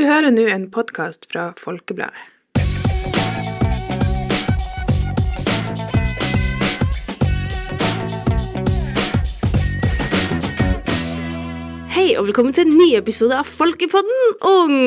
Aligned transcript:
Du 0.00 0.06
hører 0.08 0.32
nå 0.32 0.46
en 0.48 0.62
podkast 0.72 1.26
fra 1.28 1.50
Folkebladet. 1.60 2.22
Hei, 11.92 12.06
og 12.16 12.30
velkommen 12.30 12.56
til 12.56 12.64
en 12.64 12.80
ny 12.80 12.94
episode 12.96 13.42
av 13.42 13.52
Folkepodden 13.60 14.40
Ung. 14.54 14.80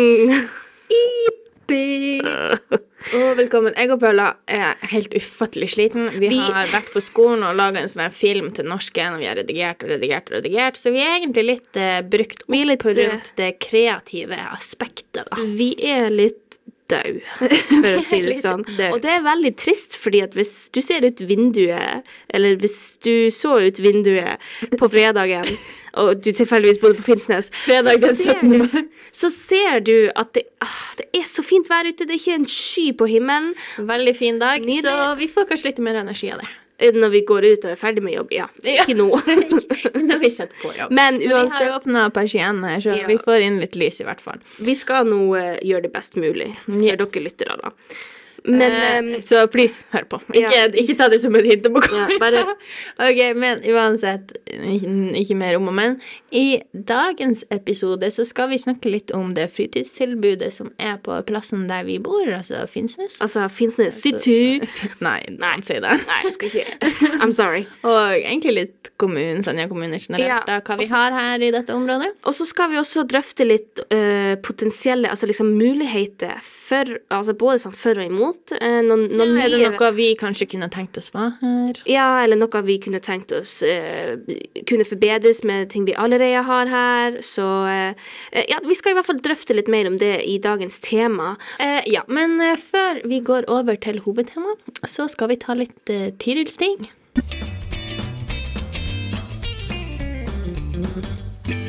Og 3.14 3.34
velkommen. 3.38 3.74
Jeg 3.76 3.92
og 3.92 4.00
Paula 4.00 4.30
er 4.48 4.78
helt 4.94 5.14
ufattelig 5.18 5.74
sliten. 5.74 6.08
Vi, 6.16 6.30
Vi- 6.32 6.40
har 6.40 6.70
vært 6.72 6.92
på 6.94 7.02
skolen 7.04 7.44
og 7.44 7.58
laga 7.60 7.82
en 7.82 7.90
sånn 7.92 8.06
her 8.06 8.16
film 8.16 8.52
til 8.56 8.66
norsken, 8.70 9.16
og 9.18 9.20
vi 9.20 9.28
har 9.28 9.36
redigert 9.36 9.84
og 9.84 9.92
redigert 9.92 10.32
og 10.32 10.38
redigert, 10.40 10.80
så 10.80 10.94
vi 10.96 11.04
er 11.04 11.18
egentlig 11.20 11.46
litt 11.50 11.76
uh, 11.82 12.00
brukt 12.02 12.46
er 12.48 12.66
litt, 12.72 12.86
eh, 12.86 13.02
rundt 13.12 13.34
det 13.36 13.52
kreative 13.60 14.40
aspektet, 14.54 15.28
da. 15.28 15.36
Vi 15.60 15.74
er 15.84 16.10
litt 16.14 16.53
død, 16.92 17.20
for 17.38 17.88
å 17.90 18.02
si 18.10 18.20
det 18.26 18.36
sånn. 18.40 18.64
Og 18.90 18.98
det 19.04 19.12
er 19.14 19.24
veldig 19.26 19.54
trist, 19.60 19.98
fordi 20.00 20.24
at 20.26 20.36
hvis 20.38 20.54
du 20.76 20.82
ser 20.84 21.06
ut 21.06 21.24
vinduet, 21.30 22.10
eller 22.34 22.58
hvis 22.62 22.78
du 23.06 23.30
så 23.34 23.56
ut 23.64 23.80
vinduet 23.84 24.42
på 24.80 24.90
fredagen, 24.92 25.48
og 26.02 26.24
du 26.26 26.32
tilfeldigvis 26.32 26.82
bodde 26.82 27.00
på 27.00 27.08
Finnsnes, 27.12 27.52
Fredag 27.66 28.02
så 28.02 28.14
ser 28.18 28.42
17. 28.42 28.52
du, 28.58 28.98
så 29.14 29.30
ser 29.34 29.86
du 29.86 29.96
at 30.16 30.34
det, 30.38 30.48
ah, 30.66 30.82
det 31.00 31.10
er 31.22 31.30
så 31.30 31.46
fint 31.46 31.70
vær 31.72 31.88
ute, 31.88 32.08
det 32.08 32.18
er 32.18 32.22
ikke 32.22 32.42
en 32.42 32.50
sky 32.50 32.90
på 32.98 33.10
himmelen. 33.12 33.54
Veldig 33.78 34.18
fin 34.18 34.42
dag, 34.42 34.66
Nydelig. 34.66 34.84
så 34.90 35.14
vi 35.22 35.30
får 35.32 35.50
kanskje 35.52 35.72
litt 35.72 35.82
mer 35.86 36.02
energi 36.04 36.34
av 36.34 36.44
det. 36.44 36.52
Når 36.80 37.10
vi 37.14 37.22
går 37.22 37.46
ut 37.46 37.66
og 37.66 37.72
er 37.72 37.78
ferdig 37.80 38.02
med 38.04 38.16
jobb, 38.16 38.32
ja. 38.34 38.48
Ikke 38.64 38.96
nå. 38.98 39.06
Når 40.10 40.20
vi 40.24 40.30
setter 40.34 40.56
på 40.62 40.72
jobb. 40.76 40.92
Men 40.92 41.20
uansett, 41.22 41.62
vi 41.62 41.68
har 41.70 41.78
åpna 41.78 42.08
persiennene 42.16 42.72
her, 42.74 42.82
så 42.82 42.96
Ja. 42.98 43.08
vi 43.08 43.18
får 43.22 43.46
inn 43.46 43.60
litt 43.62 43.76
lys, 43.76 44.02
i 44.02 44.08
hvert 44.08 44.22
fall. 44.22 44.42
vi 44.58 44.76
skal 44.76 45.06
nå 45.08 45.22
uh, 45.38 45.60
gjøre 45.62 45.84
det 45.88 45.94
best 45.94 46.18
mulig 46.20 46.50
for 46.66 46.82
Ja. 46.82 46.96
dere 46.98 47.24
lyttere, 47.24 47.56
da. 47.62 47.72
Men 48.46 49.14
eh, 49.14 49.20
så 49.24 49.46
please, 49.48 49.86
hør 49.94 50.04
på. 50.12 50.18
Ikke, 50.34 50.52
Ja. 50.52 50.68
ikke 50.68 50.98
ta 51.00 51.08
det 51.10 51.22
som 51.24 51.36
et 51.40 51.46
hint 51.48 51.64
Ja, 51.64 52.08
bare- 52.20 52.44
Ok, 53.00 53.20
men 53.40 53.62
uansett, 53.72 54.34
ikke, 54.52 55.36
mer 55.40 55.56
om 55.56 55.68
og 55.72 55.74
men. 55.78 55.96
I 56.32 56.62
dagens 56.74 57.46
episode 57.52 58.04
så 58.12 58.26
skal 58.28 58.50
vi 58.50 58.58
snakke 58.60 58.92
litt 58.92 59.12
om 59.16 59.34
det 59.34 59.50
fritidstilbudet 59.54 60.52
som 60.54 60.72
er 60.80 60.98
på 60.98 61.16
plassen 61.26 61.68
der 61.70 61.84
vi 61.88 61.98
bor, 62.04 62.26
altså 62.36 62.66
Finnsnes. 62.68 63.20
altså, 63.22 63.48
Finnsnes 63.50 63.94
City 64.02 64.60
Nei, 65.00 65.22
Nei. 65.30 65.38
nei, 65.40 65.62
si 65.62 65.74
det. 65.80 65.94
Nei, 66.08 66.20
jeg 66.26 66.34
skal 66.34 66.50
ikke 66.50 67.20
I'm 67.24 67.32
sorry. 67.32 67.66
Og 67.84 68.14
egentlig 68.18 68.54
litt 68.58 68.90
kommunen, 69.00 69.44
Senja 69.44 69.68
kommune 69.72 69.98
generelt, 70.00 70.28
Ja, 70.28 70.42
da, 70.48 70.60
hva 70.62 70.78
vi 70.78 70.86
også- 70.86 70.90
har 71.00 71.12
her 71.18 71.40
i 71.48 71.52
dette 71.52 71.74
området. 71.74 72.12
Og 72.26 72.34
så 72.36 72.46
skal 72.48 72.70
vi 72.72 72.78
også 72.82 73.06
drøfte 73.08 73.48
litt 73.48 73.80
uh, 73.92 74.36
potensielle 74.44 75.10
Altså 75.10 75.28
liksom 75.28 75.54
muligheter 75.58 76.40
for 76.44 76.86
Altså 77.12 77.34
både 77.38 77.60
sånn 77.64 77.76
for 77.76 78.00
og 78.00 78.06
imot. 78.10 78.33
Eh, 78.58 78.80
noen, 78.86 79.06
noen 79.14 79.38
er 79.40 79.52
det 79.54 79.62
noe 79.64 79.90
vi 79.96 80.10
kanskje 80.20 80.48
kunne 80.54 80.70
tenkt 80.74 80.98
oss 81.00 81.12
var 81.14 81.36
her? 81.42 81.80
Ja, 81.90 82.08
eller 82.24 82.40
noe 82.40 82.64
vi 82.68 82.78
kunne 82.84 83.02
tenkt 83.04 83.34
oss 83.36 83.60
eh, 83.66 84.16
kunne 84.70 84.88
forbedres 84.88 85.44
med 85.48 85.72
ting 85.74 85.88
vi 85.88 85.96
allerede 85.96 86.44
har 86.48 86.72
her. 86.72 87.20
Så 87.26 87.48
eh, 87.70 87.94
eh, 88.32 88.46
ja, 88.52 88.60
vi 88.66 88.78
skal 88.78 88.94
i 88.94 89.00
hvert 89.00 89.10
fall 89.10 89.22
drøfte 89.24 89.58
litt 89.58 89.72
mer 89.72 89.90
om 89.90 89.98
det 90.02 90.16
i 90.28 90.38
dagens 90.44 90.80
tema. 90.84 91.36
Eh, 91.60 91.82
ja, 91.92 92.06
men 92.08 92.40
eh, 92.42 92.58
før 92.60 93.04
vi 93.10 93.22
går 93.24 93.50
over 93.52 93.80
til 93.80 94.02
hovedtema, 94.06 94.58
så 94.86 95.08
skal 95.12 95.34
vi 95.34 95.40
ta 95.42 95.56
litt 95.58 95.94
uh, 95.94 96.10
Tirils-ting. 96.20 96.88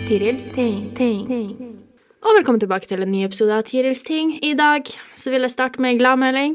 Tirils 0.05 0.51
ting, 0.53 0.95
ting, 0.97 1.27
ting. 1.27 1.84
Og 2.25 2.33
velkommen 2.39 2.61
tilbake 2.61 2.89
til 2.89 3.03
en 3.05 3.11
ny 3.13 3.19
episode 3.27 3.53
av 3.53 3.67
Tirils 3.69 4.01
ting. 4.01 4.31
I 4.41 4.55
dag 4.57 4.87
så 5.13 5.29
vil 5.29 5.45
jeg 5.45 5.53
starte 5.53 5.83
med 5.85 5.93
en 5.93 5.99
gladmelding. 5.99 6.55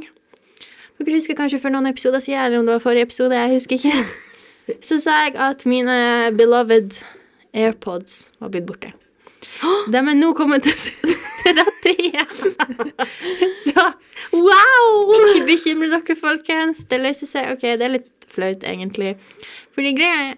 Dere 0.98 1.14
husker 1.14 1.38
kanskje 1.38 1.60
for 1.62 1.70
noen 1.70 1.86
episoder 1.92 2.24
siden, 2.26 2.42
eller 2.42 2.58
om 2.58 2.66
det 2.66 2.74
var 2.74 2.82
forrige 2.82 3.06
episode, 3.06 3.38
jeg 3.38 3.54
husker 3.54 3.78
ikke. 3.78 4.00
Så 4.88 4.98
sa 5.04 5.20
jeg 5.28 5.36
at 5.38 5.68
mine 5.70 6.00
beloved 6.40 6.98
AirPods 7.54 8.18
var 8.42 8.50
blitt 8.56 8.66
borte. 8.66 8.90
De 9.94 10.02
er 10.02 10.18
nå 10.18 10.32
kommet 10.34 10.66
til 10.66 11.14
rette 11.62 11.94
igjen. 11.94 12.34
Så 13.62 13.86
Wow! 14.34 15.14
ikke 15.36 15.48
bekymre 15.54 15.94
dere, 15.94 16.18
folkens. 16.18 16.82
Det 16.90 16.98
løser 17.06 17.30
seg. 17.30 17.54
Ok, 17.54 17.70
det 17.78 17.86
er 17.86 17.98
litt 18.00 18.30
flaut, 18.34 18.66
egentlig. 18.66 19.20
Fordi 19.78 19.94
greia 20.02 20.32
er 20.32 20.38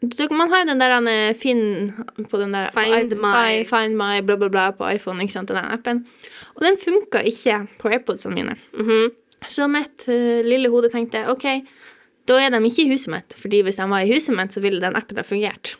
Man 0.00 0.50
har 0.52 0.62
jo 0.62 0.68
den 0.68 0.78
der 0.78 0.92
eh, 1.10 1.34
Finn 1.34 1.92
på 2.30 2.38
den 2.38 2.52
der 2.54 2.70
Find 2.70 3.16
my. 3.18 3.64
Find 3.66 3.96
my 3.98 4.20
bla, 4.22 4.36
bla, 4.36 4.48
bla 4.48 4.70
på 4.70 4.86
iPhone, 4.94 5.22
ikke 5.22 5.34
sant, 5.34 5.50
den 5.50 5.58
appen. 5.58 6.04
Og 6.54 6.62
den 6.62 6.78
funka 6.78 7.24
ikke 7.26 7.64
på 7.80 7.90
AirPodsene 7.90 8.34
mine. 8.34 8.54
Mhm. 8.76 9.10
Så 9.46 9.68
mitt 9.70 10.02
uh, 10.10 10.40
lille 10.42 10.66
hode 10.70 10.88
tenkte 10.90 11.20
OK, 11.30 11.44
da 12.26 12.38
er 12.42 12.50
de 12.50 12.58
ikke 12.66 12.86
i 12.86 12.90
huset 12.90 13.12
mitt. 13.12 13.36
Fordi 13.38 13.60
hvis 13.62 13.78
de 13.78 13.86
var 13.90 14.02
i 14.02 14.10
huset 14.10 14.34
mitt, 14.34 14.54
så 14.54 14.62
ville 14.62 14.82
den 14.82 14.96
appen 14.98 15.18
ha 15.18 15.22
fungert. 15.26 15.76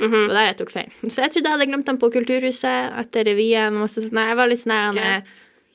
Mhm. 0.00 0.26
Og 0.28 0.34
der 0.34 0.50
jeg 0.50 0.56
tok 0.56 0.72
feil. 0.72 0.90
Så 1.08 1.20
jeg 1.24 1.32
trodde 1.32 1.48
jeg 1.48 1.58
hadde 1.58 1.68
glemt 1.68 1.86
dem 1.88 2.00
på 2.00 2.10
Kulturhuset 2.12 2.96
etter 3.02 3.28
revyen. 3.28 3.76
og 3.76 3.86
masse 3.86 4.04
sånn. 4.04 4.20
Jeg 4.28 4.36
var 4.36 4.48
litt 4.48 4.62
sånn 4.62 4.96
der, 4.96 5.24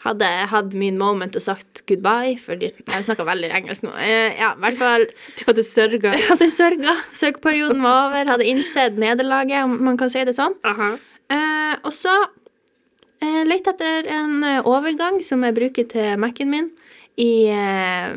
Ja. 0.05 0.11
jeg 0.13 0.21
Hadde 0.21 0.29
hatt 0.51 0.73
min 0.77 0.97
moment 1.01 1.35
og 1.35 1.41
sagt 1.41 1.81
goodbye, 1.89 2.38
fordi 2.39 2.69
jeg 2.71 3.05
snakker 3.07 3.25
veldig 3.25 3.49
engelsk 3.57 3.83
nå. 3.88 3.91
Eh, 3.97 4.38
Ja, 4.39 4.53
i 4.53 4.59
hvert 4.61 4.77
fall 4.77 5.05
Du 5.39 5.43
hadde 5.47 5.63
sørga. 5.66 6.13
Jeg 6.13 6.27
hadde 6.29 6.49
sørga. 6.53 6.93
Sørgperioden 7.11 7.81
var 7.81 8.09
over. 8.11 8.31
Hadde 8.35 8.45
innsett 8.45 8.97
nederlaget, 9.01 9.63
om 9.66 9.77
man 9.83 9.97
kan 9.97 10.09
si 10.13 10.23
det 10.23 10.35
sånn. 10.38 10.55
Aha. 10.63 10.91
Eh, 11.29 11.75
og 11.83 11.93
så 11.93 12.13
eh, 13.21 13.43
lette 13.49 13.73
etter 13.73 14.07
en 14.13 14.43
eh, 14.43 14.61
overgang 14.66 15.21
som 15.25 15.43
jeg 15.43 15.55
bruker 15.57 15.88
til 15.89 16.17
Mac-en 16.22 16.51
min, 16.51 16.69
i 17.17 17.47
eh, 17.49 18.13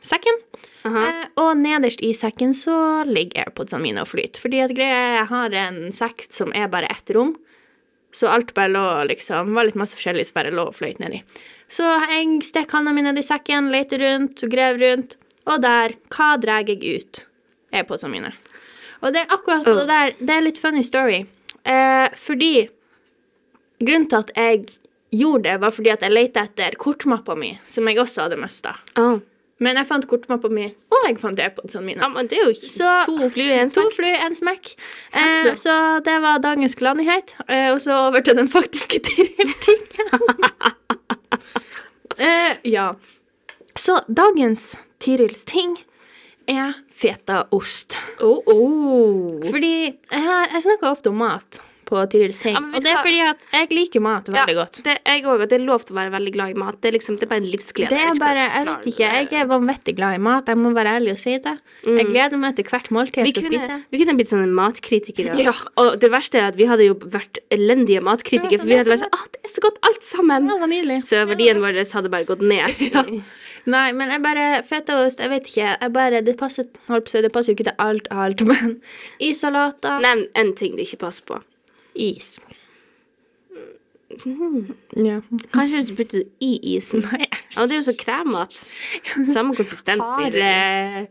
sekken. 0.00 0.40
Aha. 0.88 1.02
Eh, 1.06 1.24
og 1.42 1.52
nederst 1.60 2.00
i 2.02 2.10
sekken 2.16 2.54
så 2.56 3.04
ligger 3.06 3.44
AirPodsene 3.46 3.82
mine 3.84 4.02
og 4.02 4.08
flyter. 4.10 4.40
Fordi 4.42 4.62
at 4.64 4.74
greia 4.74 5.00
jeg 5.20 5.26
har 5.30 5.56
en 5.66 5.80
sekk 5.92 6.26
som 6.32 6.50
er 6.56 6.70
bare 6.72 6.88
ett 6.90 7.12
rom. 7.14 7.36
Så 8.12 8.26
alt 8.26 8.54
bare 8.54 8.72
lå 8.74 8.84
liksom 9.06 9.54
var 9.54 9.68
litt 9.68 9.78
masse 9.78 9.94
forskjellig 9.98 10.26
som 10.26 10.34
bare 10.40 10.50
lå 10.54 10.64
og 10.70 10.74
fløyt 10.74 10.98
nedi. 11.02 11.22
Så 11.70 11.86
jeg 12.10 12.40
stakk 12.42 12.72
hånda 12.74 12.90
mi 12.94 13.04
ned 13.06 13.18
i 13.18 13.22
sekken, 13.22 13.68
lette 13.70 13.98
rundt, 14.02 14.42
grev 14.50 14.80
rundt, 14.82 15.14
og 15.46 15.60
der, 15.62 15.94
hva 16.10 16.32
drar 16.42 16.66
jeg 16.66 16.82
ut? 16.98 17.26
er 17.70 17.84
posene 17.86 18.10
mine. 18.10 18.32
Og 19.00 19.12
det 19.14 19.20
er 19.22 19.30
akkurat 19.36 19.62
på 19.64 19.70
Oh. 19.70 19.76
det 19.78 19.86
der, 19.86 20.12
det 20.18 20.34
er 20.34 20.40
litt 20.42 20.58
funny 20.58 20.82
story. 20.82 21.20
Eh, 21.62 22.08
fordi 22.18 22.68
grunnen 23.78 24.08
til 24.10 24.18
at 24.24 24.32
jeg 24.36 24.64
gjorde 25.14 25.44
det, 25.46 25.60
var 25.62 25.70
fordi 25.70 25.92
at 25.94 26.02
jeg 26.02 26.10
lette 26.14 26.42
etter 26.42 26.74
kortmappa 26.78 27.36
mi, 27.38 27.52
som 27.66 27.86
jeg 27.88 27.98
også 28.02 28.26
hadde 28.26 28.40
mista. 28.42 28.74
Ah. 28.98 29.18
Men 29.60 29.76
jeg 29.76 29.86
fant 29.90 30.06
kortmappa 30.08 30.48
mi, 30.48 30.64
og 30.90 31.02
jeg 31.06 31.18
fant 31.20 31.38
AirPodsene 31.44 31.84
mine. 31.84 32.00
Ja, 32.00 32.08
men 32.08 32.26
det 32.30 32.38
er 32.38 32.46
jo 32.48 32.54
Så- 32.54 33.04
to 33.06 33.28
fly 33.30 33.44
i 33.50 33.58
en 33.60 33.68
To 33.70 33.82
smekk. 33.82 33.94
fly, 33.98 34.12
én 34.24 34.34
smekk. 34.38 34.70
Eh, 35.12 35.50
så 35.60 35.74
det 36.04 36.14
var 36.22 36.38
dagens 36.40 36.74
gladnyhet. 36.74 37.34
Eh, 37.48 37.68
og 37.74 37.80
så 37.80 37.92
over 38.08 38.20
til 38.24 38.36
den 38.36 38.48
faktiske 38.48 39.00
Tiril-tingen. 39.06 40.08
eh, 42.18 42.56
ja. 42.64 42.94
Så 43.76 44.00
dagens 44.08 44.76
Tirils 45.00 45.44
ting 45.44 45.76
er 46.48 46.72
fetaost. 46.92 47.96
Oh, 48.20 48.40
oh. 48.46 49.40
Fordi 49.50 49.74
jeg, 49.86 50.46
jeg 50.52 50.62
snakker 50.64 50.90
ofte 50.90 51.12
om 51.12 51.20
mat 51.20 51.60
på 51.90 52.00
Tirils 52.12 52.38
ting. 52.42 52.56
Ja, 52.56 52.62
og 52.62 52.84
det 52.84 52.92
er 52.94 53.00
fordi 53.04 53.20
at 53.26 53.44
jeg 53.58 53.70
liker 53.76 54.04
mat 54.06 54.30
veldig 54.32 54.56
godt. 54.60 54.80
Det, 54.86 54.96
jeg 55.06 55.24
òg, 55.26 55.44
og 55.44 55.48
det 55.50 55.58
er 55.58 55.64
lov 55.66 55.84
til 55.86 55.96
å 55.96 55.98
være 56.00 56.14
veldig 56.14 56.32
glad 56.38 56.54
i 56.54 56.58
mat. 56.62 56.78
Det 56.80 56.90
er 56.92 56.96
liksom, 56.96 57.18
det 57.20 57.26
er 57.26 57.32
bare 57.34 57.42
en 57.44 57.50
livsglede. 57.50 57.90
Det 57.92 58.00
er 58.06 58.20
bare, 58.22 58.46
jeg 58.46 58.68
vet 58.70 58.88
ikke, 58.92 59.10
jeg 59.18 59.40
er 59.42 59.50
vanvittig 59.50 59.96
glad 59.98 60.18
i 60.18 60.22
mat. 60.30 60.50
Jeg 60.50 60.60
må 60.62 60.72
være 60.76 60.94
ærlig 61.00 61.14
og 61.16 61.20
si 61.20 61.36
det. 61.42 61.56
Jeg 61.86 62.06
gleder 62.10 62.40
meg 62.40 62.56
til 62.56 62.70
hvert 62.70 62.90
måltid 62.94 63.20
Mm. 63.20 63.26
vi 63.26 63.30
jeg 63.30 63.34
skal 63.34 63.50
kunne, 63.50 63.60
spise. 63.60 63.84
vi 63.90 63.98
kunne 64.00 64.14
blitt 64.16 64.30
sånne 64.30 64.48
matkritikere. 64.54 65.36
Ja. 65.40 65.52
Og 65.82 65.98
det 66.00 66.10
verste 66.12 66.38
er 66.40 66.48
at 66.52 66.56
vi 66.56 66.68
hadde 66.70 66.86
jo 66.86 66.94
vært 66.94 67.40
elendige 67.50 68.00
matkritikere. 68.04 68.52
Ja, 68.52 68.62
For 68.62 68.70
vi 68.70 68.78
hadde 68.78 68.92
vært 68.94 69.02
så 69.02 69.10
sånn 69.10 69.18
Å, 69.20 69.30
det 69.34 69.40
er 69.44 69.52
så 69.54 69.64
godt 69.66 69.78
alt 69.88 70.06
sammen! 70.06 70.50
Ja. 70.50 71.00
Så 71.04 71.22
verdien 71.28 71.60
vår 71.62 71.80
hadde 71.92 72.12
bare 72.12 72.28
gått 72.28 72.42
ned. 72.46 72.80
Ja. 72.90 73.04
Nei, 73.68 73.90
men 73.92 74.08
jeg 74.08 74.22
bare 74.24 74.62
Fetaost, 74.64 75.20
jeg 75.20 75.30
vet 75.30 75.48
ikke. 75.50 75.66
Jeg 75.82 75.92
bare, 75.92 76.22
passer 76.40 76.64
det 77.22 77.32
passer 77.32 77.52
jo 77.52 77.56
ikke 77.58 77.68
til 77.68 77.76
alt, 77.78 78.08
alt, 78.10 78.40
men 78.48 78.78
i 79.20 79.34
salater 79.36 80.00
Nevn 80.00 80.26
én 80.38 80.54
ting 80.56 80.76
det 80.78 80.86
ikke 80.88 81.02
passer 81.04 81.26
på. 81.28 81.40
Is. 81.94 82.38
Ja. 84.96 85.20
Kanskje 85.54 85.76
hvis 85.78 85.88
du 85.90 85.94
putter 85.94 86.18
det 86.18 86.26
i 86.42 86.56
isen. 86.76 87.04
Nei, 87.06 87.26
Ja, 87.56 87.66
det 87.66 87.76
er 87.76 87.80
jo 87.80 87.86
så 87.90 87.94
kremete. 87.98 88.64
Samme 89.34 89.54
konsistens 89.58 90.02
blir 90.18 90.34
det. 90.34 91.08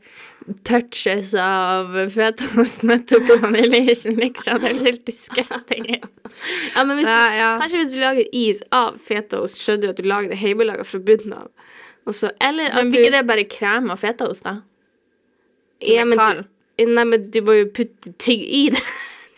Touches 0.66 1.34
av 1.38 1.94
fetaost 2.14 2.84
opp 2.88 3.12
i 3.14 3.38
vaniljeisen, 3.44 4.18
liksom. 4.20 4.62
Det 4.64 4.72
er 4.72 4.80
helt 4.88 5.04
disgusting. 5.08 5.90
Ja, 5.94 6.84
men 6.84 6.98
hvis 6.98 7.08
Ja, 7.08 7.20
ja. 7.38 7.50
Kanskje 7.62 7.84
hvis 7.84 7.94
du 7.94 8.00
lager 8.02 8.26
is 8.36 8.64
av 8.76 8.98
fetaost, 9.06 9.60
skjønner 9.62 9.90
du 9.90 9.94
at 9.94 10.00
du 10.02 10.08
lager 10.10 10.34
det 10.34 10.40
hjemmelaga 10.42 10.88
fra 10.88 11.00
bunnen 11.00 11.36
av. 11.38 11.52
Også, 12.10 12.32
eller 12.42 12.72
at 12.72 12.82
Men 12.84 12.94
blir 12.94 13.06
ikke 13.08 13.18
det 13.20 13.28
bare 13.30 13.46
krem 13.52 13.92
og 13.94 14.00
fetaost, 14.02 14.48
da? 14.48 14.60
ja, 15.86 16.04
men 16.04 16.18
du, 16.20 16.42
nei, 16.90 17.04
men 17.08 17.30
du 17.32 17.40
må 17.46 17.54
jo 17.62 17.70
putte 17.76 18.12
ting 18.20 18.42
i 18.44 18.70
det. 18.74 18.82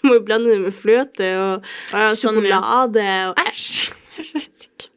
Må 0.08 0.16
jo 0.18 0.24
blande 0.26 0.50
det 0.54 0.60
med 0.64 0.74
fløte 0.74 1.28
og 1.38 1.68
Ja, 1.94 2.12
sånn, 2.18 2.42
ja. 2.46 2.58
sjokolade 2.62 3.10
og 3.30 3.44
Æsj! 3.48 3.92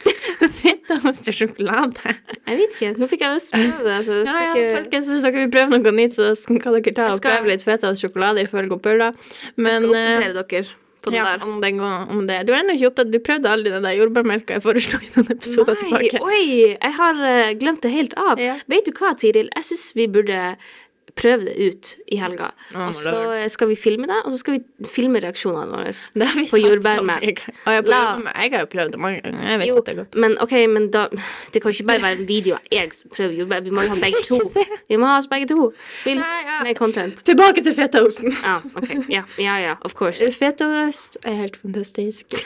fetaost 0.00 1.28
og 1.28 1.34
sjokolade. 1.36 2.12
Jeg 2.48 2.56
vet 2.60 2.76
ikke. 2.76 2.90
Nå 3.00 3.08
fikk 3.10 3.24
jeg 3.26 3.36
lyst 3.36 3.50
til 3.52 3.60
å 3.60 3.72
prøve 3.74 3.88
det. 3.88 3.96
Så 4.06 4.18
jeg 4.20 4.28
skal 4.28 4.40
ja, 4.40 4.52
ikke 4.52 4.76
folkens, 4.78 5.08
hvis 5.12 5.24
dere 5.26 5.42
vil 5.42 5.50
prøve 5.52 5.80
noe 5.82 5.96
nytt, 5.96 6.16
så 6.18 6.28
kan 6.62 6.76
dere 6.78 6.94
ta 6.96 7.08
og 7.12 7.18
skal- 7.20 7.36
prøve 7.40 7.52
litt 7.52 7.66
fetaost 7.66 8.04
sjokolade 8.06 8.46
ifølge 8.46 8.78
Pulla. 8.80 9.10
Men 9.60 9.84
skal 9.90 9.98
eh, 9.98 10.06
oppdatere 10.06 10.38
dere 10.40 10.64
på 11.00 11.12
det 11.12 11.16
ja, 11.16 11.24
der. 11.30 11.44
om, 11.48 11.60
den 11.62 11.78
går, 11.80 11.92
om 12.12 12.26
det 12.28 12.34
Du 12.44 12.50
har 12.52 12.58
ennå 12.60 12.74
ikke 12.76 12.90
opptatt 12.90 13.08
Du 13.08 13.16
prøvde 13.24 13.48
aldri 13.48 13.70
den 13.72 13.86
der 13.86 13.94
jordbærmelka 13.96 14.58
jeg 14.58 14.64
foreslo 14.66 14.98
i 15.00 15.08
noen 15.14 15.30
episoder 15.32 15.78
tilbake. 15.80 16.20
oi, 16.20 16.42
jeg 16.74 16.92
har 16.98 17.22
eh, 17.24 17.52
glemt 17.56 17.80
det 17.86 17.92
helt 17.94 18.16
av. 18.20 18.40
Ja. 18.40 18.58
Vet 18.68 18.84
du 18.88 18.92
hva, 18.98 19.14
Tiril? 19.16 19.48
Jeg 19.56 19.64
syns 19.70 19.86
vi 19.96 20.06
burde 20.12 20.42
prøve 21.16 21.44
det 21.48 21.54
ut 21.68 21.90
i 22.12 22.16
helga. 22.20 22.50
Oh, 22.74 22.86
og 22.88 22.94
så 22.94 23.10
lord. 23.12 23.48
skal 23.50 23.68
vi 23.68 23.76
filme 23.76 24.06
det, 24.10 24.16
og 24.24 24.32
så 24.32 24.38
skal 24.38 24.54
vi 24.58 24.88
filme 24.90 25.20
reaksjonene 25.22 25.70
våre. 25.70 25.92
Det 26.20 26.28
På 26.50 26.56
jordbærmenn. 26.60 27.22
Jeg, 27.22 27.36
jordbærmelk. 27.66 28.34
Jeg 28.42 28.50
har 28.52 28.60
jo 28.60 28.66
prøvd 28.72 28.90
det 28.92 29.00
mange 29.00 29.20
ganger. 29.24 29.48
Jeg 29.50 29.58
vet 29.58 29.68
Jo, 29.68 29.76
at 29.76 29.86
det 29.86 29.92
er 29.92 29.96
godt. 30.02 30.14
men 30.14 30.36
ok, 30.40 30.52
men 30.68 30.90
da 30.90 31.06
Det 31.54 31.62
kan 31.62 31.70
ikke 31.70 31.84
bare 31.84 32.02
være 32.02 32.18
en 32.20 32.28
video 32.28 32.54
av 32.54 32.60
jeg 32.72 32.94
som 32.94 33.10
prøver 33.16 33.32
jordbær. 33.40 33.60
Vi 33.60 33.70
må 33.70 33.82
jo 33.82 33.88
ha 33.88 34.00
begge 34.00 34.22
to. 34.28 34.40
Vi 34.88 34.96
må 34.96 35.06
ha 35.06 35.16
oss 35.18 35.26
begge 35.30 35.48
to. 35.50 35.72
Spill 36.00 36.18
Nei, 36.18 36.40
ja. 36.46 36.62
mer 36.64 36.74
content. 36.74 37.24
Tilbake 37.24 37.62
til 37.64 37.74
fetaosten. 37.74 38.32
Ja, 38.44 38.58
ok. 38.78 38.90
Ja, 39.10 39.22
ja, 39.38 39.56
ja, 39.66 39.74
of 39.80 39.94
course. 39.94 40.32
Fetaost 40.32 41.18
er 41.24 41.32
helt 41.44 41.56
fantastisk. 41.62 42.26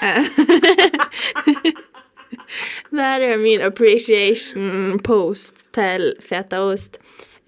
Der 2.90 3.02
er 3.02 3.36
min 3.36 3.60
appreciation 3.60 5.00
post 5.04 5.64
til 5.74 6.12
fetaost. 6.20 6.98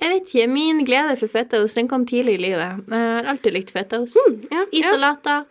Jeg 0.01 0.11
vet 0.13 0.27
ikke, 0.29 0.47
Min 0.53 0.85
glede 0.85 1.17
for 1.19 1.29
fetaost 1.33 1.75
den 1.79 1.89
kom 1.89 2.05
tidlig 2.07 2.35
i 2.37 2.43
livet. 2.51 2.83
Jeg 2.91 3.01
har 3.17 3.25
alltid 3.33 3.53
likt 3.57 3.71
fetaost. 3.73 4.19
Ja, 4.53 4.67
I 4.73 4.83
ja. 4.83 4.91
salater. 4.93 5.47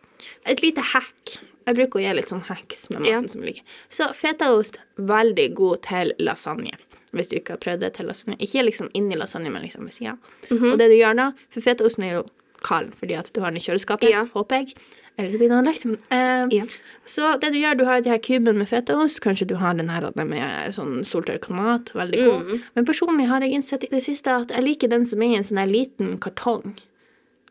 Et 0.45 0.61
lite 0.61 0.81
hack. 0.93 1.37
Jeg 1.65 1.75
bruker 1.79 1.97
å 1.99 2.03
gjøre 2.03 2.19
litt 2.19 2.29
sånn 2.29 2.43
hacks 2.45 2.89
med 2.91 2.99
maten 3.01 3.11
Ja. 3.25 3.27
som 3.27 3.41
ligger. 3.41 3.63
Så 3.89 4.11
fetaost, 4.13 4.77
veldig 4.97 5.47
god 5.57 5.81
til 5.81 6.13
lasagne. 6.19 6.75
Hvis 7.15 7.29
du 7.31 7.37
ikke 7.39 7.55
har 7.55 7.57
prøvd 7.63 7.79
det 7.79 7.93
til 7.95 8.05
lasagne. 8.05 8.37
Ikke 8.37 8.61
liksom 8.67 8.89
inni 8.93 9.15
lasagne, 9.17 9.49
men 9.49 9.63
liksom 9.63 9.85
ved 9.85 9.93
sida. 9.93 10.17
Mhm. 10.51 10.71
Og 10.73 10.77
det 10.77 10.89
du 10.91 10.95
gjør 10.95 11.15
da 11.15 11.31
For 11.49 11.61
fetaosten 11.61 12.03
er 12.03 12.13
jo 12.19 12.25
kald 12.61 12.93
fordi 12.99 13.15
at 13.17 13.31
du 13.33 13.41
har 13.41 13.51
den 13.51 13.57
i 13.57 13.65
kjøleskapet, 13.65 14.31
håper 14.33 14.55
jeg. 14.55 14.75
Eller 15.17 15.31
så 15.31 15.39
blir 15.39 15.49
det 15.49 15.61
lekt. 15.65 15.85
Uh, 15.85 16.47
Ja. 16.51 16.65
Så 17.05 17.35
det 17.39 17.51
du 17.53 17.59
gjør, 17.59 17.77
du 17.77 17.83
har 17.85 18.01
de 18.01 18.09
her 18.09 18.17
kuben 18.17 18.57
med 18.57 18.67
fetaost. 18.67 19.19
Kanskje 19.21 19.45
du 19.47 19.55
har 19.61 19.75
den 19.77 19.89
her 19.89 20.07
med 20.15 20.73
sånn 20.73 21.03
soltørka 21.05 21.53
mat. 21.53 21.91
Veldig 21.93 22.23
god. 22.25 22.41
Mm. 22.49 22.63
Men 22.75 22.85
personlig 22.85 23.27
har 23.29 23.41
jeg 23.45 23.53
innsett 23.53 23.83
i 23.85 23.91
det 23.91 24.01
siste 24.03 24.33
at 24.33 24.49
jeg 24.49 24.63
liker 24.65 24.89
den 24.89 25.05
som 25.05 25.21
er 25.21 25.35
i 25.35 25.37
en 25.37 25.45
sånn 25.45 25.61
liten 25.69 26.17
kartong. 26.19 26.73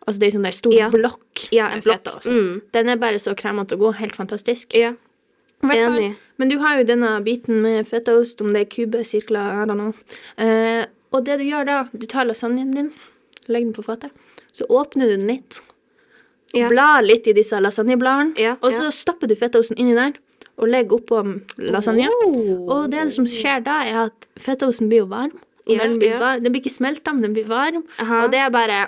Altså 0.06 0.20
det 0.20 0.26
er 0.26 0.34
sånn 0.36 0.48
der 0.48 0.56
stor 0.58 0.74
Ja. 0.74 0.90
blokk 0.90 1.46
Ja, 1.54 1.68
med 1.70 1.84
fetaost. 1.84 2.26
Mm. 2.28 2.62
Den 2.72 2.88
er 2.88 2.96
bare 2.96 3.20
så 3.22 3.34
kremete 3.38 3.72
og 3.78 3.78
god. 3.78 3.94
Helt 4.02 4.16
fantastisk. 4.16 4.74
Ja. 4.74 4.92
Enig. 5.62 6.16
Men 6.36 6.48
du 6.50 6.58
har 6.58 6.78
jo 6.78 6.84
denne 6.84 7.22
biten 7.24 7.62
med 7.62 7.86
fetaost, 7.88 8.40
om 8.42 8.52
det 8.52 8.60
er 8.66 8.70
kube, 8.74 9.04
sirkler, 9.06 9.62
I 9.62 9.64
don't 9.64 9.78
know. 9.78 9.94
Eh, 10.36 10.84
og 11.14 11.24
det 11.24 11.38
du 11.38 11.44
gjør 11.44 11.64
da, 11.64 11.88
du 11.94 12.06
tar 12.06 12.26
lasagnen 12.26 12.74
din, 12.74 12.92
legger 13.46 13.70
den 13.70 13.76
på 13.76 13.84
fatet, 13.86 14.10
så 14.52 14.66
åpner 14.68 15.08
du 15.08 15.16
den 15.16 15.26
litt, 15.30 15.60
Ja. 16.54 16.68
blar 16.70 17.02
litt 17.02 17.26
i 17.26 17.34
disse 17.36 17.58
lasagnebladene, 17.60 18.38
Ja, 18.40 18.56
og 18.62 18.72
så 18.72 18.90
stapper 18.94 19.30
du 19.30 19.34
fetaosten 19.38 19.78
inni 19.80 19.96
der, 19.96 20.14
og 20.56 20.70
legger 20.70 21.00
oppå 21.00 21.22
lasagnen. 21.58 22.12
Oh. 22.24 22.66
Og 22.70 22.90
det 22.92 23.08
som 23.14 23.26
skjer 23.26 23.64
da, 23.66 23.80
er 23.84 24.04
at 24.06 24.28
fetaosten 24.40 24.90
blir 24.92 25.02
jo 25.04 25.08
varm. 25.10 25.34
Den, 25.66 25.98
blir 25.98 26.14
ja. 26.14 26.20
varm, 26.20 26.44
den 26.44 26.52
blir 26.52 26.62
ikke 26.62 26.74
smelta, 26.76 27.14
men 27.14 27.26
den 27.26 27.34
blir 27.36 27.48
varm. 27.50 27.82
Aha. 27.98 28.24
Og 28.24 28.34
det 28.34 28.42
er 28.44 28.52
bare 28.54 28.84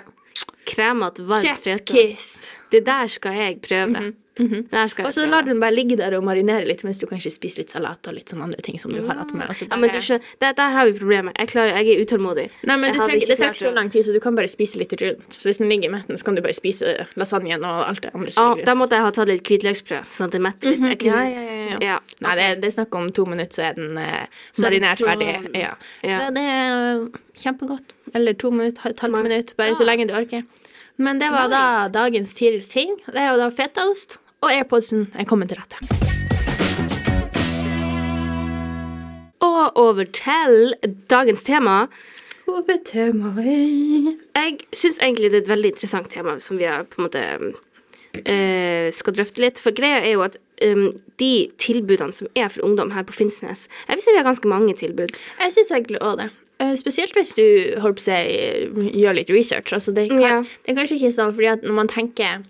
Kremete, 0.67 1.25
varm 1.27 1.59
fetaost. 1.65 2.47
Det 2.71 2.85
der 2.85 3.07
skal 3.11 3.35
jeg 3.35 3.59
prøve. 3.63 3.93
Der 3.95 4.11
skal 4.37 5.03
-hmm. 5.03 5.07
Og 5.07 5.13
så 5.13 5.25
lar 5.25 5.41
du 5.41 5.49
den 5.49 5.59
bare 5.59 5.73
ligge 5.73 5.97
der 5.97 6.17
og 6.17 6.23
marinere 6.23 6.65
litt, 6.65 6.83
mens 6.83 6.99
du 6.99 7.05
kanskje 7.05 7.31
spiser 7.31 7.57
litt 7.61 7.71
salat 7.71 8.07
og 8.07 8.13
litt 8.13 8.29
sånne 8.29 8.43
andre 8.43 8.61
ting 8.61 8.79
som 8.79 8.91
du 8.91 9.01
har 9.01 9.17
hatt 9.17 9.33
med. 9.33 9.47
Bare... 9.47 9.67
Ja, 9.69 9.77
men 9.77 9.89
du 9.89 9.99
skjønner, 10.01 10.25
der, 10.41 10.51
der 10.53 10.69
har 10.69 10.85
vi 10.85 10.93
problemet. 10.99 11.33
Jeg, 11.39 11.47
klarer, 11.47 11.77
jeg 11.77 11.87
er 11.87 12.01
utålmodig. 12.05 12.49
Nei, 12.63 12.77
men 12.77 12.93
det, 12.93 12.99
trenger, 12.99 13.15
ikke 13.15 13.35
det 13.35 13.49
ikke 13.49 13.53
så 13.53 13.71
lang 13.71 13.91
tid, 13.91 14.03
så 14.05 14.13
du 14.13 14.19
kan 14.19 14.35
bare 14.35 14.47
spise 14.47 14.77
litt 14.77 14.93
rundt. 15.01 15.33
Så 15.33 15.49
hvis 15.49 15.57
den 15.57 15.69
ligger 15.69 15.89
i 15.89 15.91
metten, 15.91 16.17
så 16.17 16.25
kan 16.25 16.35
du 16.35 16.41
bare 16.41 16.53
spise 16.53 17.07
lasagnen 17.15 17.65
og 17.65 17.89
alt 17.89 18.03
det 18.03 18.11
andre. 18.13 18.31
Ja, 18.37 18.51
ah, 18.51 18.65
da 18.65 18.73
måtte 18.73 18.95
jeg 18.95 19.03
ha 19.03 19.11
tatt 19.11 19.27
litt 19.27 19.47
hvitløksbrød, 19.47 20.09
sånn 20.09 20.27
at 20.27 20.31
det 20.31 20.41
metter 20.41 20.69
litt. 20.69 20.79
Mm 20.79 20.91
-hmm. 20.91 20.97
kunne- 20.97 21.07
ja, 21.07 21.41
ja, 21.41 21.41
ja. 21.41 21.77
Ja. 21.81 21.99
Nei, 22.19 22.35
det, 22.35 22.61
det 22.61 22.67
er 22.67 22.71
snakk 22.71 22.95
om 22.95 23.11
to 23.11 23.25
minutter, 23.25 23.53
så 23.53 23.61
er 23.61 23.73
den 23.73 23.97
eh, 23.97 24.23
er 24.23 24.61
marinert 24.61 25.01
ferdig. 25.03 25.27
Ja. 25.53 25.73
Det, 26.01 26.35
det 26.35 26.43
er 26.43 27.07
kjempegodt. 27.35 27.93
Eller 28.13 28.33
to 28.33 28.51
minutter, 28.51 28.89
et 28.89 28.99
halvt 28.99 29.23
minutt, 29.23 29.53
bare 29.57 29.75
så 29.75 29.83
lenge 29.83 30.07
du 30.07 30.13
orker. 30.13 30.43
Men 30.97 31.19
det 31.19 31.29
var 31.29 31.49
da 31.49 31.87
dagens 31.93 32.33
Tirils 32.33 32.67
ting. 32.67 32.95
Det 33.05 33.21
er 33.21 33.31
jo 33.31 33.37
da 33.37 33.51
fetaost 33.53 34.17
og 34.41 34.51
AirPodsen 34.53 35.07
er 35.17 35.25
kommet 35.25 35.49
til 35.49 35.57
rette. 35.57 35.77
Og 39.43 39.77
over 39.77 40.03
til 40.13 40.73
dagens 41.09 41.43
tema. 41.43 41.85
Hovedtemaet 42.47 44.17
Jeg 44.35 44.57
syns 44.73 44.99
egentlig 45.03 45.31
det 45.31 45.41
er 45.41 45.45
et 45.45 45.49
veldig 45.51 45.71
interessant 45.73 46.09
tema 46.13 46.37
som 46.39 46.57
vi 46.59 46.67
har 46.69 46.85
på 46.87 47.01
en 47.01 47.07
måte 47.07 47.23
uh, 47.43 48.87
skal 48.95 49.17
drøfte 49.17 49.43
litt. 49.43 49.59
For 49.59 49.75
greia 49.75 49.99
er 50.05 50.13
jo 50.15 50.23
at 50.25 50.37
um, 50.63 50.89
de 51.19 51.49
tilbudene 51.59 52.15
som 52.15 52.29
er 52.35 52.49
for 52.53 52.65
ungdom 52.65 52.93
her 52.95 53.03
på 53.07 53.17
Finnsnes 53.17 53.67
Jeg 53.87 53.97
vil 53.97 54.05
si 54.05 54.13
vi 54.13 54.21
har 54.21 54.29
ganske 54.29 54.47
mange 54.47 54.77
tilbud. 54.79 55.15
Jeg 55.41 55.57
syns 55.57 55.73
egentlig 55.73 56.01
òg 56.01 56.21
det. 56.21 56.29
Uh, 56.61 56.73
Spesielt 56.79 57.13
hvis 57.17 57.33
du 57.37 57.43
holdt 57.83 57.99
på 57.99 58.05
å 58.05 58.07
si, 58.07 58.93
gjør 59.01 59.19
litt 59.19 59.33
research. 59.33 59.73
Altså 59.73 59.91
det, 59.91 60.07
kan, 60.13 60.21
Ja. 60.21 60.41
det 60.63 60.73
er 60.73 60.79
kanskje 60.79 61.01
ikke 61.01 61.15
sånn, 61.17 61.35
fordi 61.35 61.51
at 61.57 61.67
når 61.67 61.81
man 61.81 61.91
tenker 61.91 62.45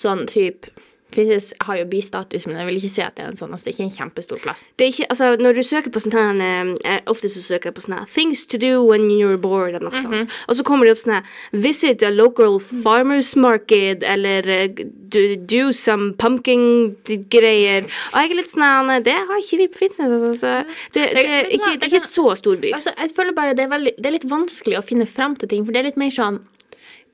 sånn 0.00 0.26
type 0.30 0.70
Finnes 1.14 1.52
har 1.62 1.76
jo 1.78 1.84
bistatus, 1.86 2.48
men 2.48 2.56
jeg 2.58 2.66
vil 2.66 2.78
ikke 2.80 2.90
si 2.90 3.02
at 3.04 3.14
det 3.16 3.22
er 3.24 3.30
en 3.30 3.38
sånn, 3.38 3.52
altså 3.54 3.68
det 3.68 3.70
er 3.70 3.76
ikke 3.76 3.84
en 3.86 3.94
kjempestor 3.94 4.40
plass. 4.42 4.64
Det 4.76 4.88
ikke, 4.90 5.06
altså, 5.14 5.28
når 5.38 5.54
du 5.54 5.62
søker 5.62 5.92
på 5.94 6.02
sånne 6.02 6.18
her 6.18 6.40
eh, 6.42 6.72
eh, 6.96 7.04
Ofte 7.12 7.30
så 7.30 7.42
søker 7.44 7.70
jeg 7.70 7.76
på 7.76 7.84
sånne 7.84 8.00
her 8.00 8.10
Things 8.10 8.42
to 8.50 8.58
do 8.60 8.82
when 8.82 9.06
you're 9.12 9.38
bored, 9.40 9.76
eller 9.78 9.86
noe 9.86 10.02
sånt. 10.02 10.34
Og 10.50 10.58
så 10.58 10.66
kommer 10.66 10.88
det 10.88 10.96
opp 10.96 11.02
sånn 11.04 11.14
her 11.18 11.62
Visit 11.66 12.02
a 12.02 12.10
local 12.10 12.58
farmers 12.58 13.30
market, 13.38 14.02
eller 14.02 14.50
eh, 14.50 14.82
do, 15.14 15.22
do 15.38 15.70
some 15.76 16.10
pumpkin-greier. 16.18 17.86
Og 17.86 18.18
jeg 18.18 18.34
er 18.34 18.40
litt 18.40 18.52
sånn 18.52 18.92
Det 19.06 19.16
har 19.30 19.44
ikke 19.44 19.62
vi 19.62 19.70
på 19.70 19.84
Finnsnes, 19.84 20.10
altså. 20.10 20.34
Så 20.42 20.98
det, 20.98 21.06
det, 21.14 21.24
ikke, 21.54 21.76
det 21.78 21.86
er 21.86 21.94
ikke 21.94 22.02
så 22.08 22.26
stor 22.42 22.60
by. 22.60 22.74
Altså, 22.76 22.92
jeg 22.98 23.14
føler 23.16 23.38
bare 23.38 23.54
det 23.56 23.68
er, 23.68 23.72
veldig, 23.72 23.94
det 23.96 24.10
er 24.10 24.18
litt 24.18 24.28
vanskelig 24.30 24.80
å 24.80 24.84
finne 24.84 25.06
fram 25.06 25.38
til 25.38 25.54
ting, 25.54 25.64
for 25.64 25.72
det 25.72 25.84
er 25.84 25.90
litt 25.92 26.02
mer 26.02 26.12
sånn 26.12 26.42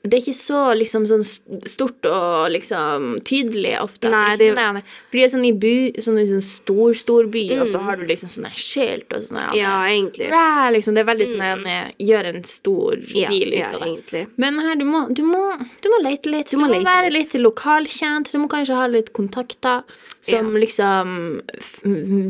det 0.03 0.17
er 0.17 0.23
ikke 0.25 0.35
så 0.35 0.61
liksom 0.75 1.05
sånn 1.07 1.23
stort 1.23 2.07
og 2.11 2.49
liksom 2.51 3.21
tydelig 3.27 3.77
ofte. 3.79 4.11
Nei, 4.11 4.35
det 4.41 4.49
er 4.51 4.57
sånn, 4.57 4.81
fordi 5.13 5.21
det 5.21 5.29
er 5.29 5.33
sånn 5.37 5.47
i 5.47 5.53
by, 5.63 5.75
sånn 6.03 6.19
sånn 6.27 6.43
stor, 6.43 6.97
stor 6.99 7.29
by, 7.31 7.45
og 7.63 7.71
så 7.71 7.83
har 7.85 8.01
du 8.01 8.03
liksom 8.09 8.33
sånne 8.33 8.51
skilt 8.59 9.15
og 9.15 9.23
sånn 9.29 9.41
Mm. 9.43 9.57
Ja, 9.59 9.75
egentlig. 9.89 10.29
Ræ, 10.31 10.71
liksom, 10.75 10.95
det 10.95 11.03
er 11.03 11.09
veldig 11.09 11.27
sånn 11.31 11.43
mm. 11.63 11.95
gjør 12.07 12.29
en 12.31 12.45
stor 12.47 13.01
Ja, 13.11 13.31
deal 13.33 13.53
ut 13.53 13.59
ja, 13.59 13.71
av 13.73 13.81
det. 13.81 13.89
egentlig. 13.89 14.23
Men 14.43 14.59
her, 14.63 14.77
du 14.79 14.85
må, 14.87 15.01
du 15.11 15.23
må, 15.27 15.43
du 15.83 15.89
må 15.93 16.01
lete 16.05 16.31
litt. 16.31 16.53
Du 16.53 16.61
må 16.61 16.69
må, 16.69 16.75
lete 16.77 16.87
være 16.87 17.13
litt 17.15 17.35
lokalkjent. 17.39 18.33
Du 18.33 18.39
må 18.43 18.51
kanskje 18.53 18.79
ha 18.79 18.87
litt 18.91 19.13
kontakter 19.17 19.83
som 20.23 20.53
liksom 20.57 21.41
f- 21.59 21.81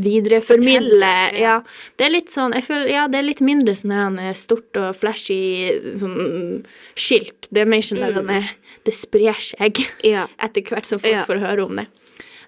videreformidler. 0.05 1.35
Ja. 1.37 1.41
Ja. 1.43 1.55
Det 1.97 2.07
er 2.07 2.15
litt 2.15 2.33
sånn 2.33 2.55
jeg 2.57 2.65
føler, 2.67 2.89
Ja, 2.93 3.07
det 3.09 3.19
er 3.21 3.27
litt 3.27 3.43
mindre 3.45 3.75
sånn 3.77 4.19
her 4.19 4.33
stort 4.39 4.77
og 4.81 4.97
flashy 4.97 5.97
sånn 6.01 6.65
skilt. 6.97 7.49
Det 7.53 7.63
er 7.65 7.69
mer 7.69 7.85
sånn 7.85 8.01
mm. 8.03 8.49
det 8.85 8.95
sprer 8.97 9.37
seg 9.39 9.83
Ja. 10.07 10.27
etter 10.45 10.63
hvert 10.63 10.89
som 10.89 10.99
folk 11.03 11.13
Ja. 11.13 11.25
får 11.29 11.43
høre 11.45 11.67
om 11.69 11.77
det. 11.77 11.87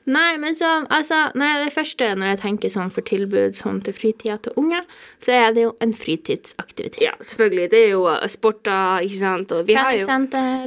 Nei, 0.07 0.37
men 0.37 0.55
så, 0.55 0.85
altså, 0.93 1.31
nei, 1.35 1.65
det 1.65 1.73
første 1.73 2.11
når 2.19 2.27
jeg 2.35 2.39
tenker 2.43 2.69
sånn 2.75 2.91
for 2.93 3.01
tilbud 3.09 3.55
sånn 3.57 3.79
til 3.87 3.95
fritida 3.97 4.37
til 4.45 4.53
unge, 4.61 4.83
så 5.23 5.33
er 5.33 5.55
det 5.57 5.63
jo 5.65 5.71
en 5.81 5.95
fritidsaktivitet. 5.97 7.01
Ja, 7.01 7.13
selvfølgelig. 7.25 7.71
Det 7.73 7.79
er 7.87 7.91
jo 7.95 8.03
uh, 8.11 8.27
sporter, 8.29 9.01
ikke 9.07 9.17
sant. 9.21 9.53
Og 9.57 9.67
vi 9.67 9.75
har 9.79 9.93
jo, 9.97 10.05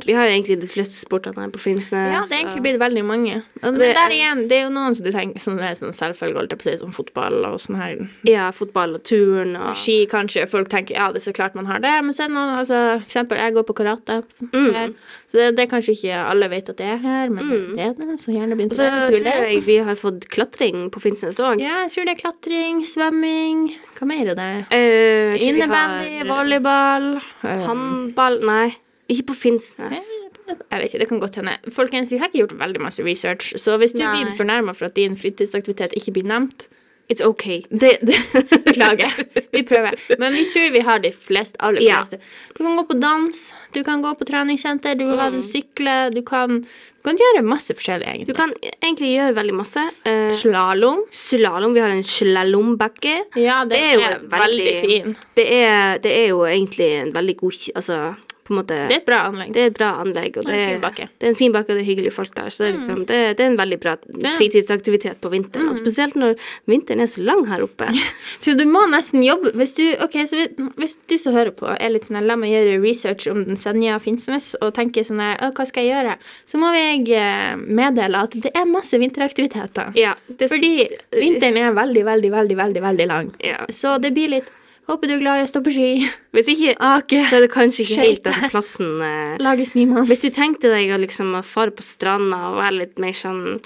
vi 0.08 0.14
har 0.18 0.26
jo 0.26 0.34
egentlig 0.34 0.58
de 0.64 0.70
fleste 0.72 0.98
sportene 0.98 1.38
her 1.44 1.52
på 1.54 1.62
Finnsnes. 1.62 1.92
Ja, 2.16 2.24
det 2.26 2.34
er 2.34 2.42
egentlig 2.48 2.64
blitt 2.66 2.80
veldig 2.82 3.04
mange. 3.06 3.42
Og 3.64 3.74
Det 3.78 3.92
der 3.94 4.02
er- 4.08 4.16
igjen, 4.18 4.42
det 4.50 4.58
er 4.58 4.64
jo 4.66 4.74
noen 4.74 4.96
som 4.98 5.06
du 5.06 5.12
tenker 5.12 5.40
sånn, 5.40 5.58
det 5.62 5.70
er 5.70 5.78
sånn 5.78 5.94
selvfølgelig, 5.94 6.38
holdt 6.42 6.50
jeg 6.56 6.60
på 6.60 6.66
å 6.66 6.72
si, 6.72 6.78
som 6.82 6.92
fotball 6.98 7.38
og 7.46 7.60
sånn 7.62 7.78
her. 7.82 8.08
Ja, 8.26 8.50
fotball 8.52 8.96
og 8.96 9.04
turn 9.04 9.56
og 9.56 9.76
Ski, 9.78 10.08
kanskje. 10.10 10.48
Folk 10.50 10.70
tenker 10.74 10.96
ja, 10.98 11.12
det 11.12 11.22
er 11.22 11.30
så 11.30 11.36
klart 11.38 11.54
man 11.56 11.66
har 11.70 11.80
det. 11.80 11.94
Men 12.04 12.14
så 12.14 12.24
er 12.26 12.28
det 12.32 12.36
noen, 12.40 12.58
altså, 12.58 12.82
for 13.00 13.06
eksempel, 13.06 13.38
jeg 13.38 13.54
går 13.54 13.64
på 13.70 13.78
karate 13.84 14.24
Mm. 14.54 14.96
Så 15.28 15.38
det, 15.38 15.56
det 15.58 15.64
er 15.66 15.70
kanskje 15.76 15.94
ikke 15.94 16.16
alle 16.32 16.48
vet 16.50 16.70
at 16.70 16.78
det 16.78 16.86
er 16.88 16.98
her, 16.98 17.30
men 17.30 17.46
Mm. 17.46 17.76
det 17.76 17.86
er 17.86 17.94
det. 17.94 18.20
Så 18.20 18.32
gjerne 18.34 18.56
begynn 18.58 18.70
på 18.70 18.78
det 18.78 19.24
tror 19.34 19.48
jeg 19.50 19.64
vi 19.68 19.78
har 19.90 20.00
fått 20.00 20.28
klatring 20.34 20.88
på 20.94 21.02
Finnsnes 21.04 21.40
òg. 21.44 21.62
Ja, 21.64 21.84
jeg 21.86 21.94
tror 21.94 22.08
det 22.08 22.16
er 22.16 22.22
klatring, 22.22 22.82
svømming 22.88 23.68
Hva 23.98 24.08
mer 24.10 24.32
er 24.34 24.40
det? 24.40 24.50
Uh, 24.72 25.36
Innebandy, 25.48 26.24
volleyball 26.30 27.10
eh, 27.20 27.66
Håndball 27.66 28.40
Nei, 28.48 28.72
ikke 29.12 29.32
på 29.32 29.38
Finnsnes. 29.46 30.10
Jeg 30.48 30.58
vet 30.72 30.88
ikke, 30.88 31.02
det 31.02 31.10
kan 31.10 31.20
godt 31.20 31.38
hende. 31.42 31.58
Folkens, 31.76 32.12
jeg 32.14 32.22
har 32.22 32.32
ikke 32.32 32.46
gjort 32.46 32.58
veldig 32.62 32.84
masse 32.86 33.04
research, 33.04 33.52
så 33.60 33.76
hvis 33.82 33.96
du 33.96 34.04
Nei. 34.04 34.14
blir 34.16 34.38
fornærma 34.38 34.76
for 34.78 34.88
at 34.88 34.96
din 34.96 35.18
fritidsaktivitet 35.20 35.96
ikke 36.00 36.16
blir 36.20 36.30
nevnt, 36.30 36.70
It's. 37.10 37.22
Det, 37.70 37.98
det, 38.02 38.18
beklager. 38.66 39.14
Vi 39.56 39.62
prøver. 39.64 39.96
Men 40.20 40.34
vi 40.34 40.44
tror 40.52 40.72
vi 40.74 40.80
har 40.84 41.00
de 41.00 41.12
fleste, 41.12 41.56
aller 41.64 41.82
Ja. 41.82 42.02
fleste. 42.04 42.20
Du 42.58 42.64
kan 42.64 42.76
gå 42.78 42.84
på 42.90 42.98
dans, 43.00 43.54
du 43.74 43.84
kan 43.84 44.02
gå 44.04 44.12
på 44.20 44.26
treningssenter, 44.28 44.96
du 45.00 45.06
kan 45.16 45.34
Mm. 45.38 45.42
sykle, 45.42 45.96
du 46.14 46.22
kan, 46.22 46.62
du 46.62 47.04
kan 47.08 47.16
gjøre 47.18 47.44
masse 47.48 47.74
forskjellig, 47.74 48.26
Du 48.28 48.34
kan 48.34 48.52
egentlig 48.84 49.14
gjøre 49.16 49.36
veldig 49.36 49.54
masse. 49.56 49.84
Uh, 50.06 50.32
Slalåm. 50.36 51.06
Slalåm. 51.12 51.74
Vi 51.74 51.80
har 51.80 51.90
en 51.96 52.04
slalåmbakke. 52.04 53.16
Ja, 53.40 53.64
det, 53.66 53.70
Det 53.70 53.80
er 53.80 54.00
er, 54.00 54.20
veldig- 54.20 54.40
veldig 54.40 54.82
fin. 54.82 55.16
Det 55.36 55.48
er, 55.54 55.98
det 56.04 56.12
er 56.12 56.28
jo 56.34 56.44
egentlig 56.46 56.92
en 57.02 57.14
veldig 57.14 57.38
god 57.38 57.54
Altså, 57.76 58.16
på 58.48 58.54
en 58.54 58.60
måte 58.62 58.78
Det 58.88 58.96
er 58.96 59.02
et 59.02 59.08
bra 59.08 59.20
anlegg. 59.28 59.54
Det 59.54 59.62
er 59.62 59.72
et 59.72 59.78
bra 59.78 59.90
anlegg, 60.02 60.38
og 60.40 60.48
Det 60.48 60.54
er 60.56 60.62
en 60.64 60.72
fin 60.72 60.84
bakke. 60.84 61.08
Mm. 61.08 61.14
det 61.18 61.28
er 61.28 61.32
en 61.34 61.40
fin 61.40 61.56
bakke, 61.56 61.72
og 61.72 61.80
det 61.80 61.84
er 61.84 61.90
hyggelige 61.90 62.16
folk 62.16 62.34
der. 62.36 62.50
Så 62.50 62.64
det 62.64 62.70
er, 62.70 62.76
liksom, 62.78 63.02
det, 63.10 63.20
det 63.38 63.46
er 63.46 63.52
en 63.52 63.60
veldig 63.60 63.80
bra 63.84 63.96
fritidsaktivitet 64.38 65.22
på 65.24 65.32
vinteren. 65.34 65.68
Mm. 65.68 65.74
Og 65.74 65.80
spesielt 65.80 66.18
når 66.20 66.36
vinteren 66.70 67.04
er 67.04 67.12
så 67.12 67.24
lang 67.28 67.46
her 67.52 67.66
oppe. 67.66 67.90
Så 68.44 68.54
du 68.58 68.64
må 68.70 68.84
nesten 68.92 69.24
jobbe 69.24 69.52
Hvis 69.58 69.74
du, 69.78 69.84
okay, 70.04 70.28
så 70.30 70.44
hvis 70.78 70.96
du 71.10 71.16
som 71.20 71.34
hører 71.36 71.52
på, 71.56 71.68
er 71.74 71.92
litt 71.92 72.06
sånn 72.08 72.20
La 72.28 72.36
meg 72.40 72.52
gjøre 72.52 72.78
research 72.84 73.28
om 73.32 73.44
den 73.48 73.58
Senja 73.60 73.98
Finnsnes 74.02 74.52
og 74.62 74.74
tenker 74.78 75.06
sånn 75.08 75.22
Hva 75.22 75.66
skal 75.68 75.86
jeg 75.86 75.94
gjøre? 75.96 76.18
Så 76.50 76.60
må 76.62 76.72
jeg 76.76 77.06
eh, 77.16 77.56
meddele 77.58 78.24
at 78.28 78.36
det 78.44 78.52
er 78.58 78.68
masse 78.70 78.98
vinteraktiviteter. 79.00 79.94
Ja, 79.98 80.14
Fordi 80.40 80.74
vinteren 81.16 81.60
er 81.62 81.76
veldig, 81.78 82.06
veldig, 82.08 82.32
veldig, 82.34 82.58
veldig 82.62 82.84
veldig 82.88 83.10
lang. 83.10 83.32
Ja. 83.44 83.66
Så 83.70 83.98
det 84.04 84.14
blir 84.16 84.32
litt 84.38 84.52
Håper 84.88 85.10
du 85.10 85.14
er 85.18 85.20
glad 85.20 85.42
i 85.42 85.44
å 85.44 85.50
stå 85.50 85.60
på 85.66 85.72
ski, 85.76 85.88
Hvis 86.32 86.48
ikke, 86.54 86.74
okay. 86.98 87.26
så 87.28 87.38
er 87.38 87.44
det 87.44 87.50
kanskje 87.52 87.84
ikke 87.84 88.04
helt 88.06 88.24
den 88.24 88.52
plassen 88.54 89.02
eh, 89.04 89.34
lage 89.44 89.66
snømann. 89.68 90.08
Hvis 90.08 90.24
du 90.24 90.30
tenkte 90.32 90.72
deg 90.72 90.94
å 90.96 91.00
liksom 91.02 91.34
fare 91.44 91.74
på 91.76 91.84
stranda 91.84 92.40
og 92.52 92.60
være 92.62 92.78
litt 92.82 93.02
mer 93.04 93.16
sånn 93.18 93.58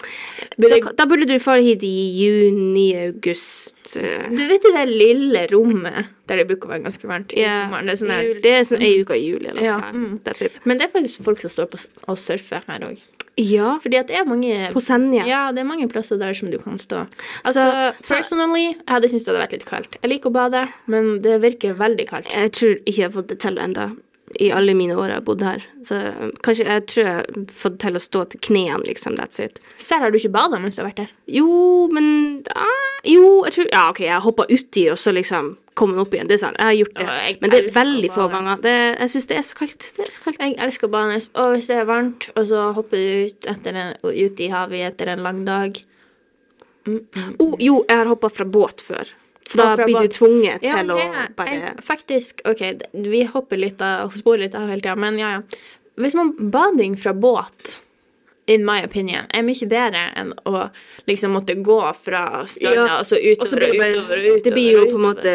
da, 0.58 0.80
da 0.98 1.06
burde 1.10 1.28
du 1.30 1.36
fare 1.44 1.62
hit 1.66 1.86
i 1.86 1.94
juni-august. 2.24 3.96
eh. 4.01 4.25
Du 4.34 4.42
vet 4.50 4.66
det 4.66 4.74
der 4.75 4.90
lille 4.90 5.46
rommet 5.51 6.10
der 6.32 6.42
det 6.42 6.48
bruker 6.50 6.70
å 6.70 6.74
være 6.74 6.86
ganske 6.86 7.08
varmt 7.10 7.34
i 7.36 7.42
yeah. 7.44 7.66
sommeren? 7.66 7.86
Det 7.90 7.94
er 7.94 8.01
sånn 8.01 8.42
det 8.46 8.51
er 8.56 8.68
sånn 8.70 8.86
ei 8.88 8.94
uke 9.01 9.18
i 9.20 9.25
juli 9.25 9.50
eller 9.51 9.66
Ja, 9.66 9.78
sånt. 9.82 9.98
mm. 9.98 10.20
That's 10.25 10.46
it. 10.46 10.60
Men 10.63 10.80
det 10.80 10.88
er 10.88 10.94
faktisk 10.94 11.25
folk 11.28 11.42
som 11.44 11.51
står 11.51 11.70
på 11.74 11.82
og 12.08 12.20
surfer 12.22 12.63
her 12.70 12.86
òg. 12.88 13.01
Ja, 13.38 13.77
Fordi 13.79 13.97
at 13.97 14.07
det 14.07 14.17
er 14.19 14.25
mange 14.27 14.71
på 14.73 14.81
Senja. 14.83 15.23
Ja, 15.25 15.51
det 15.55 15.59
er 15.63 15.67
mange 15.69 15.88
plasser 15.88 16.17
der 16.19 16.33
som 16.33 16.51
du 16.51 16.57
kan 16.59 16.77
stå. 16.77 17.07
Altså, 17.45 17.63
så- 18.03 18.15
personally, 18.17 18.65
jeg 18.75 18.88
hadde 18.88 19.07
syntes 19.09 19.23
det 19.25 19.33
hadde 19.33 19.43
vært 19.47 19.51
litt 19.51 19.65
kaldt. 19.65 19.95
Jeg 20.03 20.11
liker 20.11 20.29
å 20.29 20.33
bade, 20.33 20.67
men 20.88 21.21
det 21.21 21.41
virker 21.41 21.73
veldig 21.79 22.07
kaldt. 22.09 22.27
Jeg 22.33 22.51
tror 22.51 22.75
ikke 22.83 22.97
jeg 22.97 23.11
har 23.11 23.15
fått 23.21 23.27
det 23.27 23.39
til 23.39 23.55
ennå. 23.57 23.97
I 24.39 24.51
alle 24.55 24.75
mine 24.77 24.95
år 24.95 25.09
jeg 25.09 25.19
har 25.19 25.25
bodd 25.27 25.43
her. 25.45 25.63
Så 25.88 25.97
eh, 25.97 26.29
kanskje 26.45 26.67
jeg 26.67 26.85
tror 26.91 27.03
jeg 27.03 27.15
har 27.17 27.47
fått 27.63 27.79
til 27.83 27.97
å 27.97 28.03
stå 28.03 28.23
til 28.31 28.43
knærne, 28.47 28.85
liksom. 28.88 29.17
That's 29.19 29.41
it. 29.43 29.59
Selv 29.81 30.05
har 30.05 30.13
du 30.13 30.19
ikke 30.19 30.33
bada 30.33 30.59
mens 30.61 30.77
du 30.77 30.83
har 30.83 30.91
vært 30.91 31.03
her? 31.05 31.11
Jo, 31.31 31.88
men 31.91 32.07
ah, 32.55 32.88
Jo, 33.07 33.41
jeg 33.47 33.57
tror 33.57 33.69
Ja, 33.71 33.83
OK, 33.89 34.03
jeg 34.05 34.23
hoppa 34.23 34.47
uti, 34.51 34.85
og 34.93 35.00
så 35.01 35.13
liksom 35.15 35.55
kom 35.77 35.93
den 35.93 36.01
opp 36.03 36.13
igjen. 36.13 36.27
Det 36.29 36.35
er 36.35 36.43
sant. 36.43 36.59
Jeg 36.59 36.67
har 36.67 36.77
gjort 36.77 36.97
det. 37.00 37.38
Men 37.41 37.53
det 37.53 37.59
er 37.61 37.69
veldig 37.75 38.09
få 38.13 38.27
ganger. 38.31 38.59
Det, 38.63 38.75
jeg 38.89 39.13
syns 39.13 39.29
det 39.29 39.38
er 39.39 39.45
så 39.47 39.61
kaldt. 39.61 39.88
Det 39.97 40.05
er 40.05 40.11
så 40.11 40.25
kaldt. 40.25 40.43
Jeg 40.43 40.57
elsker 40.65 40.89
å 40.89 40.93
bade, 40.93 41.21
og 41.41 41.55
hvis 41.55 41.71
det 41.71 41.79
er 41.79 41.88
varmt, 41.89 42.27
og 42.35 42.50
så 42.51 42.67
hopper 42.75 43.01
du 43.01 43.31
ut, 43.31 43.50
en, 43.71 43.81
ut 44.03 44.43
i 44.43 44.51
havet 44.51 44.85
etter 44.91 45.13
en 45.13 45.23
lang 45.25 45.41
dag 45.47 45.79
mm, 46.88 47.00
mm. 47.00 47.33
Oh, 47.39 47.55
jo, 47.59 47.81
jeg 47.88 48.01
har 48.03 48.11
hoppa 48.11 48.29
fra 48.33 48.47
båt 48.47 48.83
før. 48.85 49.09
For 49.50 49.57
da 49.57 49.75
blir 49.86 50.01
du 50.05 50.07
tvunget 50.13 50.63
Ja, 50.63 50.77
til 50.81 50.91
å 50.93 50.98
det 50.98 51.36
bare 51.36 51.53
jeg, 51.57 51.75
Faktisk, 51.83 52.41
OK, 52.48 52.62
vi 52.93 53.24
hopper 53.25 53.57
litt 53.57 53.81
av, 53.81 54.12
sporer 54.15 54.45
litt 54.45 54.55
av 54.55 54.67
hele 54.69 54.81
tida, 54.83 54.95
men 54.95 55.17
ja, 55.19 55.31
ja. 55.39 55.41
Hvis 56.00 56.15
man 56.15 56.33
bading 56.53 56.95
fra 56.98 57.13
båt 57.13 57.81
In 58.48 58.63
my 58.65 58.79
opinion, 58.83 59.27
er 59.38 59.43
mye 59.45 59.67
bedre 59.69 60.00
enn 60.17 60.31
å 60.50 60.63
liksom 61.07 61.31
måtte 61.36 61.53
gå 61.63 61.79
fra 62.03 62.41
stranda 62.50 62.86
Ja, 62.88 63.00
og 63.00 63.05
så 63.07 63.19
Og 63.39 63.45
så 63.48 63.57
utover 63.60 63.67
og 63.67 63.75
utover 63.75 64.17
og 64.17 64.25
utover. 64.25 64.41
Det 64.48 64.53
blir 64.55 64.71
jo 64.79 64.86
på 64.89 64.98
en 64.98 65.05
måte 65.05 65.33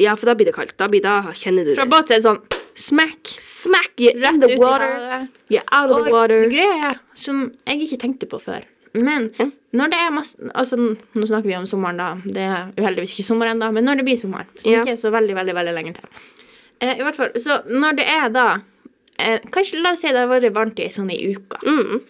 Ja, 0.00 0.14
for 0.16 0.30
da 0.30 0.34
blir 0.38 0.46
det 0.50 0.54
kaldt. 0.56 0.76
Da, 0.78 0.88
blir, 0.88 1.02
da 1.04 1.32
kjenner 1.34 1.64
du 1.66 1.74
Fra 1.74 1.84
det. 1.84 1.90
båt 1.94 2.08
så 2.12 2.14
er 2.16 2.22
det 2.22 2.28
sånn 2.28 2.42
smack 2.74 3.34
Smack 3.38 3.98
you 4.02 4.10
in 4.14 4.40
the 4.42 4.56
water. 4.58 5.26
You're 5.50 5.66
out 5.72 5.90
of 5.90 5.98
Og 6.00 6.06
the 6.08 6.12
water. 6.14 6.46
greia 6.50 6.92
er, 6.92 6.98
som 7.14 7.50
jeg 7.66 7.82
ikke 7.86 8.00
tenkte 8.06 8.26
på 8.30 8.40
før 8.42 8.62
Men 8.94 9.30
Ja. 9.38 9.46
når 9.74 9.90
det 9.90 9.98
er 10.00 10.10
masse 10.14 10.36
Altså, 10.54 10.76
nå 10.78 11.26
snakker 11.26 11.48
vi 11.50 11.54
om 11.56 11.66
sommeren, 11.66 11.96
da. 11.96 12.14
Det 12.24 12.36
er 12.46 12.72
uheldigvis 12.78 13.14
ikke 13.16 13.24
sommer 13.26 13.46
ennå, 13.50 13.72
men 13.74 13.84
når 13.84 13.96
det 13.96 14.04
blir 14.06 14.16
sommer, 14.16 14.44
som 14.56 14.70
Ja. 14.72 14.84
ikke 14.84 14.92
er 14.92 15.00
så 15.00 15.10
veldig, 15.10 15.34
veldig 15.34 15.54
veldig 15.54 15.74
lenge 15.74 15.94
til 15.94 16.04
eh, 16.80 16.94
I 16.98 17.02
hvert 17.02 17.16
fall, 17.16 17.30
Så 17.36 17.62
når 17.70 17.96
det 17.96 18.06
er 18.06 18.28
da 18.30 18.58
eh, 19.18 19.38
Kanskje 19.50 19.82
la 19.82 19.90
oss 19.92 20.00
si 20.00 20.08
det 20.08 20.16
har 20.16 20.28
vært 20.28 20.52
varmt 20.54 20.78
i 20.78 20.88
sånn 20.88 21.10
i 21.10 21.34
uka. 21.34 21.58
Mm. 21.66 22.00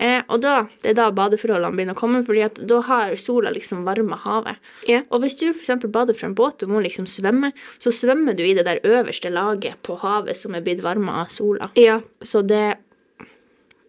Eh, 0.00 0.22
og 0.30 0.40
da, 0.40 0.62
det 0.80 0.90
er 0.90 0.94
da 0.94 1.10
badeforholdene 1.12 1.76
begynner 1.76 1.92
å 1.94 1.98
komme, 2.00 2.24
fordi 2.24 2.42
at 2.46 2.54
da 2.66 2.80
har 2.80 3.14
sola 3.16 3.50
liksom 3.52 3.84
varma 3.84 4.16
havet. 4.16 4.56
Yeah. 4.88 5.02
Og 5.12 5.20
hvis 5.20 5.36
du 5.36 5.50
f.eks. 5.52 5.84
bader 5.92 6.14
fra 6.16 6.26
en 6.30 6.34
båt, 6.34 6.56
du 6.58 6.66
må 6.66 6.80
liksom 6.80 7.04
svømme, 7.04 7.52
så 7.78 7.92
svømmer 7.92 8.34
du 8.34 8.42
i 8.42 8.54
det 8.54 8.64
der 8.64 8.80
øverste 8.80 9.28
laget 9.30 9.74
på 9.82 9.98
havet 10.00 10.36
som 10.40 10.54
er 10.54 10.62
blitt 10.62 10.80
varma 10.80 11.20
av 11.20 11.28
sola. 11.28 11.68
Yeah. 11.76 12.00
Så 12.22 12.40
det 12.46 12.78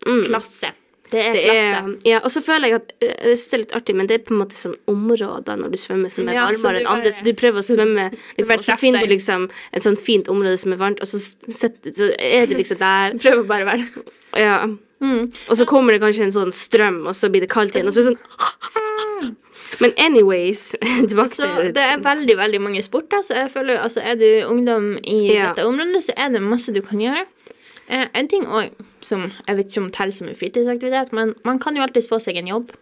Mm. 0.05 0.25
klasse. 0.25 0.71
Det 1.11 1.21
er 1.27 1.33
klasse. 1.43 1.95
ja, 2.07 2.19
og 2.23 2.31
så 2.31 2.41
føler 2.45 2.67
jeg 2.71 2.75
at 2.81 2.93
eh, 3.03 3.15
Jeg 3.29 3.37
syns 3.37 3.49
det 3.51 3.53
er 3.57 3.61
litt 3.65 3.73
artig, 3.81 3.95
men 3.99 4.07
det 4.07 4.15
er 4.15 4.23
på 4.27 4.33
en 4.35 4.39
måte 4.41 4.55
sånn 4.55 4.75
områder 4.87 5.57
når 5.59 5.73
du 5.73 5.77
svømmer 5.81 6.09
som 6.13 6.29
er 6.31 6.37
Ja, 6.37 6.45
varmere 6.47 6.79
enn 6.81 6.87
andre, 6.87 7.11
så 7.11 7.25
du 7.27 7.33
prøver 7.35 7.59
å 7.59 7.65
svømme, 7.67 8.05
liksom, 8.37 8.47
bare 8.53 8.63
og 8.63 8.67
så 8.69 8.77
finner 8.79 9.03
du 9.03 9.11
liksom 9.11 9.49
et 9.73 9.83
sånt 9.83 9.99
fint 10.05 10.29
område 10.31 10.57
som 10.61 10.71
er 10.71 10.79
varmt, 10.79 11.01
og 11.03 11.07
så, 11.11 11.19
setter, 11.51 11.91
så 11.97 12.11
er 12.17 12.45
det 12.47 12.57
liksom 12.61 12.79
der. 12.79 13.17
Prøv 13.25 13.43
å 13.43 13.47
bare 13.49 13.67
være 13.67 14.05
Ja. 14.39 14.55
mm. 15.03 15.31
Og 15.49 15.57
så 15.59 15.65
kommer 15.67 15.93
det 15.97 16.01
kanskje 16.03 16.23
en 16.29 16.35
sånn 16.37 16.53
strøm, 16.55 17.01
og 17.07 17.15
så 17.17 17.27
blir 17.33 17.41
det 17.43 17.51
kaldt 17.51 17.75
igjen, 17.75 17.91
og 17.91 17.93
så 17.97 18.07
sånn 18.07 18.17
Men 19.81 19.93
anyways, 19.97 20.75
tilbake 21.09 21.31
Så 21.31 21.47
til 21.57 21.73
det 21.75 21.83
er 21.93 22.01
veldig, 22.03 22.35
veldig 22.37 22.59
mange 22.61 22.81
sporter, 22.83 23.21
så 23.23 23.37
jeg 23.39 23.51
føler 23.53 23.79
altså 23.79 24.01
er 24.03 24.17
du 24.19 24.27
ungdom 24.49 24.93
i 25.03 25.33
Ja. 25.33 25.51
dette 25.51 25.65
området, 25.67 26.03
så 26.09 26.15
er 26.17 26.29
det 26.33 26.41
masse 26.43 26.73
du 26.75 26.81
kan 26.83 26.99
gjøre. 26.99 27.23
Eh, 27.87 28.07
en 28.15 28.27
ting 28.31 28.43
òg 28.45 28.69
som 29.05 29.27
jeg 29.47 29.57
vet 29.57 29.67
ikke 29.71 29.83
om 29.83 29.91
teller 29.93 30.15
som 30.15 30.27
en 30.29 30.37
fritidsaktivitet, 30.37 31.13
men 31.17 31.33
man 31.47 31.59
kan 31.61 31.75
jo 31.77 31.83
alltids 31.85 32.09
få 32.11 32.19
seg 32.23 32.35
en 32.41 32.51
jobb. 32.51 32.71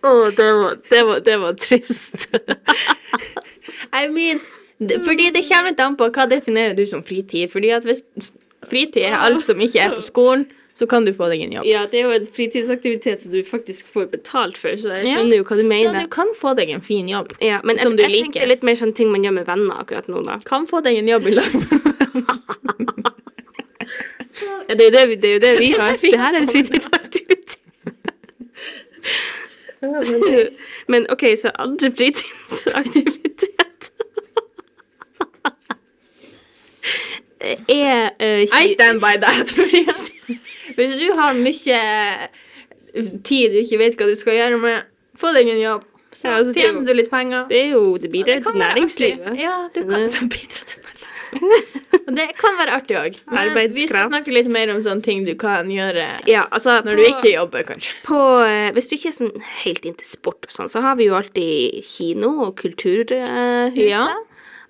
Å, 0.00 0.30
det, 0.32 0.46
var, 0.56 0.78
det, 0.88 1.00
det 1.26 1.36
var 1.42 1.52
trist. 1.60 2.28
I 4.00 4.08
mean, 4.08 4.40
fordi 5.04 5.30
det 5.34 5.44
kommer 5.48 5.70
litt 5.70 5.82
an 5.84 5.96
på 6.00 6.08
hva 6.14 6.24
definerer 6.30 6.74
du 6.78 6.86
som 6.88 7.02
fritid. 7.04 7.50
Fordi 7.52 7.72
at 7.76 7.84
hvis 7.84 8.02
fritid 8.68 9.02
er 9.10 9.18
alt 9.20 9.44
som 9.44 9.60
ikke 9.60 9.82
er 9.84 9.96
på 9.98 10.04
skolen, 10.04 10.46
så 10.80 10.86
kan 10.88 11.04
du 11.04 11.12
få 11.12 11.28
deg 11.28 11.42
en 11.44 11.52
jobb. 11.58 11.66
ja, 11.68 11.82
det 11.92 12.00
er 12.00 12.06
jo 12.08 12.12
en 12.16 12.26
fritidsaktivitet 12.36 13.20
som 13.20 13.32
du 13.36 13.42
faktisk 13.44 13.86
får 13.92 14.06
betalt 14.14 14.56
for, 14.58 14.72
så 14.80 14.94
jeg 14.96 15.04
Ja. 15.10 15.18
skjønner 15.18 15.36
jo 15.42 15.44
hva 15.44 15.56
du 15.60 15.64
mener. 15.68 15.92
Så 15.92 16.06
du 16.06 16.12
kan 16.16 16.30
få 16.40 16.54
deg 16.56 16.70
en 16.72 16.80
fin 16.80 17.08
jobb. 17.10 17.34
Ja, 17.44 17.60
men 17.64 17.76
som 17.78 17.92
jeg, 17.92 17.98
du 17.98 18.02
jeg 18.06 18.10
liker. 18.14 18.32
tenker 18.32 18.48
litt 18.54 18.62
mer 18.64 18.74
sånn 18.80 18.94
ting 18.96 19.12
man 19.12 19.22
gjør 19.28 19.34
med 19.42 19.46
venner 19.50 19.82
akkurat 19.84 20.08
nå, 20.08 20.22
da. 20.24 20.38
Kan 20.48 20.64
få 20.70 20.80
deg 20.82 20.96
en 21.02 21.08
jobb 21.12 21.26
i 21.28 21.36
lag 21.36 21.52
Ja, 24.70 24.74
det 24.74 24.80
er 24.80 24.88
jo 24.88 24.94
det 24.94 25.04
vi, 25.10 25.16
det 25.20 25.28
er 25.28 25.34
jo 25.34 25.40
det 25.42 25.52
vi 25.58 25.70
har. 25.74 25.96
Det 26.00 26.18
her 26.18 26.34
er 26.34 26.40
en 26.40 26.48
fritidsaktivitet. 26.48 27.56
Men 30.92 31.06
OK, 31.10 31.24
så 31.40 31.50
andre 31.58 31.90
fritidsaktivitet 31.96 33.49
er 37.40 38.10
uh, 38.20 38.42
I 38.62 38.68
stand 38.74 39.00
by 39.00 39.16
that. 39.20 39.52
Hvis 40.76 40.96
du 41.00 41.06
har 41.18 41.32
mye 41.34 41.80
tid 43.24 43.52
du 43.54 43.60
ikke 43.62 43.78
vet 43.80 43.96
hva 44.00 44.08
du 44.10 44.16
skal 44.18 44.36
gjøre 44.38 44.58
med, 44.62 44.82
få 45.20 45.32
deg 45.36 45.48
en 45.52 45.60
jobb. 45.62 45.86
Så 46.12 46.26
Ja, 46.26 46.38
altså, 46.40 46.50
er 46.50 46.64
tjener 46.64 46.86
du 46.88 46.92
litt 46.98 47.10
penger. 47.10 47.44
Det 47.50 47.58
er 47.60 47.68
jo 47.76 47.82
Det 48.02 48.10
bidrar 48.10 48.40
til 48.42 48.56
næringslivet. 48.58 49.36
Ja, 49.38 49.68
du 49.74 49.84
kan 49.86 50.08
Det- 50.10 50.24
bidra 50.32 50.64
til 50.66 50.80
næringslivet. 50.82 50.96
Det 52.10 52.24
kan 52.34 52.56
være 52.58 52.72
artig 52.74 52.96
òg. 52.98 53.18
Vi 53.70 53.84
skal 53.86 54.08
snakke 54.10 54.32
litt 54.34 54.48
mer 54.50 54.72
om 54.74 54.80
sånne 54.82 55.04
ting 55.06 55.20
du 55.28 55.36
kan 55.38 55.68
gjøre 55.70 56.08
Ja, 56.26 56.40
altså 56.50 56.80
når 56.82 56.98
du 56.98 57.02
ikke 57.06 57.30
jobber, 57.36 57.62
kanskje. 57.68 57.92
på, 58.08 58.18
eh, 58.42 58.72
Hvis 58.74 58.88
du 58.90 58.96
ikke 58.96 59.12
er 59.12 59.14
sånn 59.20 59.44
helt 59.62 59.86
inntil 59.86 60.08
sport 60.10 60.48
og 60.48 60.56
sånn, 60.56 60.68
så 60.72 60.82
har 60.82 60.96
vi 60.98 61.06
jo 61.06 61.14
alltid 61.14 61.84
kino 61.86 62.32
og 62.48 62.56
kulturhuset. 62.58 63.78
Ja. 63.78 64.08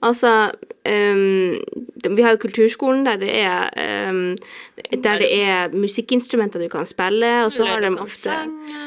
Altså 0.05 0.51
de- 0.85 1.50
Vi 2.17 2.23
har 2.23 2.35
jo 2.35 2.41
kulturskolen 2.43 3.05
der 3.07 3.17
det 3.21 3.31
er 3.37 3.71
um, 4.11 4.37
Der 4.93 5.19
det 5.23 5.29
er 5.43 5.69
musikkinstrumenter 5.75 6.59
du 6.63 6.69
kan 6.73 6.85
spille, 6.89 7.45
og 7.45 7.53
så 7.53 7.65
har 7.69 7.81
de 7.85 7.91
ofte 7.99 8.31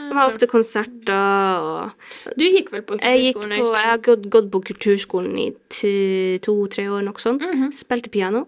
de 0.09 0.17
har 0.17 0.29
ofte 0.29 0.47
konserter 0.51 1.63
og 1.63 1.91
Du 2.37 2.43
gikk 2.43 2.71
vel 2.73 2.83
på 2.83 2.99
Jeg 3.01 3.19
gikk 3.23 3.35
kulturskolen, 3.39 3.65
på, 3.65 3.73
jeg 3.79 3.89
har 3.89 3.97
gått, 4.09 4.29
gått 4.29 4.51
på 4.51 4.59
kulturskolen 4.69 5.37
i 5.39 5.47
to-tre 6.43 6.87
år, 6.91 7.01
noe 7.07 7.19
sånt. 7.21 7.41
Mhm. 7.47 7.71
Spilte 7.73 8.09
piano. 8.13 8.45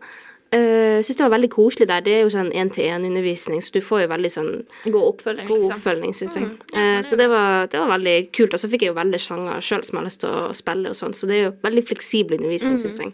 Uh, 0.53 1.01
Syns 1.03 1.17
det 1.17 1.23
var 1.25 1.33
veldig 1.33 1.49
koselig 1.51 1.87
der. 1.89 2.03
Det 2.05 2.13
er 2.13 2.21
jo 2.21 2.29
sånn 2.31 2.51
én-til-én-undervisning, 2.53 3.59
så 3.65 3.73
du 3.73 3.81
får 3.83 4.03
jo 4.05 4.11
veldig 4.13 4.29
sånn 4.31 4.51
God 4.85 5.01
oppfølging. 5.09 5.47
god 5.49 5.65
oppfølging, 5.73 6.13
syns 6.15 6.35
jeg. 6.37 6.45
Mm, 6.45 6.59
Eh, 6.75 7.01
så 7.01 7.17
det 7.17 7.27
var, 7.29 7.67
det 7.67 7.79
var 7.79 7.89
veldig 7.97 8.31
kult. 8.31 8.53
Og 8.53 8.59
så 8.61 8.69
fikk 8.69 8.81
jeg 8.85 8.93
jo 8.93 8.99
veldig 9.01 9.19
sjanger 9.19 9.59
sjøl 9.59 9.83
som 9.83 9.97
jeg 9.97 10.01
har 10.03 10.05
lyst 10.05 10.21
til 10.21 10.29
å 10.29 10.53
spille, 10.55 10.89
og 10.89 10.95
sånn, 10.95 11.13
så 11.17 11.27
det 11.27 11.35
er 11.35 11.43
jo 11.49 11.53
veldig 11.65 11.83
fleksibel 11.87 12.37
undervisning, 12.37 12.77
Mm. 12.77 12.83
syns 12.85 12.99
jeg. 12.99 13.13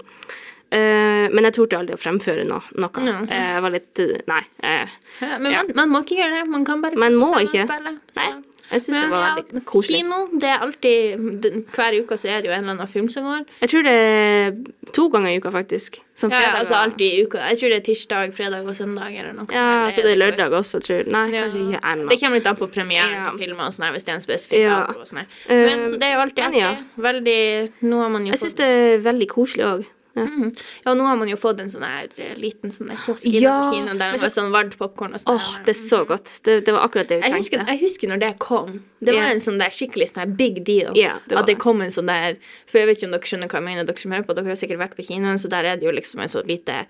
Eh, 0.72 1.28
men 1.36 1.44
jeg 1.44 1.54
torde 1.58 1.78
aldri 1.82 1.96
å 1.98 2.00
fremføre 2.00 2.46
noe. 2.48 2.62
noe. 2.80 3.04
Ja. 3.04 3.18
Uh, 3.28 3.34
Jeg 3.56 3.62
var 3.66 3.72
litt 3.74 4.00
eh, 4.00 4.22
Nei. 4.28 4.44
Uh, 4.63 4.88
Ja, 5.20 5.38
men 5.38 5.51
Ja. 5.51 5.63
man, 5.63 5.72
man 5.75 5.90
må 5.90 6.06
ikke 6.06 6.16
gjøre 6.22 6.40
det. 6.40 6.48
Man 6.50 6.63
kan 6.66 6.82
bare 6.82 6.96
Man 6.96 7.13
må 7.20 7.34
ikke. 7.42 7.66
spille. 7.68 7.98
Så. 8.16 8.22
Nei. 8.22 8.32
Jeg 8.72 8.80
syns 8.86 9.01
det 9.01 9.10
var 9.12 9.24
ja, 9.25 9.32
veldig 9.36 9.66
koselig. 9.68 9.98
Kino, 10.00 10.18
det 10.40 10.48
er 10.48 10.62
alltid 10.63 11.66
Hver 11.75 11.96
uke 12.06 12.16
så 12.16 12.30
er 12.32 12.40
det 12.40 12.48
jo 12.48 12.54
en 12.56 12.62
eller 12.63 12.72
annen 12.78 12.88
film 12.88 13.10
som 13.12 13.25
går. 13.28 13.42
Jeg 13.60 13.70
tror 13.74 13.84
det 13.84 13.96
er 14.00 14.54
to 14.96 15.10
ganger 15.12 15.34
i 15.34 15.42
uka, 15.44 15.51
faktisk. 15.51 16.00
Som 16.16 16.32
Ja, 16.32 16.40
ja, 16.40 16.46
fredag 16.54 16.60
altså 16.62 16.78
alltid 16.80 17.04
i 17.20 17.25
uka. 17.25 17.38
Jeg 17.50 17.60
tror 17.60 17.68
det 17.74 17.78
er 17.82 17.86
tirsdag, 17.90 18.34
fredag 18.34 18.63
og 18.72 18.75
søndag 18.80 19.12
eller 19.20 19.34
noe. 19.36 19.51
Ja, 19.51 19.92
så 19.92 20.01
det 20.08 20.13
er 20.16 20.22
lørdag 20.24 20.56
også, 20.56 20.80
tror 20.80 21.01
jeg. 21.01 21.08
Nei, 21.12 21.25
Ja. 21.36 21.44
kanskje 21.50 21.68
ikke 21.68 21.84
ennå. 21.84 22.10
Det 22.10 22.20
kommer 22.24 22.36
litt 22.40 22.48
an 22.48 22.56
på 22.56 22.72
premieren 22.72 23.12
Ja. 23.12 23.30
på 23.32 23.40
filmer 23.44 23.66
og 23.68 23.74
sånn, 23.75 23.92
hvis 23.92 24.06
det 24.06 24.10
er 24.13 24.16
en 24.16 24.22
spesifikk 24.24 24.63
Ja. 24.63 24.86
og 24.88 25.04
sånn. 25.06 25.25
Men 25.50 25.80
Eh, 25.84 25.88
så 25.92 26.00
det 26.00 26.04
er 26.08 26.13
jo 26.16 26.22
alltid 26.24 26.44
artig. 26.48 26.86
Veldig 26.98 27.72
Nå 27.84 28.00
har 28.00 28.10
man 28.10 28.25
jo 28.25 28.32
Jeg 28.32 28.40
syns 28.40 28.56
det 28.56 28.66
er 28.72 28.98
veldig 29.04 29.28
koselig 29.28 29.66
òg. 29.68 29.86
Ja. 30.13 30.25
Mhm. 30.25 30.50
Ja, 30.84 30.94
nå 30.94 31.06
har 31.08 31.15
man 31.15 31.30
jo 31.32 31.38
fått 31.39 31.62
en 31.63 31.70
sånn 31.72 31.86
her 31.88 32.10
eh, 32.18 32.34
liten 32.36 32.72
sånn 32.74 32.89
kiosk 33.00 33.27
Ja, 33.32 33.53
på 33.62 33.77
kinoen 33.77 33.98
der 34.00 34.12
det 34.18 34.22
var 34.22 34.34
sånn 34.34 34.50
varmt 34.51 34.74
popkorn 34.80 35.13
og 35.15 35.22
sånn. 35.24 35.38
Åh, 35.39 35.51
det 35.63 35.72
er 35.72 35.80
så 35.80 36.01
godt. 36.08 36.34
Det, 36.44 36.58
det 36.68 36.74
var 36.75 36.84
akkurat 36.88 37.08
det 37.08 37.22
vi 37.22 37.30
Jeg 37.30 37.46
trengte. 37.48 37.68
jeg 37.72 37.80
husker 37.86 38.12
når 38.12 38.20
det 38.25 38.32
kom. 38.44 38.82
Det 39.00 39.13
var 39.15 39.22
yeah. 39.22 39.32
en 39.32 39.39
sånn 39.39 39.62
der 39.62 39.72
skikkelig 39.72 40.10
sånn 40.12 40.24
her 40.25 40.34
big 40.41 40.63
deal. 40.68 40.91
Yeah, 41.00 41.22
det 41.30 41.38
at 41.39 41.48
det 41.48 41.56
kom 41.63 41.80
en 41.82 41.94
sånn 41.96 42.12
der 42.12 42.36
For 42.68 42.82
jeg 42.82 42.89
vet 42.91 43.00
ikke 43.00 43.08
om 43.08 43.15
dere 43.15 43.32
skjønner 43.32 43.48
hva 43.48 43.62
jeg 43.62 43.68
mener, 43.70 43.88
dere 43.88 44.03
som 44.03 44.12
hører 44.12 44.27
på. 44.27 44.36
Dere 44.36 44.51
har 44.51 44.60
sikkert 44.60 44.84
vært 44.84 44.98
på 45.00 45.08
kinoen, 45.08 45.39
så 45.39 45.48
der 45.48 45.63
er 45.72 45.80
det 45.80 45.88
jo 45.88 45.96
liksom 45.96 46.20
en 46.25 46.36
sånn 46.36 46.48
lite 46.51 46.82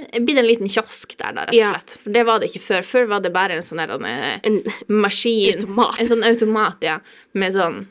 Blitt 0.00 0.38
en 0.38 0.46
liten 0.46 0.68
kiosk 0.70 1.10
der, 1.18 1.32
da, 1.36 1.42
rett 1.44 1.50
og 1.52 1.54
Ja. 1.58 1.72
slett. 1.74 1.90
For 2.02 2.10
det 2.14 2.22
var 2.24 2.38
det 2.40 2.48
ikke 2.48 2.62
før. 2.64 2.82
Før 2.88 3.08
var 3.10 3.20
det 3.20 3.32
bare 3.34 3.52
en 3.52 3.62
sånn 3.62 3.76
der 3.82 3.90
en, 3.90 4.40
En, 4.44 4.62
maskin. 4.88 5.58
Automat. 5.60 5.98
En 6.00 6.08
sånn 6.08 6.24
automat, 6.24 6.76
ja. 6.80 7.00
Med 7.34 7.52
sånn 7.52 7.86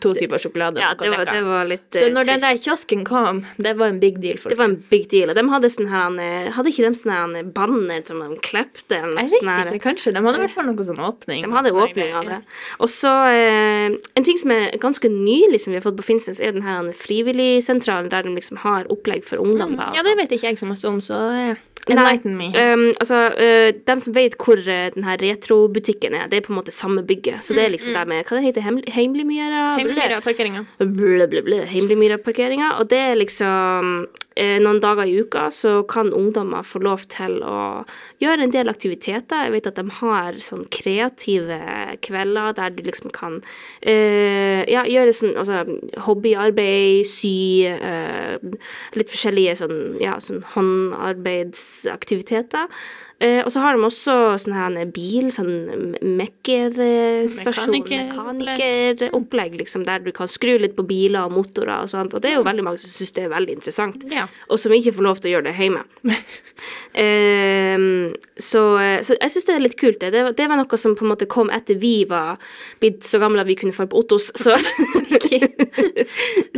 to 0.00 0.14
typer 0.16 0.40
sjokolade. 0.40 0.80
ja, 0.80 0.94
det 0.98 1.10
var, 1.12 1.24
det 1.28 1.42
var 1.44 1.68
litt 1.68 1.88
så 1.92 2.08
når 2.08 2.22
når 2.22 2.30
den 2.30 2.42
der 2.44 2.58
kiosken 2.62 3.04
kom, 3.04 3.42
det 3.58 3.72
var 3.78 3.92
en 3.92 4.00
big 4.00 4.20
deal 4.22 4.38
for 4.38 4.52
Det 4.52 4.58
var 4.58 4.70
en 4.70 4.78
big 4.90 5.08
deal. 5.10 5.30
Og 5.32 5.38
de 5.38 5.44
hadde 5.50 5.70
sånn 5.72 5.90
her 5.90 6.18
eh, 6.22 6.50
Hadde 6.54 6.72
ikke 6.72 6.86
de 6.86 6.98
sånn 6.98 7.12
her 7.14 7.50
banner 7.56 8.04
som 8.06 8.22
de 8.22 8.38
klepte? 8.44 8.98
Eller 8.98 9.16
noe 9.16 9.24
Jeg 9.24 9.32
vet 9.32 9.42
sånn 9.42 9.50
her? 9.52 9.72
ikke, 9.72 9.84
kanskje. 9.88 10.14
De 10.14 10.22
hadde 10.22 10.38
i 10.40 10.44
hvert 10.44 10.54
fall 10.54 10.68
noe 10.70 10.86
sånn 10.88 11.02
åpning. 11.02 11.44
De 11.46 11.56
hadde 11.56 11.74
åpning 11.84 12.14
av 12.18 12.30
det. 12.30 12.40
Og 12.78 12.92
så 12.92 13.12
eh, 13.32 13.98
En 14.18 14.28
ting 14.28 14.38
som 14.40 14.54
er 14.54 14.70
ganske 14.82 15.10
nylig 15.12 15.62
som 15.64 15.74
vi 15.74 15.80
har 15.80 15.86
fått 15.86 15.98
på 15.98 16.06
Finnsnes, 16.12 16.40
er 16.40 16.54
den 16.54 16.66
her 16.66 16.92
frivilligsentralen 17.02 18.10
der 18.12 18.26
de 18.26 18.36
liksom 18.36 18.62
har 18.62 18.88
opplegg 18.92 19.26
for 19.28 19.42
ungdom. 19.42 19.76
Mm. 19.78 19.96
Ja, 19.96 20.06
det 20.06 20.16
vet 20.20 20.34
ikke 20.36 20.52
jeg 20.52 20.60
så 20.62 20.68
masse 20.68 20.88
om, 20.88 21.00
så 21.04 21.20
eh, 21.32 21.62
enlighten 21.90 22.36
me. 22.36 22.48
Um, 22.54 22.92
altså, 23.00 23.18
uh, 23.34 23.68
dem 23.86 23.98
som 23.98 24.14
vet 24.14 24.36
hvor 24.38 24.60
uh, 24.60 24.88
den 24.94 25.04
her 25.04 25.18
retrobutikken 25.22 26.14
er, 26.14 26.28
det 26.30 26.38
er 26.38 26.46
på 26.46 26.52
en 26.52 26.58
måte 26.60 26.74
samme 26.74 27.02
bygget. 27.02 27.42
Så 27.42 27.54
det 27.54 27.64
er 27.64 27.68
Mm, 27.72 27.72
liksom 27.72 27.92
der 27.92 28.04
med 28.04 28.24
Hva 28.24 28.36
det 28.36 28.44
heter 28.44 28.62
det? 28.62 28.92
Heimlimyra? 28.92 29.78
Hemmeligere 29.78 30.20
parkeringa. 30.22 30.64
Blø, 30.78 31.26
blø, 31.26 31.42
blø. 31.42 31.64
Heimlimyra-parkeringa. 31.66 32.78
Og 32.78 32.90
det 32.90 32.98
er 32.98 33.14
liksom 33.14 34.06
uh, 34.06 34.58
Noen 34.62 34.80
dager 34.80 35.04
i 35.08 35.20
uka 35.20 35.50
så 35.50 35.82
kan 35.88 36.12
ungdommer 36.12 36.62
få 36.62 36.78
lov 36.78 37.06
til 37.08 37.40
å 37.42 37.84
gjøre 38.22 38.46
en 38.46 38.54
del 38.54 38.68
aktiviteter. 38.68 39.48
Jeg 39.48 39.52
vet 39.52 39.66
at 39.66 39.76
de 39.76 39.86
har 39.98 40.38
sånn 40.38 40.64
kreative 40.70 41.58
kvelder 42.02 42.54
der 42.56 42.70
du 42.70 42.82
liksom 42.86 43.10
kan 43.12 43.40
ja, 43.82 44.84
gjøre 44.86 45.12
sånn 45.12 45.34
altså, 45.36 45.64
hobbyarbeid, 46.06 47.06
sy 47.08 47.66
Litt 48.96 49.10
forskjellige 49.10 49.56
sånn, 49.58 49.78
ja, 50.00 50.14
sånn 50.22 50.42
håndarbeidsaktiviteter. 51.72 52.68
Eh, 53.22 53.44
og 53.44 53.52
så 53.52 53.60
har 53.62 53.76
de 53.76 53.84
også 53.86 54.14
sånn 54.42 54.54
her 54.56 54.74
en 54.82 54.90
bil, 54.90 55.28
sånn 55.30 55.94
mekkerstasjon, 56.02 57.70
Mekanikeropplegg. 57.70 59.54
liksom, 59.60 59.84
der 59.86 60.02
du 60.02 60.10
kan 60.12 60.26
skru 60.26 60.56
litt 60.58 60.74
på 60.74 60.82
biler 60.82 61.28
og 61.28 61.36
motorer 61.36 61.84
og 61.84 61.88
sånt. 61.92 62.14
Og 62.14 62.20
det 62.22 62.32
er 62.32 62.40
jo 62.40 62.42
veldig 62.48 62.64
mange 62.66 62.82
som 62.82 62.90
syns 62.90 63.14
det 63.14 63.24
er 63.28 63.30
veldig 63.30 63.54
interessant. 63.60 64.02
Ja. 64.10 64.26
Og 64.50 64.58
som 64.58 64.72
ikke 64.74 64.96
får 64.96 65.06
lov 65.06 65.22
til 65.22 65.30
å 65.30 65.34
gjøre 65.36 65.52
det 65.52 65.54
hjemme. 65.54 65.84
eh, 67.04 67.86
så, 68.34 68.64
så 69.06 69.14
jeg 69.20 69.30
syns 69.36 69.46
det 69.46 69.54
er 69.54 69.64
litt 69.68 69.78
kult. 69.78 70.00
Det. 70.02 70.10
Det, 70.10 70.24
var, 70.26 70.36
det 70.42 70.50
var 70.50 70.58
noe 70.58 70.82
som 70.82 70.98
på 70.98 71.06
en 71.06 71.14
måte 71.14 71.30
kom 71.30 71.52
etter 71.54 71.78
vi 71.78 72.02
var 72.10 72.42
blitt 72.82 73.06
så 73.06 73.22
gamle 73.22 73.46
at 73.46 73.50
vi 73.52 73.54
kunne 73.60 73.76
dra 73.76 73.86
på 73.86 74.02
Ottos, 74.02 74.32
så 74.34 74.58
Nei, 75.32 75.48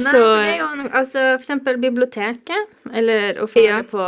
Så 0.01 0.19
det 0.19 0.57
er 0.57 0.59
jo 0.59 0.67
altså 0.89 1.21
for 1.37 1.45
eksempel 1.45 1.77
biblioteket, 1.83 2.73
eller 2.91 3.43
å 3.43 3.47
få 3.51 3.63
Ja. 3.65 3.83
på 3.87 4.03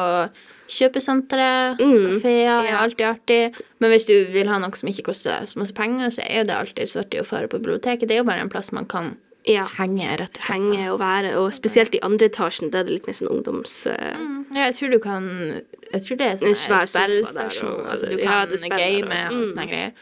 kjøpesentre, 0.69 1.77
Mm. 1.79 2.21
kafeer, 2.21 2.59
er 2.61 2.65
Ja. 2.65 2.79
alltid 2.83 3.07
artig. 3.07 3.55
Men 3.81 3.91
hvis 3.91 4.07
du 4.07 4.33
vil 4.33 4.49
ha 4.49 4.59
noe 4.59 4.75
som 4.75 4.89
ikke 4.89 5.05
koster 5.05 5.47
så 5.47 5.57
masse 5.59 5.73
penger, 5.75 6.09
så 6.11 6.23
er 6.29 6.39
jo 6.39 6.45
det 6.45 6.57
alltid 6.57 6.97
artig 6.97 7.21
å 7.21 7.27
fare 7.27 7.49
på 7.49 7.59
biblioteket. 7.61 8.09
Det 8.09 8.13
er 8.13 8.19
jo 8.19 8.25
bare 8.25 8.41
en 8.41 8.49
plass 8.49 8.73
man 8.73 8.85
kan 8.87 9.17
ja. 9.47 9.67
henge, 9.79 10.09
rett 10.19 10.37
og 10.39 10.43
slett. 10.43 10.51
Henge 10.51 10.91
og 10.93 10.99
være, 11.01 11.37
og 11.37 11.53
spesielt 11.53 11.95
i 11.95 12.01
andre 12.03 12.29
etasjen, 12.29 12.71
da 12.71 12.79
er 12.81 12.85
det 12.85 12.93
litt 12.93 13.07
mer 13.07 13.15
sånn 13.15 13.31
ungdoms... 13.31 13.87
eh, 13.87 14.15
Mm, 14.17 14.47
Ja, 14.55 14.65
jeg 14.71 14.75
tror 14.75 14.91
du 14.91 14.99
kan 14.99 15.63
Jeg 15.93 16.03
tror 16.03 16.17
det 16.19 16.27
er 16.27 16.37
sånn 16.37 16.87
spillstasjon. 16.87 17.87
Altså, 17.87 18.09
du 18.11 18.17
ja, 18.19 18.27
kan 18.45 18.49
det 18.51 18.61
der, 18.61 18.69
game 18.77 19.07
og- 19.07 19.33
og 19.33 19.47
mm. 19.47 19.69
greier. 19.69 19.93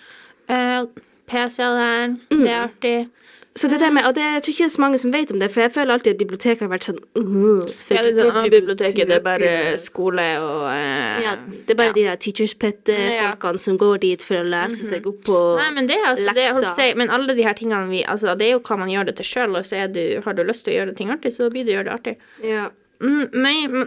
Uh, 0.48 0.86
PC-er 1.26 1.74
der, 1.76 2.16
det 2.30 2.48
er 2.48 2.68
artig. 2.68 3.10
Så 3.56 3.68
det 3.70 3.78
der 3.80 3.90
med, 3.90 4.02
og 4.02 4.14
det, 4.14 4.22
jeg 4.22 4.42
tror 4.42 4.50
ikke 4.50 4.64
det 4.64 4.66
er 4.66 4.74
så 4.74 4.80
mange 4.82 4.98
som 4.98 5.12
vet 5.12 5.30
om 5.30 5.38
det, 5.40 5.48
for 5.54 5.62
jeg 5.62 5.70
føler 5.72 5.94
alltid 5.94 6.12
at 6.12 6.18
biblioteket 6.18 6.62
har 6.64 6.70
vært 6.72 6.86
sånn 6.88 6.96
uh, 6.98 7.68
Ja, 7.92 8.00
det 8.02 8.08
er 8.10 8.16
sånn, 8.18 8.38
ah, 8.40 8.48
biblioteket 8.50 9.10
det 9.12 9.14
er 9.14 9.22
bare 9.22 9.52
skole 9.78 10.24
og 10.42 10.64
uh, 10.66 11.20
Ja, 11.22 11.36
det 11.38 11.76
er 11.76 11.78
bare 11.78 11.94
de 11.94 12.06
der 12.08 12.18
teachers 12.24 12.56
pet-folkene 12.58 13.62
som 13.62 13.78
går 13.78 14.00
dit 14.02 14.24
for 14.26 14.42
å 14.42 14.48
lese 14.56 14.88
seg 14.90 15.06
opp 15.06 15.20
på 15.28 15.38
Nei, 15.60 15.68
men 15.76 15.86
det 15.90 16.00
er 16.00 16.08
altså 16.08 16.34
det, 16.34 16.48
jeg 16.48 16.56
holdt 16.56 16.66
på 16.72 16.72
å 16.72 16.80
si, 16.80 16.88
Men 16.98 17.14
alle 17.14 17.38
de 17.38 17.46
her 17.46 17.54
tingene 17.60 17.86
vi 17.92 18.02
Altså, 18.02 18.34
det 18.40 18.48
er 18.48 18.56
jo 18.56 18.64
hva 18.66 18.80
man 18.80 18.90
gjør 18.90 19.12
det 19.12 19.14
til 19.20 19.30
sjøl, 19.30 19.54
og 19.54 19.68
så 19.68 19.84
er 19.84 19.94
du, 19.94 20.02
har 20.24 20.34
du 20.34 20.42
lyst 20.48 20.66
til 20.66 20.74
å 20.74 20.80
gjøre 20.80 20.96
ting 20.98 21.14
artig, 21.14 21.36
så 21.36 21.46
blir 21.52 21.62
det 21.62 21.76
å 21.76 21.78
gjøre 21.78 21.88
det 21.92 21.94
artig. 21.94 22.16
Ja. 22.42 22.66
Mm, 23.04 23.24
men 23.38 23.86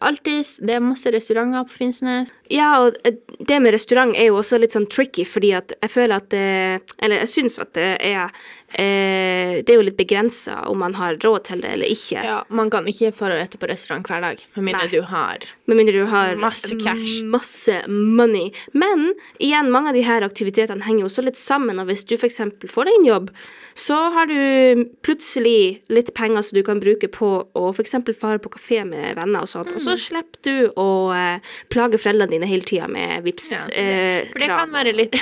alltid 0.00 0.46
Det 0.66 0.74
er 0.76 0.80
masse 0.84 1.10
restauranter 1.12 1.64
på 1.68 1.74
Finnsnes. 1.80 2.30
Ja, 2.50 2.70
og 2.84 2.96
eh, 3.04 3.16
det 3.44 3.58
med 3.62 3.74
restaurant 3.74 4.14
er 4.16 4.30
jo 4.30 4.38
også 4.40 4.58
litt 4.60 4.72
sånn 4.76 4.86
tricky, 4.88 5.24
fordi 5.28 5.50
at 5.58 5.74
jeg 5.82 5.90
føler 5.92 6.16
at 6.22 6.28
det 6.32 6.94
Eller 7.02 7.22
jeg 7.24 7.28
syns 7.34 7.58
at 7.60 7.74
det 7.76 7.90
er 8.00 8.30
eh, 8.78 9.58
Det 9.62 9.72
er 9.72 9.78
jo 9.78 9.84
litt 9.86 9.98
begrensa 9.98 10.62
om 10.70 10.78
man 10.82 10.94
har 10.98 11.18
råd 11.22 11.44
til 11.50 11.62
det 11.64 11.74
eller 11.76 11.92
ikke. 11.92 12.22
Ja, 12.24 12.38
Man 12.48 12.70
kan 12.72 12.88
ikke 12.90 13.12
få 13.16 13.28
å 13.28 13.36
ete 13.38 13.58
på 13.60 13.68
restaurant 13.70 14.06
hver 14.08 14.24
dag, 14.24 14.42
med 14.56 14.68
mindre 14.70 14.86
Nei. 14.86 14.92
du 14.92 15.02
har 15.10 15.44
Med 15.68 15.80
mindre 15.80 15.96
du 16.00 16.06
har 16.10 16.36
Masse 16.40 16.74
cash. 16.80 17.18
masse 17.24 17.82
money. 17.88 18.52
Men 18.72 19.12
igjen, 19.38 19.70
mange 19.74 19.92
av 19.92 19.98
de 19.98 20.04
her 20.06 20.24
aktivitetene 20.26 20.84
henger 20.86 21.04
jo 21.04 21.10
også 21.10 21.24
litt 21.26 21.36
sammen. 21.40 21.78
Og 21.82 21.88
hvis 21.90 22.04
du 22.08 22.16
f.eks. 22.16 22.40
får 22.72 22.88
deg 22.88 22.98
en 23.00 23.08
jobb, 23.08 23.30
så 23.78 23.94
har 24.10 24.26
du 24.26 24.84
plutselig 25.06 25.82
litt 25.92 26.08
penger 26.18 26.42
som 26.42 26.56
du 26.58 26.64
kan 26.66 26.80
bruke 26.82 27.06
på 27.14 27.28
å 27.54 27.68
f.eks. 27.70 27.92
fare 28.18 28.40
på 28.42 28.50
kafé 28.56 28.80
med 28.88 29.14
venner 29.14 29.44
og 29.44 29.50
sånt. 29.50 29.70
Og 29.70 29.78
så 29.84 29.94
Mm. 29.94 30.00
slipper 30.02 30.40
du 30.42 30.72
å 30.74 30.86
eh, 31.14 31.38
plage 31.70 32.00
foreldrene 32.02 32.32
dine 32.34 32.48
hele 32.50 32.66
tida 32.66 32.88
med 32.90 33.22
vips 33.24 33.52
Ja, 33.54 33.60
det, 33.70 34.32
For 34.32 34.42
det 34.42 34.48
kan 34.50 34.72
være 34.74 34.94
litt 34.96 35.14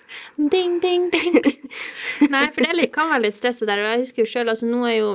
Ding, 0.50 0.80
ding, 0.80 1.10
ding. 1.12 1.38
Nei, 2.32 2.46
for 2.50 2.64
det 2.64 2.90
kan 2.94 3.10
være 3.12 3.26
litt 3.28 3.36
stresset 3.36 3.68
der. 3.68 3.78
Og 3.84 3.90
jeg 3.92 4.02
husker 4.06 4.22
jo 4.24 4.30
sjøl, 4.32 4.48
altså 4.48 4.66
nå 4.66 4.82
er 4.88 4.96
jo 4.98 5.10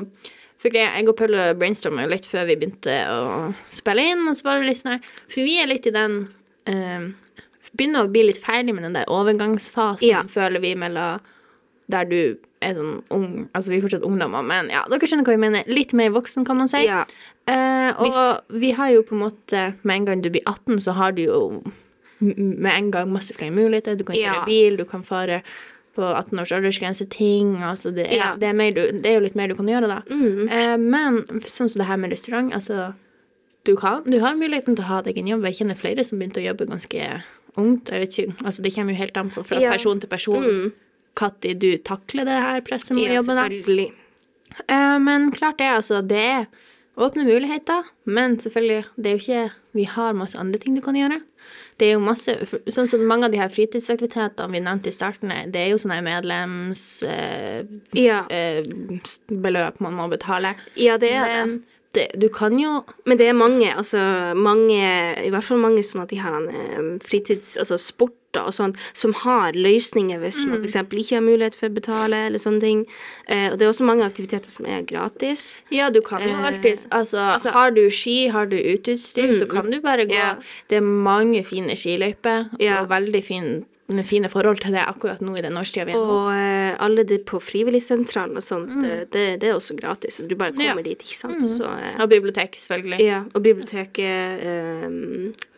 for 0.61 0.71
Jeg 0.77 1.07
og 1.09 1.15
Pølle 1.19 1.49
brainstorma 1.59 2.05
litt 2.07 2.25
før 2.29 2.45
vi 2.47 2.55
begynte 2.61 2.93
å 3.11 3.51
spille 3.75 4.05
inn. 4.13 4.23
Og 4.29 4.37
så 4.37 4.45
var 4.47 4.61
det 4.61 4.69
litt 4.71 4.79
sånn 4.83 4.95
her 4.95 5.01
For 5.27 5.41
vi 5.43 5.57
er 5.61 5.67
litt 5.71 5.87
i 5.89 5.93
den 5.95 6.19
eh, 6.69 7.09
Begynner 7.75 8.05
å 8.07 8.11
bli 8.13 8.23
litt 8.29 8.39
ferdig 8.39 8.71
med 8.77 8.85
den 8.87 8.95
der 8.95 9.09
overgangsfasen, 9.11 10.07
Ja. 10.07 10.21
føler 10.31 10.61
vi, 10.63 10.75
mellom 10.79 11.19
der 11.91 12.05
du 12.07 12.37
er 12.69 12.75
sånn 12.77 13.03
ung 13.15 13.25
Altså 13.53 13.71
vi 13.71 13.77
er 13.77 13.83
fortsatt 13.85 14.03
ungdommer, 14.07 14.43
men 14.45 14.69
ja, 14.73 14.83
dere 14.91 15.07
skjønner 15.09 15.25
hva 15.27 15.35
jeg 15.35 15.41
mener. 15.43 15.63
Litt 15.67 15.93
mer 15.93 16.09
voksen, 16.15 16.45
kan 16.47 16.57
man 16.57 16.67
si. 16.71 16.83
Ja. 16.85 17.03
Eh, 17.47 17.91
og 18.01 18.41
vi 18.61 18.71
har 18.77 18.89
jo 18.91 19.03
på 19.05 19.13
en 19.15 19.21
måte 19.27 19.75
Med 19.83 19.95
en 19.95 20.05
gang 20.05 20.21
du 20.25 20.29
blir 20.33 20.41
18, 20.45 20.79
så 20.81 20.95
har 20.97 21.11
du 21.13 21.23
jo 21.27 21.39
med 22.21 22.71
en 22.71 22.91
gang 22.91 23.09
masse 23.11 23.33
flere 23.35 23.51
muligheter. 23.51 23.95
Du 23.99 24.03
kan 24.07 24.15
kjøre 24.15 24.39
Ja. 24.41 24.45
bil, 24.45 24.77
du 24.77 24.85
kan 24.85 25.03
fare 25.03 25.41
på 25.95 26.01
18 26.03 26.39
års 26.39 26.51
aldersgrense 26.51 27.05
ting. 27.09 27.57
Altså 27.63 27.91
det, 27.95 28.07
ja. 28.11 28.35
Det, 28.35 28.47
er 28.49 28.53
mer 28.53 28.71
du, 28.71 28.81
det 28.91 29.05
er 29.05 29.13
jo 29.19 29.25
litt 29.27 29.35
mer 29.35 29.47
du 29.47 29.55
kan 29.55 29.67
gjøre, 29.67 29.87
da. 29.87 30.01
Mm. 30.09 30.49
Eh, 30.49 30.77
men 30.77 31.21
sånn 31.43 31.69
som 31.69 31.79
det 31.79 31.87
her 31.87 31.97
med 31.97 32.11
restaurant, 32.11 32.53
altså 32.53 32.93
du 33.65 33.75
har, 33.81 34.01
du 34.05 34.19
har 34.21 34.35
muligheten 34.35 34.75
til 34.75 34.83
å 34.85 34.87
ha 34.87 35.01
deg 35.01 35.17
en 35.17 35.27
jobb. 35.27 35.45
Jeg 35.49 35.55
kjenner 35.61 35.75
flere 35.79 36.03
som 36.05 36.19
begynte 36.19 36.41
å 36.41 36.47
jobbe 36.47 36.67
ganske 36.69 37.21
ungt. 37.57 37.89
Jeg 37.89 37.99
vet 38.03 38.17
ikke, 38.17 38.35
altså 38.45 38.61
Det 38.61 38.73
kommer 38.75 38.93
jo 38.93 38.99
helt 38.99 39.17
an 39.17 39.31
på 39.31 39.43
fra 39.45 39.59
Ja. 39.61 39.71
person 39.71 39.99
til 39.99 40.09
person 40.09 40.43
Mm. 40.43 40.71
Når 41.21 41.59
du 41.61 41.77
takler 41.77 42.25
det 42.27 42.39
her 42.41 42.61
presset 42.61 42.95
med 42.95 43.03
Ja, 43.07 43.13
jobben? 43.19 43.35
da. 43.35 43.43
selvfølgelig. 43.49 43.91
Eh, 44.69 44.99
men 44.99 45.31
klart 45.31 45.57
det, 45.57 45.65
altså. 45.67 46.01
Det 46.07 46.17
er 46.17 46.45
åpne 46.97 47.25
muligheter. 47.25 47.83
Men 48.05 48.37
selvfølgelig, 48.39 48.85
det 48.97 49.05
er 49.05 49.11
jo 49.11 49.17
ikke 49.23 49.51
Vi 49.75 49.83
har 49.83 50.13
masse 50.13 50.37
andre 50.39 50.57
ting 50.59 50.75
du 50.75 50.81
kan 50.81 50.95
gjøre. 50.95 51.21
Det 51.77 51.89
er 51.89 51.93
jo 51.93 51.99
masse 51.99 52.31
Sånn 52.71 52.87
som 52.87 53.01
mange 53.05 53.25
av 53.25 53.31
de 53.33 53.37
her 53.37 53.49
fritidsaktivitetene 53.51 54.51
vi 54.51 54.59
nevnte 54.63 54.87
i 54.87 54.91
starten, 54.95 55.29
det 55.51 55.55
er 55.59 55.69
jo 55.73 55.77
sånne 55.77 56.01
medlemsbeløp 56.05 57.67
eh, 57.95 58.01
Ja. 58.01 58.21
eh, 58.29 58.63
man 59.81 59.93
må 59.93 60.07
betale. 60.09 60.55
ja, 60.77 60.97
det 60.97 61.11
er. 61.11 61.45
Men 61.45 61.57
det, 61.59 61.63
du 62.17 62.27
kan 62.29 62.57
jo 62.59 62.83
Men 63.05 63.17
det 63.17 63.27
er 63.29 63.33
mange, 63.33 63.73
altså 63.75 64.33
mange, 64.35 64.79
i 65.25 65.29
hvert 65.29 65.43
fall 65.43 65.57
mange 65.57 65.83
sånn 65.83 66.01
at 66.03 66.09
de 66.09 66.17
eh, 66.17 66.99
fritids, 67.03 67.55
altså 67.57 67.77
sporter 67.79 68.43
og 68.45 68.51
sånn, 68.51 68.73
som 68.93 69.13
har 69.13 69.53
løsninger 69.53 70.19
hvis 70.19 70.41
Mm. 70.45 70.49
man 70.49 70.63
f.eks. 70.65 70.75
ikke 70.91 71.15
har 71.15 71.21
mulighet 71.23 71.55
for 71.55 71.69
å 71.69 71.73
betale 71.73 72.25
eller 72.27 72.37
sånne 72.37 72.59
ting. 72.59 72.85
Eh, 73.29 73.51
og 73.51 73.57
det 73.59 73.65
er 73.65 73.71
også 73.71 73.85
mange 73.87 74.03
aktiviteter 74.03 74.51
som 74.51 74.65
er 74.65 74.81
gratis. 74.83 75.63
Ja, 75.71 75.89
du 75.89 76.01
kan 76.01 76.21
jo 76.21 76.27
Eh, 76.29 76.45
alltid 76.45 76.87
altså, 76.91 77.17
altså- 77.33 77.51
Har 77.53 77.71
du 77.71 77.89
ski, 77.89 78.27
har 78.27 78.45
du 78.45 78.57
uteutstyr, 78.57 79.31
så 79.33 79.45
Mm, 79.47 79.49
kan 79.49 79.71
du 79.71 79.79
bare 79.81 80.05
gå. 80.05 80.13
ja. 80.13 80.35
Det 80.67 80.77
er 80.77 80.81
mange 80.81 81.43
fine 81.45 81.71
skiløyper 81.75 82.49
Ja. 82.59 82.81
og 82.81 82.89
veldig 82.89 83.23
fin 83.23 83.65
fine 84.03 84.29
forhold 84.29 84.57
til 84.63 84.73
det 84.73 84.81
akkurat 84.81 85.21
nå 85.21 85.35
i 85.37 85.43
den 85.45 85.57
årstida 85.57 85.85
vi 85.85 85.93
er 85.93 86.01
på. 86.01 86.19
Og 86.19 86.29
eh, 86.33 86.71
alle 86.81 87.03
de 87.05 87.19
på 87.21 87.37
frivilligsentralen 87.43 88.37
og 88.39 88.43
sånt, 88.43 88.73
mm. 88.73 88.85
det, 89.13 89.25
det 89.41 89.49
er 89.49 89.53
også 89.53 89.75
gratis. 89.77 90.21
Du 90.25 90.35
bare 90.35 90.55
kommer 90.55 90.65
Mm. 90.65 90.65
Ja. 90.65 90.73
Mm. 90.73 90.83
dit, 90.83 91.03
ikke 91.05 91.17
sant. 91.17 91.43
Og 91.43 91.49
så, 91.49 91.69
eh, 91.77 91.99
Og 92.01 92.09
bibliotek, 92.09 92.57
selvfølgelig. 92.57 92.99
ja, 93.05 93.23
og 93.33 93.43
biblioteket 93.43 94.41
eh, 94.41 95.51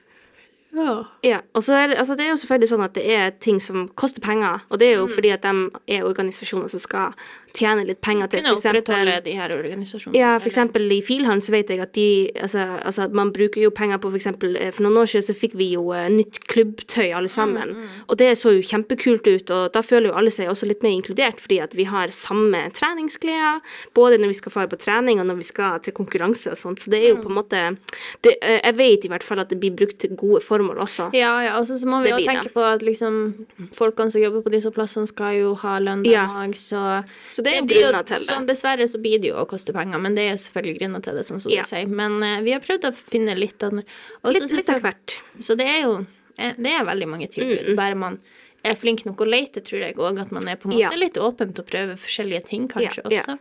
Ja. 0.77 0.97
Ja, 1.25 1.39
og 1.53 1.63
så 1.65 1.73
er 1.73 1.87
det, 1.91 1.97
altså 1.97 2.15
det 2.15 2.25
er 2.27 2.29
jo 2.29 2.39
selvfølgelig 2.43 2.69
sånn 2.71 2.85
at 2.85 2.93
det 2.93 3.05
er 3.17 3.31
ting 3.43 3.59
som 3.63 3.87
koster 3.97 4.21
penger, 4.21 4.61
og 4.69 4.79
det 4.79 4.91
er 4.91 4.95
jo 4.99 5.07
Mm. 5.07 5.13
fordi 5.15 5.29
at 5.33 5.41
de 5.41 5.69
er 5.97 6.03
organisasjoner 6.05 6.69
som 6.69 6.79
skal 6.79 7.13
tjene 7.57 7.85
litt 7.87 8.01
penger 8.05 8.27
til 8.31 8.45
opprettholde 8.45 9.15
de 9.25 9.31
her 9.37 9.49
organisasjonene. 9.55 10.17
Ja, 10.17 10.37
eksempel 10.39 10.91
i 10.93 11.01
Filhandel 11.01 11.41
så 11.45 11.51
vet 11.55 11.71
jeg 11.73 11.81
at 11.81 11.93
de 11.97 12.29
altså, 12.35 12.65
altså 12.85 13.07
man 13.11 13.31
bruker 13.33 13.61
jo 13.63 13.71
penger 13.73 13.97
på 13.97 14.11
for 14.11 14.45
eh, 14.57 14.71
For 14.71 14.83
noen 14.83 14.97
år 15.01 15.09
siden 15.09 15.25
så 15.27 15.35
fikk 15.37 15.55
vi 15.57 15.71
jo 15.73 15.91
eh, 15.95 16.09
nytt 16.09 16.39
klubbtøy 16.47 17.13
alle 17.15 17.29
sammen. 17.29 17.75
Og 18.07 18.17
det 18.19 18.37
så 18.37 18.53
jo 18.53 18.61
kjempekult 18.61 19.27
ut, 19.27 19.51
og 19.51 19.71
da 19.73 19.81
føler 19.81 20.11
jo 20.11 20.17
alle 20.19 20.31
seg 20.31 20.49
også 20.49 20.67
litt 20.67 20.83
mer 20.83 20.91
inkludert, 20.91 21.39
fordi 21.39 21.59
at 21.63 21.73
vi 21.75 21.83
har 21.89 22.13
samme 22.13 22.67
treningsklær, 22.73 23.61
både 23.95 24.17
når 24.21 24.27
vi 24.27 24.33
skal 24.33 24.51
fare 24.51 24.67
på 24.71 24.77
trening 24.77 25.19
og 25.19 25.25
når 25.27 25.35
vi 25.41 25.43
skal 25.43 25.79
til 25.79 25.93
konkurranse 25.93 26.51
og 26.51 26.57
sånt. 26.57 26.81
Så 26.83 26.91
det 26.91 27.01
er 27.03 27.09
jo 27.15 27.21
på 27.23 27.29
en 27.31 27.39
måte 27.39 27.77
det, 28.21 28.37
eh, 28.41 28.59
Jeg 28.67 28.75
vet 28.77 29.05
i 29.05 29.07
hvert 29.07 29.23
fall 29.23 29.39
at 29.39 29.49
det 29.49 29.59
blir 29.59 29.75
brukt 29.75 29.97
til 29.99 30.15
gode 30.15 30.41
formål 30.41 30.66
også. 30.75 31.13
Ja, 31.13 31.41
ja, 31.41 31.59
og 31.59 31.67
så 31.67 31.77
må 31.87 32.01
vi 32.03 32.09
jo 32.09 32.17
tenke 32.17 32.43
det. 32.43 32.53
på 32.53 32.61
at 32.61 32.81
liksom 32.81 33.47
folkene 33.73 34.11
som 34.11 34.21
jobber 34.21 34.41
på 34.41 34.51
disse 34.51 34.71
plassene, 34.71 35.07
skal 35.07 35.35
jo 35.39 35.53
ha 35.55 35.79
lønn 35.79 36.03
Ja. 36.05 36.27
òg, 36.27 36.53
så 36.55 37.03
Så 37.31 37.41
det 37.43 37.53
er 37.53 37.61
jo 37.61 37.65
grunner 37.67 38.03
til 38.05 38.19
det. 38.19 38.27
Sånn, 38.27 38.45
dessverre 38.47 38.87
så 38.87 38.97
blir 39.01 39.19
det 39.21 39.29
jo 39.29 39.35
å 39.35 39.47
koste 39.47 39.73
penger, 39.73 39.97
men 39.99 40.15
det 40.15 40.31
er 40.31 40.35
selvfølgelig 40.35 40.79
grunner 40.79 41.01
til 41.03 41.13
det, 41.15 41.25
sånn 41.25 41.41
som 41.41 41.51
Ja. 41.51 41.61
du 41.63 41.67
sier. 41.69 41.87
Men 41.87 42.21
uh, 42.23 42.41
vi 42.41 42.51
har 42.51 42.59
prøvd 42.59 42.83
å 42.91 42.93
finne 42.93 43.35
litt 43.37 43.61
av 43.63 43.71
den. 43.71 43.83
Litt, 44.25 44.51
litt 44.51 44.69
av 44.69 44.81
hvert. 44.81 45.17
Så 45.39 45.55
det 45.57 45.65
er 45.67 45.81
jo 45.83 46.05
eh, 46.37 46.53
det 46.57 46.67
er 46.73 46.83
veldig 46.85 47.07
mange 47.07 47.27
tilbud. 47.29 47.75
Bare 47.75 47.95
man 47.95 48.19
er 48.65 48.75
flink 48.75 49.05
nok 49.05 49.17
å 49.17 49.25
lete, 49.25 49.61
tror 49.61 49.79
jeg 49.81 49.95
òg 49.95 50.19
at 50.19 50.31
man 50.31 50.47
er 50.47 50.55
på 50.55 50.65
en 50.69 50.71
måte 50.75 50.79
Ja. 50.79 50.89
litt 50.97 51.13
åpen 51.17 51.53
til 51.53 51.63
å 51.63 51.67
prøve 51.67 51.97
forskjellige 51.97 52.45
ting, 52.45 52.67
kanskje 52.67 53.03
også. 53.03 53.39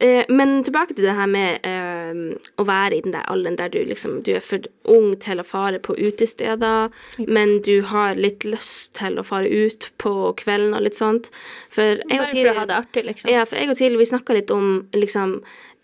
Eh, 0.00 0.24
men 0.32 0.62
tilbake 0.64 0.94
til 0.96 1.04
det 1.04 1.12
her 1.12 1.28
med 1.28 1.66
eh, 1.68 2.20
å 2.56 2.64
være 2.64 2.96
i 2.96 3.02
den 3.04 3.12
der 3.12 3.26
alderen 3.28 3.58
der 3.58 3.68
du 3.68 3.82
liksom 3.84 4.22
Du 4.24 4.30
er 4.32 4.40
for 4.40 4.64
ung 4.88 5.12
til 5.20 5.42
å 5.42 5.44
fare 5.44 5.78
på 5.78 5.92
utesteder, 5.98 6.88
men 7.28 7.58
du 7.66 7.82
har 7.84 8.16
litt 8.16 8.46
lyst 8.48 8.94
til 8.96 9.20
å 9.20 9.26
fare 9.26 9.50
ut 9.50 9.90
på 10.00 10.32
kvelden 10.40 10.72
og 10.74 10.86
litt 10.86 10.96
sånt. 10.96 11.28
For 11.70 12.00
jeg 12.00 12.06
Bare 12.10 12.24
og 12.26 12.30
for 12.34 12.50
å 12.50 12.54
ha 12.58 12.66
det 12.66 12.76
artig, 12.80 13.02
liksom. 13.06 13.30
Ja, 13.30 13.44
for 13.46 13.60
jeg 13.60 13.70
og 13.70 13.76
Tiril, 13.78 13.98
vi 14.00 14.06
snakka 14.08 14.34
litt 14.34 14.50
om 14.50 14.88
liksom 14.96 15.36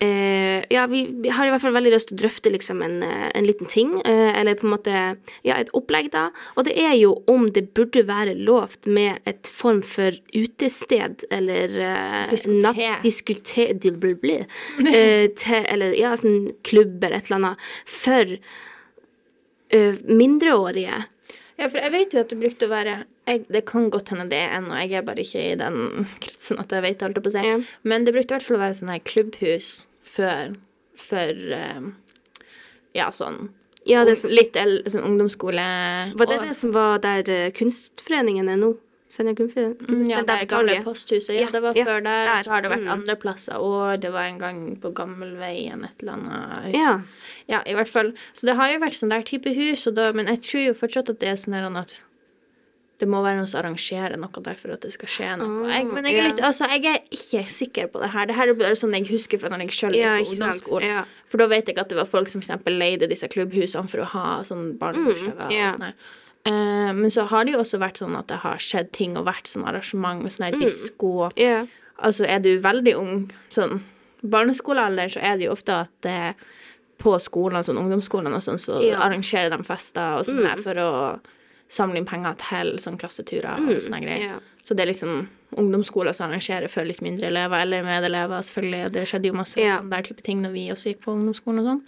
eh, 0.03 0.65
Ja, 0.73 0.83
vi, 0.91 1.05
vi 1.23 1.31
har 1.31 1.47
i 1.47 1.53
hvert 1.53 1.63
fall 1.63 1.75
veldig 1.77 1.93
lyst 1.93 2.09
til 2.09 2.17
å 2.17 2.21
drøfte 2.25 2.51
liksom 2.51 2.81
en, 2.83 2.97
eh, 3.07 3.29
en 3.31 3.47
liten 3.47 3.69
ting, 3.71 3.93
eh, 4.03 4.33
eller 4.39 4.59
på 4.59 4.67
en 4.67 4.73
måte 4.75 4.95
Ja, 5.47 5.55
et 5.55 5.71
opplegg, 5.77 6.11
da. 6.11 6.25
Og 6.57 6.67
det 6.67 6.75
er 6.81 6.93
jo 6.99 7.13
om 7.31 7.47
det 7.55 7.69
burde 7.77 8.03
være 8.07 8.35
lovt 8.35 8.85
med 8.85 9.23
et 9.29 9.47
form 9.47 9.81
for 9.81 10.11
utested 10.35 11.23
eller 11.31 11.79
eh, 11.79 12.23
Diskotek. 12.35 13.01
diskute- 13.05 13.67
eh, 14.93 15.63
eller 15.71 15.95
ja, 15.95 16.11
sånn 16.19 16.49
klubb 16.67 16.99
eller 17.03 17.21
et 17.21 17.31
eller 17.31 17.39
annet 17.39 17.69
for 17.87 18.37
eh, 19.69 19.95
mindreårige. 20.03 21.05
Ja, 21.57 21.67
for 21.69 21.79
jeg 21.81 21.91
vet 21.91 22.13
jo 22.13 22.19
at 22.21 22.29
det 22.29 22.37
brukte 22.39 22.67
å 22.67 22.69
være 22.69 22.95
jeg, 23.27 23.45
Det 23.49 23.65
kan 23.65 23.89
godt 23.89 24.09
hende 24.13 24.29
det 24.29 24.37
er 24.45 24.57
ennå, 24.59 24.75
jeg 24.77 24.93
er 24.99 25.01
bare 25.07 25.23
ikke 25.25 25.41
i 25.51 25.55
den 25.57 26.05
kretsen 26.23 26.59
at 26.61 26.69
jeg 26.71 26.83
vet 26.85 27.01
alt 27.03 27.17
på 27.25 27.31
seg. 27.33 27.43
Ja. 27.49 27.57
Men 27.83 28.05
det 28.05 28.13
brukte 28.13 28.35
i 28.35 28.37
hvert 28.37 28.45
fall 28.47 28.57
å 28.59 28.63
være 28.65 28.77
sånn 28.77 28.93
her 28.93 28.99
klubbhus 28.99 29.87
før 30.03 30.55
for 30.97 31.33
eh, 31.61 31.87
Ja, 32.97 33.09
sånn 33.11 33.49
Ja, 33.87 34.03
det 34.05 34.17
som, 34.19 34.29
Litt 34.31 34.53
sånn 34.53 35.05
ungdomsskole. 35.07 35.63
var 36.17 36.25
det 36.29 36.37
og- 36.41 36.47
det 36.47 36.55
som 36.55 36.71
var 36.75 36.99
der 36.99 37.23
eh, 37.29 37.51
Kunstforeningen 37.51 38.49
er 38.49 38.57
nå? 38.57 38.75
Senja 39.09 39.33
Kunstforening? 39.37 39.77
Mm, 39.87 40.09
Ja, 40.09 40.21
det 40.21 40.35
på 40.41 40.47
gamle 40.51 40.81
posthuset. 40.83 41.31
Ja, 41.35 41.45
Ja, 41.45 41.51
det 41.53 41.61
var 41.63 41.73
ja, 41.77 41.85
før 41.85 42.01
der. 42.03 42.25
der. 42.27 42.43
Så 42.43 42.49
har 42.51 42.61
det 42.61 42.71
vært 42.73 42.83
Mm. 42.83 42.91
andre 42.91 43.15
plasser 43.15 43.53
òg. 43.55 44.01
Det 44.01 44.11
var 44.11 44.23
en 44.27 44.37
gang 44.37 44.75
på 44.81 44.91
Gammelveien 44.93 45.85
et 45.85 46.03
eller 46.03 46.13
annet. 46.17 46.73
Ja. 46.75 46.99
Ja, 47.47 47.61
i 47.63 47.75
hvert 47.77 47.91
fall. 47.91 48.11
Så 48.35 48.47
det 48.49 48.57
har 48.59 48.73
jo 48.73 48.81
vært 48.83 48.97
sånn 48.99 49.13
der 49.13 49.23
type 49.27 49.53
hus, 49.55 49.87
da, 49.95 50.11
men 50.15 50.27
jeg 50.33 50.43
tror 50.43 50.63
jo 50.65 50.75
fortsatt 50.81 51.13
at 51.13 51.21
det 51.23 51.31
er 51.31 51.39
sånn 51.39 51.55
at 51.79 51.95
det 52.97 53.05
må 53.09 53.19
være 53.21 53.37
noen 53.37 53.49
som 53.49 53.59
arrangerer 53.61 54.17
noe 54.17 54.41
der 54.41 54.57
for 54.57 54.73
at 54.73 54.81
det 54.81 54.89
skal 54.95 55.09
skje 55.13 55.33
noe. 55.37 55.65
Oh, 55.67 55.69
jeg, 55.69 55.85
men 55.91 56.07
jeg 56.09 56.17
er, 56.17 56.29
litt, 56.31 56.39
litt, 56.39 56.45
altså, 56.47 56.65
jeg 56.73 56.85
er 56.89 57.03
ikke 57.13 57.43
sikker 57.53 57.89
på 57.93 58.01
det 58.01 58.09
her. 58.15 58.29
Det 58.29 58.37
her 58.39 58.51
er 58.51 58.57
bare 58.57 58.79
sånn 58.79 58.95
jeg 58.97 59.05
husker 59.11 59.41
fra 59.41 59.51
når 59.53 59.67
jeg 59.67 59.75
sjøl 59.77 59.97
gikk 59.97 60.07
på 60.07 60.31
ungdomsskolen. 60.33 60.87
Yeah. 60.87 61.11
For 61.29 61.43
da 61.43 61.47
vet 61.51 61.69
jeg 61.69 61.77
at 61.77 61.93
det 61.93 61.99
var 61.99 62.09
folk 62.09 62.31
som 62.31 62.41
eksempel 62.41 62.79
leide 62.81 63.09
disse 63.11 63.29
klubbhusene 63.29 63.91
for 63.91 64.01
å 64.01 64.07
ha 64.15 64.25
sånn 64.49 64.71
barnebursdager. 64.81 65.45
Mm, 65.45 65.53
yeah. 65.53 65.77
sånn. 65.77 65.93
Eh, 66.47 66.91
men 66.97 67.13
så 67.13 67.27
har 67.29 67.45
det 67.45 67.53
jo 67.53 67.61
også 67.61 67.81
vært 67.83 68.01
sånn 68.01 68.17
at 68.17 68.31
det 68.31 68.41
har 68.41 68.61
skjedd 68.63 68.89
ting 68.97 69.17
og 69.19 69.27
vært 69.29 69.51
sånn 69.51 69.67
arrangement 69.69 70.25
med 70.25 70.33
sånn 70.33 70.47
her 70.49 70.57
disko. 70.57 71.29
Ja. 71.37 71.65
Altså 71.97 72.25
er 72.25 72.41
du 72.41 72.55
veldig 72.63 72.97
ung, 72.97 73.25
sånn 73.53 73.83
barneskolealder, 74.25 75.11
så 75.13 75.21
er 75.21 75.37
det 75.37 75.45
jo 75.45 75.53
ofte 75.53 75.83
at 75.85 76.09
eh, 76.09 76.47
på 76.97 77.13
skolene, 77.21 77.63
sånn 77.63 77.77
ungdomsskolene 77.77 78.35
og 78.35 78.41
sånn, 78.41 78.57
så 78.57 78.81
Ja. 78.83 78.97
arrangerer 78.99 79.49
de 79.55 79.63
fester 79.63 80.17
og 80.19 80.25
sånn 80.25 80.45
her 80.47 80.57
for 80.61 80.73
å 80.75 81.19
samle 81.69 81.97
inn 81.97 82.05
penger 82.05 82.35
til 82.37 82.77
sånn 82.79 82.97
klasseturer 82.97 83.59
og 83.59 83.75
sånne 83.81 84.01
greier. 84.01 84.23
ja. 84.31 84.39
Så 84.63 84.75
det 84.75 84.81
er 84.87 84.91
liksom 84.93 85.27
ungdomsskoler 85.57 86.13
som 86.15 86.29
arrangerer 86.31 86.69
for 86.69 86.83
litt 86.83 87.01
mindre 87.01 87.27
elever, 87.27 87.61
eller 87.61 87.83
medelever, 87.83 88.39
selvfølgelig. 88.43 88.91
Det 88.91 89.07
skjedde 89.07 89.25
jo 89.27 89.33
masse 89.33 89.57
Ja. 89.57 89.77
sånn 89.79 89.89
der 89.89 90.01
type 90.01 90.21
ting 90.23 90.41
når 90.41 90.51
vi 90.53 90.69
også 90.69 90.93
gikk 90.93 91.01
på 91.03 91.13
ungdomsskolen 91.13 91.59
og 91.59 91.65
sånn. 91.65 91.81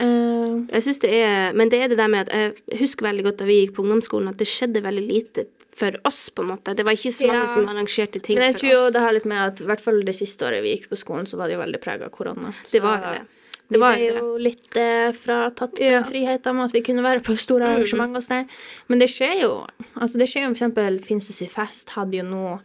Uh, 0.00 0.64
Jeg 0.72 0.82
synes 0.82 0.98
det 1.00 1.10
er 1.12 1.52
Men 1.52 1.68
det 1.68 1.80
er 1.82 1.88
det 1.88 1.98
der 1.98 2.08
med 2.08 2.28
at 2.28 2.32
jeg 2.70 2.78
husker 2.80 3.04
veldig 3.06 3.22
godt 3.24 3.36
da 3.38 3.44
vi 3.44 3.66
gikk 3.66 3.74
på 3.76 3.82
ungdomsskolen, 3.84 4.28
at 4.28 4.38
det 4.38 4.46
skjedde 4.48 4.82
veldig 4.82 5.06
lite 5.06 5.46
for 5.76 5.92
oss, 6.04 6.28
på 6.30 6.42
en 6.42 6.48
måte. 6.56 6.74
Det 6.76 6.84
var 6.84 6.92
ikke 6.92 7.12
så 7.12 7.26
mange 7.26 7.40
Ja. 7.40 7.46
som 7.46 7.66
arrangerte 7.66 8.20
ting 8.22 8.36
men 8.38 8.52
jeg 8.52 8.60
tror 8.60 8.70
jo 8.70 8.90
det 8.90 9.00
har 9.00 9.12
litt 9.12 9.24
med 9.24 9.38
at 9.38 9.60
i 9.60 9.64
hvert 9.64 9.80
fall 9.80 10.00
det 10.02 10.14
siste 10.14 10.40
året 10.44 10.62
vi 10.62 10.76
gikk 10.76 10.88
på 10.90 10.96
skolen, 10.98 11.24
så 11.26 11.36
var 11.38 11.48
det 11.48 11.56
jo 11.56 11.60
veldig 11.64 11.80
prega 11.80 12.04
av 12.04 12.10
korona. 12.10 12.52
Det 12.70 12.82
var 12.82 12.98
det. 13.00 13.26
Vi 13.70 13.76
Det 13.76 13.80
var 13.80 13.94
ble 13.96 14.06
jo 14.18 14.36
litt 14.42 14.76
eh, 14.76 15.12
fratatt 15.14 15.78
Ja. 15.78 16.00
den 16.00 16.04
friheten 16.10 16.56
med 16.56 16.64
at 16.66 16.72
vi 16.74 16.82
kunne 16.82 17.02
være 17.06 17.22
på 17.22 17.36
store 17.38 17.62
Mm. 17.68 17.74
arrangement 17.76 18.16
og 18.18 18.22
sånn. 18.22 18.48
Men 18.88 18.98
det 18.98 19.08
skjer 19.08 19.40
jo 19.42 19.66
Altså, 19.96 20.18
det 20.18 20.28
skjer 20.28 20.48
jo 20.48 21.00
Finses 21.00 21.42
i 21.42 21.46
fest 21.46 21.90
hadde 21.90 22.12
jo 22.18 22.24
nå 22.24 22.60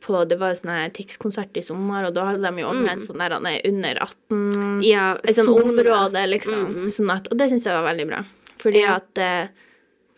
på 0.00 0.26
Det 0.28 0.38
var 0.38 0.50
jo 0.54 0.60
sånn 0.60 0.92
Tix-konsert 0.92 1.56
i 1.56 1.60
sommer, 1.62 2.06
og 2.06 2.14
da 2.14 2.24
hadde 2.30 2.42
de 2.42 2.60
jo 2.62 2.68
ordnet 2.68 2.98
mm. 3.00 3.06
sånn 3.06 3.18
der 3.18 3.30
han 3.36 3.46
er 3.46 3.60
under 3.64 3.94
18 4.00 4.16
Mm. 4.30 4.82
Ja, 4.84 5.14
Et 5.24 5.36
sånn 5.36 5.48
område, 5.48 6.26
liksom. 6.28 6.86
Sånn 6.88 7.10
at, 7.14 7.28
og 7.30 7.36
det 7.38 7.50
syns 7.50 7.64
jeg 7.64 7.72
var 7.82 7.94
veldig 7.94 8.06
bra. 8.08 8.24
Fordi 8.58 8.80
Ja. 8.80 8.94
at 8.96 9.18
eh, 9.18 9.48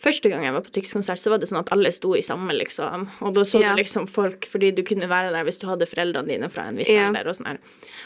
Første 0.03 0.29
gang 0.33 0.43
jeg 0.43 0.53
var 0.57 0.65
på 0.67 0.73
Tix-konsert, 0.75 1.21
så 1.23 1.31
var 1.31 1.38
det 1.38 1.47
sånn 1.47 1.61
at 1.61 1.69
alle 1.71 1.93
sto 1.95 2.11
i 2.19 2.23
samme, 2.27 2.51
liksom. 2.59 3.05
Og 3.23 3.35
da 3.37 3.45
så 3.47 3.61
Ja. 3.62 3.71
du 3.77 3.83
liksom 3.83 4.09
folk, 4.11 4.49
fordi 4.51 4.73
du 4.75 4.83
kunne 4.83 5.07
være 5.09 5.31
der 5.31 5.45
hvis 5.47 5.61
du 5.62 5.69
hadde 5.69 5.87
foreldrene 5.87 6.27
dine 6.27 6.49
fra 6.51 6.65
en 6.67 6.77
viss 6.77 6.88
Ja. 6.91 7.07
alder 7.09 7.29
og 7.29 7.37
sånn 7.37 7.47
her. 7.47 7.59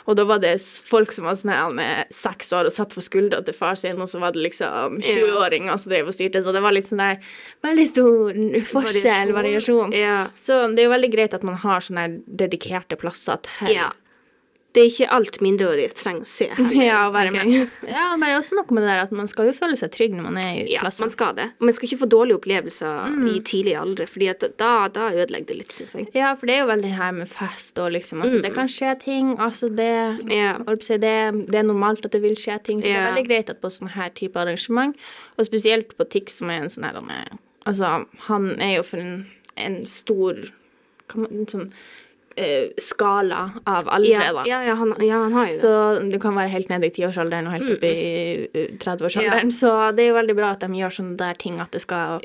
Og 0.06 0.16
da 0.16 0.24
var 0.24 0.38
det 0.38 0.60
folk 0.60 1.10
som 1.12 1.24
var 1.24 1.32
sånn 1.34 1.52
her 1.54 1.70
med 1.72 2.06
seks 2.12 2.52
år 2.52 2.66
og 2.66 2.72
satt 2.72 2.90
på 2.90 3.00
skuldra 3.00 3.42
til 3.44 3.54
far 3.54 3.74
sin, 3.76 3.96
og 4.00 4.08
så 4.08 4.20
var 4.20 4.32
det 4.32 4.42
liksom 4.44 5.00
20-åringer 5.00 5.78
som 5.78 5.90
drev 5.90 6.06
og 6.08 6.12
styrte, 6.14 6.42
så 6.44 6.52
det 6.52 6.60
var 6.62 6.72
litt 6.72 6.84
sånn 6.84 6.98
der 6.98 7.18
Veldig 7.64 7.86
stor 7.88 8.32
forskjell, 8.70 9.32
variasjon. 9.32 9.92
Ja. 9.92 10.28
Så 10.36 10.68
det 10.74 10.84
er 10.84 10.90
jo 10.90 10.94
veldig 10.94 11.12
greit 11.12 11.34
at 11.34 11.42
man 11.42 11.56
har 11.56 11.80
sånne 11.80 12.22
dedikerte 12.28 12.96
plasser 13.00 13.40
til 13.42 13.72
ja. 13.74 13.90
Det 14.76 14.82
er 14.82 14.90
ikke 14.90 15.06
alt 15.16 15.38
mindreårige 15.40 15.94
trenger 15.96 16.26
å 16.26 16.28
se 16.28 16.46
her. 16.52 16.72
Ja, 16.90 16.98
være 17.14 17.30
med. 17.32 17.70
Ja, 17.88 18.10
men 18.14 18.26
det 18.28 18.34
er 18.34 18.40
også 18.42 18.58
noe 18.58 18.76
med 18.76 18.84
det 18.84 18.90
der 18.92 19.02
at 19.06 19.12
man 19.16 19.30
skal 19.30 19.48
jo 19.48 19.54
føle 19.56 19.78
seg 19.80 19.88
trygg 19.94 20.12
når 20.12 20.26
man 20.28 20.36
er 20.42 20.50
i 20.60 20.66
Ja, 20.74 20.82
plasser. 20.84 21.06
man 21.06 21.14
skal 21.14 21.32
det. 21.38 21.46
Man 21.64 21.72
skal 21.72 21.88
ikke 21.88 22.00
få 22.04 22.08
dårlige 22.12 22.36
opplevelser 22.36 23.06
Mm. 23.16 23.22
i 23.32 23.40
tidlig 23.48 23.72
alder, 23.80 24.06
at 24.34 24.44
da, 24.60 24.72
da 24.92 25.06
ødelegger 25.16 25.46
det 25.48 25.56
litt, 25.62 25.72
syns 25.72 25.94
jeg. 25.96 26.10
Ja, 26.14 26.34
for 26.36 26.46
det 26.50 26.58
er 26.58 26.60
jo 26.66 26.68
veldig 26.74 26.92
her 26.98 27.12
med 27.16 27.28
fest 27.32 27.78
og 27.80 27.90
liksom 27.96 28.20
altså, 28.22 28.42
Det 28.44 28.52
kan 28.54 28.68
skje 28.68 28.92
ting. 29.00 29.32
Altså, 29.40 29.70
det, 29.74 29.90
Mm. 30.20 30.30
Ja. 30.36 30.52
å 30.68 30.98
det, 31.00 31.14
det 31.50 31.58
er 31.62 31.66
normalt 31.66 32.04
at 32.04 32.12
det 32.12 32.20
vil 32.22 32.36
skje 32.36 32.58
ting, 32.62 32.82
så 32.82 32.88
det 32.92 32.96
er 33.00 33.08
veldig 33.14 33.26
greit 33.28 33.50
at 33.50 33.60
på 33.62 33.70
sånne 33.72 33.90
her 33.96 34.10
type 34.10 34.36
arrangement, 34.36 34.94
og 35.38 35.46
spesielt 35.48 35.96
på 35.96 36.04
TIX, 36.04 36.36
som 36.42 36.50
er 36.50 36.60
en 36.62 36.68
sånn 36.68 36.84
her 36.84 36.96
er- 37.10 37.38
Altså, 37.66 38.04
han 38.28 38.60
er 38.60 38.76
jo 38.76 38.82
for 38.82 38.98
en, 38.98 39.26
en 39.56 39.84
stor 39.86 40.34
kan 41.08 41.22
man, 41.22 41.32
en 41.32 41.46
sånn 41.46 41.72
skala 42.82 43.46
av 43.64 43.88
aldre, 43.88 44.26
da. 44.36 44.42
ja, 44.48 44.60
ja, 44.66 44.74
han, 44.76 44.92
ja, 45.00 45.22
han 45.24 45.32
har 45.32 45.48
jo 45.48 45.54
det. 45.54 45.60
Så 45.62 46.10
du 46.12 46.18
kan 46.20 46.36
være 46.36 46.52
helt 46.52 46.68
nede 46.72 46.90
i 46.90 46.92
tiårsalderen 46.92 47.48
og 47.48 47.56
helt 47.56 47.72
oppe 47.76 47.90
i 47.90 48.12
eh, 48.50 48.76
30-årsalderen. 48.82 49.52
Så 49.54 49.72
det 49.96 50.04
er 50.04 50.12
jo 50.12 50.18
veldig 50.18 50.36
bra 50.36 50.52
at 50.56 50.64
de 50.66 50.82
gjør 50.82 50.96
sånne 50.98 51.16
der 51.20 51.40
ting 51.40 51.60
at 51.64 51.72
det 51.72 51.82
skal 51.86 52.20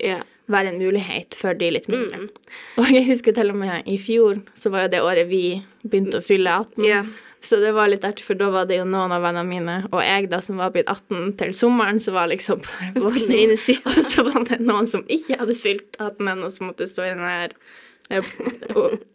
være 0.52 0.74
en 0.74 0.80
mulighet 0.82 1.36
for 1.39 1.56
de 1.58 1.71
litt 1.78 1.88
mindre. 1.91 2.26
Mm. 2.26 2.54
Og 2.82 2.91
jeg 2.91 3.08
husker 3.08 3.36
til 3.36 3.54
og 3.54 3.60
med 3.62 3.88
i 3.88 3.97
fjor, 4.02 4.41
så 4.58 4.71
var 4.74 4.88
jo 4.88 4.93
det 4.95 5.04
året 5.06 5.30
vi 5.32 5.43
begynte 5.86 6.19
å 6.19 6.26
fylle 6.26 6.60
18. 6.63 6.88
Ja. 6.88 7.04
Så 7.41 7.58
det 7.58 7.71
var 7.74 7.89
litt 7.89 8.04
artig, 8.06 8.26
for 8.28 8.38
da 8.38 8.52
var 8.54 8.67
det 8.69 8.78
jo 8.78 8.86
noen 8.86 9.13
av 9.15 9.24
vennene 9.24 9.50
mine, 9.50 9.76
og 9.89 10.04
jeg 10.06 10.28
da 10.30 10.43
som 10.45 10.60
var 10.62 10.74
blitt 10.76 10.89
18 10.91 11.32
til 11.39 11.56
sommeren, 11.58 11.97
så 12.02 12.13
var 12.13 12.30
liksom 12.30 12.62
på 12.65 12.76
den 12.84 13.08
voksne 13.08 13.39
ene 13.47 13.58
siden. 13.58 13.95
Og 13.95 14.06
så 14.06 14.26
var 14.28 14.45
det 14.50 14.60
noen 14.62 14.89
som 14.89 15.06
ikke 15.10 15.39
hadde 15.39 15.58
fylt 15.58 15.97
18 15.97 16.36
ennå, 16.36 16.52
som 16.54 16.69
måtte 16.69 16.89
stå 16.89 17.08
i 17.08 17.15
den 17.15 17.26
her 17.26 17.56
eh, 17.56 17.58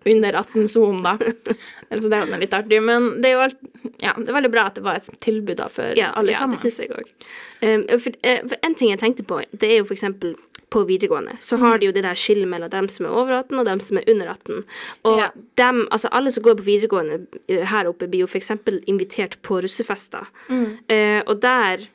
under 0.06 0.32
18-sonen, 0.42 1.02
da. 1.02 1.16
Så 2.00 2.08
det 2.08 2.20
var 2.30 2.38
litt 2.40 2.54
artig. 2.56 2.80
Men 2.82 3.08
det 3.22 3.30
er 3.30 3.36
jo 3.36 3.44
alt, 3.46 3.60
ja, 4.02 4.14
det 4.18 4.28
er 4.30 4.36
veldig 4.40 4.52
bra 4.54 4.66
at 4.70 4.78
det 4.78 4.84
var 4.86 5.00
et 5.00 5.08
tilbud 5.24 5.56
da 5.60 5.68
for 5.72 5.96
Ja, 5.98 6.12
alle 6.18 6.32
ja 6.34 6.42
sammen. 6.42 6.56
det 6.56 6.64
syns 6.64 6.80
jeg 6.82 6.90
òg. 6.96 7.14
Um, 7.62 7.86
for, 8.02 8.12
eh, 8.22 8.42
for 8.44 8.58
en 8.66 8.74
ting 8.76 8.90
jeg 8.92 9.00
tenkte 9.02 9.24
på, 9.26 9.40
det 9.56 9.70
er 9.72 9.78
jo 9.80 9.86
for 9.88 9.96
eksempel 9.96 10.34
på 10.74 10.82
videregående, 10.88 11.36
så 11.40 11.56
har 11.62 11.78
de 11.78 11.86
jo 11.86 11.92
det 11.94 12.02
der 12.02 12.18
skillet 12.18 12.48
mellom 12.50 12.68
dem 12.72 12.88
som 12.90 13.06
er 13.06 13.14
over 13.14 13.36
18 13.38 13.60
og 13.62 13.68
dem 13.68 13.80
som 13.80 14.00
er 14.00 14.08
under 14.10 14.32
18. 14.32 14.64
Og 15.06 15.20
Ja. 15.22 15.28
dem, 15.62 15.84
altså 15.94 16.08
alle 16.10 16.30
som 16.34 16.42
går 16.42 16.56
på 16.58 16.66
videregående 16.66 17.20
eh, 17.48 17.62
her 17.70 17.86
oppe, 17.88 18.08
blir 18.10 18.24
jo 18.26 18.26
f.eks. 18.26 18.50
invitert 18.90 19.38
på 19.46 19.60
russefester. 19.62 20.26
Eh, 20.90 21.22
og 21.26 21.40
der 21.40 21.86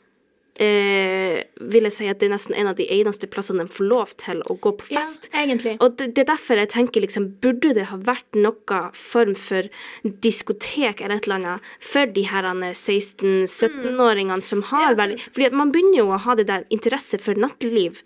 eh, 0.60 1.44
vil 1.62 1.88
jeg 1.88 1.96
si 1.96 2.08
at 2.12 2.20
det 2.20 2.28
er 2.28 2.34
nesten 2.36 2.56
en 2.58 2.70
av 2.72 2.76
de 2.80 2.88
eneste 2.92 3.30
plassene 3.32 3.66
de 3.66 3.74
får 3.74 3.88
lov 3.88 4.16
til 4.22 4.42
å 4.52 4.58
gå 4.62 4.74
på 4.80 4.90
fest. 4.92 5.30
Ja, 5.32 5.46
egentlig. 5.46 5.78
Og 5.80 5.96
det, 6.00 6.12
det 6.16 6.26
er 6.26 6.32
derfor 6.34 6.60
jeg 6.60 6.72
tenker 6.74 7.06
liksom, 7.06 7.30
burde 7.44 7.74
det 7.78 7.88
ha 7.92 7.98
vært 8.02 8.40
noe 8.40 8.82
form 8.98 9.36
for 9.36 9.70
diskotek 10.04 11.02
eller 11.02 11.20
et 11.20 11.30
eller 11.30 11.40
annet 11.40 11.72
for 11.80 12.06
de 12.12 12.26
her 12.32 12.50
16-17-åringene 12.52 14.42
som 14.44 14.64
har 14.72 14.82
Ja, 14.82 14.88
altså- 14.92 15.04
veldig 15.04 15.20
Fordi 15.32 15.52
man 15.56 15.72
begynner 15.72 15.98
jo 15.98 16.12
å 16.12 16.20
ha 16.20 16.36
det 16.36 16.48
der 16.48 16.66
interesse 16.70 17.20
for 17.22 17.34
natteliv 17.36 18.02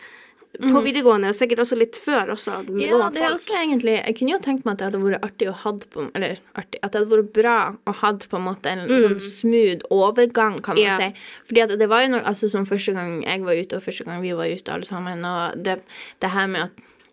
på 0.62 0.82
videregående, 0.84 1.30
og 1.30 1.36
sikkert 1.36 1.60
også 1.64 1.78
litt 1.78 1.96
før 1.96 2.32
også. 2.36 2.58
Ja, 2.80 3.10
det 3.10 3.22
er 3.22 3.34
også 3.34 3.54
egentlig 3.60 3.96
Jeg 4.06 4.16
kunne 4.18 4.32
jo 4.36 4.40
tenkt 4.40 4.66
meg 4.66 4.74
at 4.74 4.78
det 4.80 4.88
hadde 4.90 5.02
vært 5.04 5.24
artig 5.28 5.48
å 5.52 5.54
hatt 5.64 5.86
på 5.92 6.06
Eller 6.16 6.38
artig 6.56 6.80
At 6.84 6.92
det 6.94 7.02
hadde 7.02 7.12
vært 7.16 7.34
bra 7.34 7.56
å 7.88 7.94
hatt 8.02 8.26
på 8.30 8.38
en 8.38 8.46
måte 8.48 8.66
en 8.72 8.88
sånn 8.88 9.20
smooth 9.22 9.82
overgang, 9.92 10.62
kan 10.64 10.76
man 10.76 10.84
Ja. 10.84 10.98
si. 10.98 11.14
Fordi 11.48 11.62
at 11.64 11.78
det 11.80 11.88
var 11.90 12.02
jo 12.06 12.10
noe 12.16 12.22
Altså 12.26 12.50
som 12.50 12.66
første 12.66 12.94
gang 12.94 13.24
jeg 13.24 13.42
var 13.44 13.54
ute, 13.54 13.76
og 13.76 13.84
første 13.84 14.06
gang 14.06 14.22
vi 14.22 14.32
var 14.34 14.46
ute 14.48 14.72
alle 14.72 14.86
sammen, 14.86 15.26
og 15.26 15.64
det, 15.64 15.82
det 16.22 16.30
her 16.32 16.48
med 16.48 16.62
at 16.70 16.72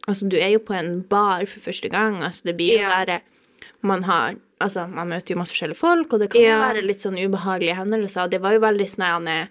Altså, 0.08 0.28
du 0.28 0.36
er 0.36 0.48
jo 0.50 0.58
på 0.58 0.74
en 0.74 1.00
bar 1.02 1.44
for 1.46 1.60
første 1.60 1.88
gang. 1.88 2.16
Altså, 2.26 2.42
det 2.44 2.56
blir 2.56 2.72
jo 2.74 2.80
Ja. 2.82 3.04
være 3.04 3.20
Man 3.82 4.02
har 4.04 4.34
Altså, 4.60 4.86
man 4.88 5.08
møter 5.08 5.34
jo 5.34 5.38
masse 5.38 5.52
forskjellige 5.54 5.76
folk, 5.76 6.12
og 6.12 6.20
det 6.20 6.30
kan 6.30 6.40
jo 6.40 6.46
Ja. 6.46 6.72
være 6.72 6.82
litt 6.86 6.98
sånn 7.02 7.18
ubehagelige 7.18 7.74
hendelser. 7.74 8.30
Det 8.30 8.40
var 8.40 8.52
jo 8.52 8.60
veldig 8.60 8.86
sånn 8.88 9.48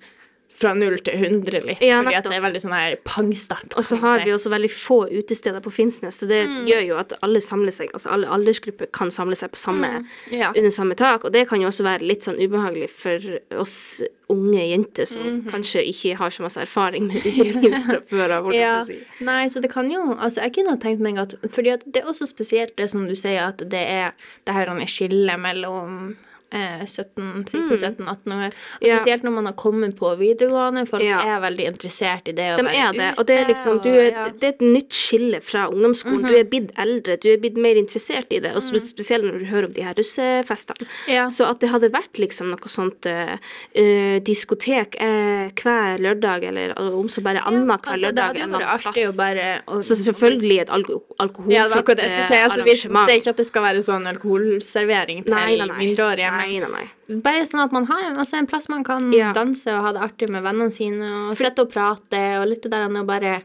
fra 0.55 0.73
null 0.77 0.99
til 0.99 1.17
hundre 1.17 1.61
litt. 1.65 1.81
Ja, 1.81 2.01
fordi 2.03 2.15
at 2.17 2.23
det 2.23 2.33
er 2.37 2.41
veldig 2.45 2.61
sånn 2.61 2.75
her 2.75 2.95
pangstart. 3.07 3.73
Og 3.77 3.83
så 3.87 3.97
har 4.01 4.19
vi 4.25 4.31
også 4.35 4.51
veldig 4.53 4.69
få 4.71 4.99
utesteder 5.11 5.59
på 5.63 5.71
Finnsnes, 5.73 6.19
så 6.21 6.27
det 6.27 6.41
gjør 6.67 6.85
jo 6.87 6.97
at 7.01 7.13
alle 7.23 7.41
samler 7.41 7.71
seg, 7.71 7.91
altså 7.93 8.11
alle 8.11 8.27
aldersgrupper 8.27 8.91
kan 8.91 9.11
samle 9.11 9.35
seg 9.35 9.51
på 9.51 9.57
samme, 9.61 10.05
Ja. 10.31 10.51
under 10.55 10.69
samme 10.71 10.95
tak, 10.95 11.23
og 11.25 11.31
det 11.33 11.47
kan 11.49 11.61
jo 11.61 11.67
også 11.67 11.83
være 11.83 12.01
litt 12.07 12.23
sånn 12.23 12.39
ubehagelig 12.39 12.89
for 12.89 13.19
oss 13.59 14.01
unge 14.31 14.63
jenter 14.69 15.05
som 15.05 15.21
Mhm. 15.21 15.51
kanskje 15.51 15.81
ikke 15.87 16.15
har 16.17 16.29
så 16.29 16.41
masse 16.43 16.57
erfaring 16.61 17.07
med 17.07 17.17
uteliv 17.17 17.71
fra 17.85 17.99
før 18.07 18.31
av, 18.31 18.43
holdt 18.45 18.53
jeg 18.55 18.61
Ja, 18.61 18.83
si. 18.85 18.99
nei, 19.19 19.45
så 19.47 19.61
det 19.61 19.69
kan 19.71 19.89
jo 19.91 20.01
Altså, 20.21 20.41
jeg 20.41 20.53
kunne 20.53 20.69
ha 20.69 20.77
tenkt 20.77 20.99
meg 20.99 21.17
at 21.17 21.35
Fordi 21.51 21.71
at 21.73 21.83
det 21.91 22.03
er 22.03 22.07
også 22.07 22.27
spesielt 22.27 22.75
det 22.77 22.89
som 22.89 23.07
du 23.07 23.13
sier, 23.15 23.47
at 23.49 23.57
det 23.57 23.73
er 23.87 24.13
det 24.45 24.53
her 24.55 24.67
er 24.69 24.85
skillet 24.85 25.39
mellom 25.39 26.15
eh, 26.51 26.85
17, 26.85 27.45
16, 27.47 27.77
17, 27.77 28.07
18 28.07 28.33
år. 28.35 28.51
Mm. 28.51 28.87
Ja. 28.87 28.99
Spesielt 28.99 29.23
når 29.23 29.35
man 29.37 29.49
har 29.49 29.53
kommet 29.59 29.95
på 29.99 30.11
videregående. 30.19 30.85
Folk 30.89 31.03
Ja. 31.03 31.19
er 31.23 31.41
veldig 31.41 31.65
interessert 31.73 32.27
i 32.27 32.35
det 32.37 32.47
å 32.53 32.57
De 32.57 32.63
være 32.63 32.75
er 32.75 32.91
det, 32.93 33.09
og 33.19 33.25
det 33.27 33.37
er 33.39 33.45
liksom, 33.45 33.81
du 33.81 33.89
er, 33.89 34.11
ja. 34.11 34.25
Mhm. 34.27 34.39
det 34.39 34.43
er 34.43 34.53
et 34.55 34.61
nytt 34.61 34.91
skille 34.93 35.41
fra 35.41 35.67
ungdomsskolen. 35.71 36.27
Du 36.27 36.35
er 36.35 36.43
blitt 36.43 36.71
eldre, 36.77 37.17
du 37.17 37.29
er 37.33 37.37
blitt 37.37 37.57
mer 37.57 37.75
interessert 37.75 38.31
i 38.31 38.39
det, 38.39 38.53
og 38.55 38.61
spesielt 38.61 39.23
når 39.23 39.39
du 39.39 39.45
hører 39.45 39.65
om 39.65 39.73
de 39.73 39.81
her 39.83 39.93
russefestene. 39.93 40.87
Mm. 41.07 41.29
Så 41.29 41.49
at 41.49 41.59
det 41.59 41.69
hadde 41.69 41.91
vært 41.91 42.19
liksom 42.19 42.49
noe 42.51 42.71
sånt 42.71 43.05
eh, 43.05 44.19
diskotek 44.19 44.95
uh, 45.01 45.49
hver 45.55 45.99
lørdag, 46.01 46.43
eller 46.43 46.73
om 46.77 47.09
så 47.09 47.21
bare 47.23 47.41
annenhver 47.45 47.79
hver 47.81 47.91
Altså, 47.91 48.11
det 48.11 48.15
lørdag 48.15 48.41
hadde 48.41 48.59
vært 48.61 48.85
artig 48.91 49.05
å 49.07 49.15
bare 49.15 49.47
og, 49.67 49.83
Så 49.83 49.95
selvfølgelig 49.99 50.59
et 50.61 50.69
alko 50.69 51.01
alkoholfritt 51.19 51.55
Ja, 51.55 51.67
det 51.67 51.97
det 51.97 52.05
jeg 52.07 52.27
si. 52.27 52.37
Altså, 52.37 52.61
arrangement. 52.61 53.07
vi 53.07 53.11
sier 53.11 53.21
ikke 53.21 53.33
at 53.33 53.41
det 53.41 53.47
skal 53.47 53.65
være 53.65 53.83
sånn 53.85 54.07
alkoholservering 54.11 55.23
til 55.27 55.73
mindreårige. 55.77 56.31
Nei, 56.41 56.59
nei, 56.59 56.69
nei. 56.73 57.17
Bare 57.21 57.45
sånn 57.45 57.61
at 57.63 57.71
man 57.75 57.85
har 57.89 58.03
en, 58.09 58.17
altså 58.21 58.37
en 58.41 58.47
plass 58.49 58.67
man 58.71 58.83
kan 58.87 59.11
Ja. 59.13 59.31
danse 59.37 59.67
og 59.77 59.85
ha 59.85 59.91
det 59.93 60.01
artig 60.01 60.29
med 60.33 60.43
vennene 60.43 60.71
sine, 60.73 61.09
og 61.29 61.37
sitte 61.37 61.61
og 61.67 61.71
prate, 61.71 62.21
og 62.41 62.47
litt 62.49 62.63
det 62.65 62.71
der 62.73 62.87
og 62.89 63.05
bare 63.07 63.43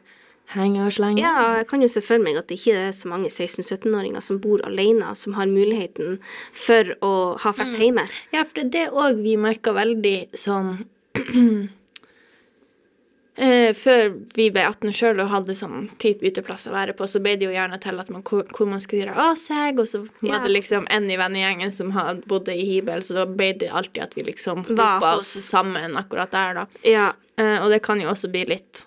henge 0.54 0.84
og 0.86 0.92
slenge. 0.94 1.18
Ja, 1.20 1.56
jeg 1.58 1.66
kan 1.68 1.82
jo 1.82 1.88
se 1.90 2.00
for 2.00 2.18
meg 2.22 2.36
at 2.38 2.46
det 2.48 2.58
ikke 2.60 2.74
er 2.88 2.92
så 2.94 3.08
mange 3.10 3.28
16-17-åringer 3.34 4.22
som 4.22 4.38
bor 4.38 4.60
alene, 4.64 5.08
som 5.18 5.34
har 5.34 5.46
muligheten 5.50 6.20
for 6.54 6.84
å 7.02 7.36
ha 7.42 7.52
fest 7.52 7.74
Mm. 7.74 7.80
hjemme. 7.82 8.08
Ja, 8.32 8.44
for 8.44 8.62
det 8.62 8.74
er 8.86 8.90
òg 8.92 9.20
vi 9.22 9.36
merker 9.36 9.74
veldig 9.74 10.28
sånn 10.38 10.86
eh, 13.36 13.72
Før 13.76 14.14
vi 14.34 14.48
ble 14.50 14.62
18 14.66 14.92
sjøl 14.96 15.20
og 15.20 15.28
hadde 15.30 15.54
sånn 15.54 15.88
type 16.02 16.24
uteplass 16.26 16.66
å 16.68 16.72
være 16.72 16.94
på, 16.96 17.06
så 17.08 17.20
ble 17.22 17.36
det 17.36 17.46
jo 17.48 17.52
gjerne 17.54 17.78
til 17.82 18.00
at 18.00 18.10
man, 18.10 18.22
hvor 18.22 18.66
man 18.70 18.80
skulle 18.80 19.04
gjøre 19.04 19.16
av 19.30 19.36
seg, 19.40 19.78
og 19.80 19.86
så 19.90 20.02
var 20.20 20.38
Ja. 20.38 20.38
det 20.44 20.54
liksom 20.54 20.86
en 20.90 21.10
i 21.10 21.16
vennegjengen 21.20 21.70
som 21.72 21.90
hadde 21.92 22.22
bodde 22.26 22.54
i 22.56 22.64
hybel, 22.64 23.02
så 23.02 23.14
da 23.20 23.26
ble 23.26 23.52
det 23.52 23.68
alltid 23.70 24.02
at 24.02 24.14
vi 24.16 24.22
liksom 24.22 24.64
hoppa 24.64 25.16
oss 25.18 25.36
sammen 25.46 25.96
akkurat 25.96 26.30
der, 26.32 26.54
da. 26.62 26.66
Ja, 26.82 27.12
Eh, 27.38 27.58
og 27.62 27.68
det 27.68 27.82
kan 27.84 28.00
jo 28.00 28.08
også 28.08 28.30
bli 28.32 28.46
litt 28.48 28.86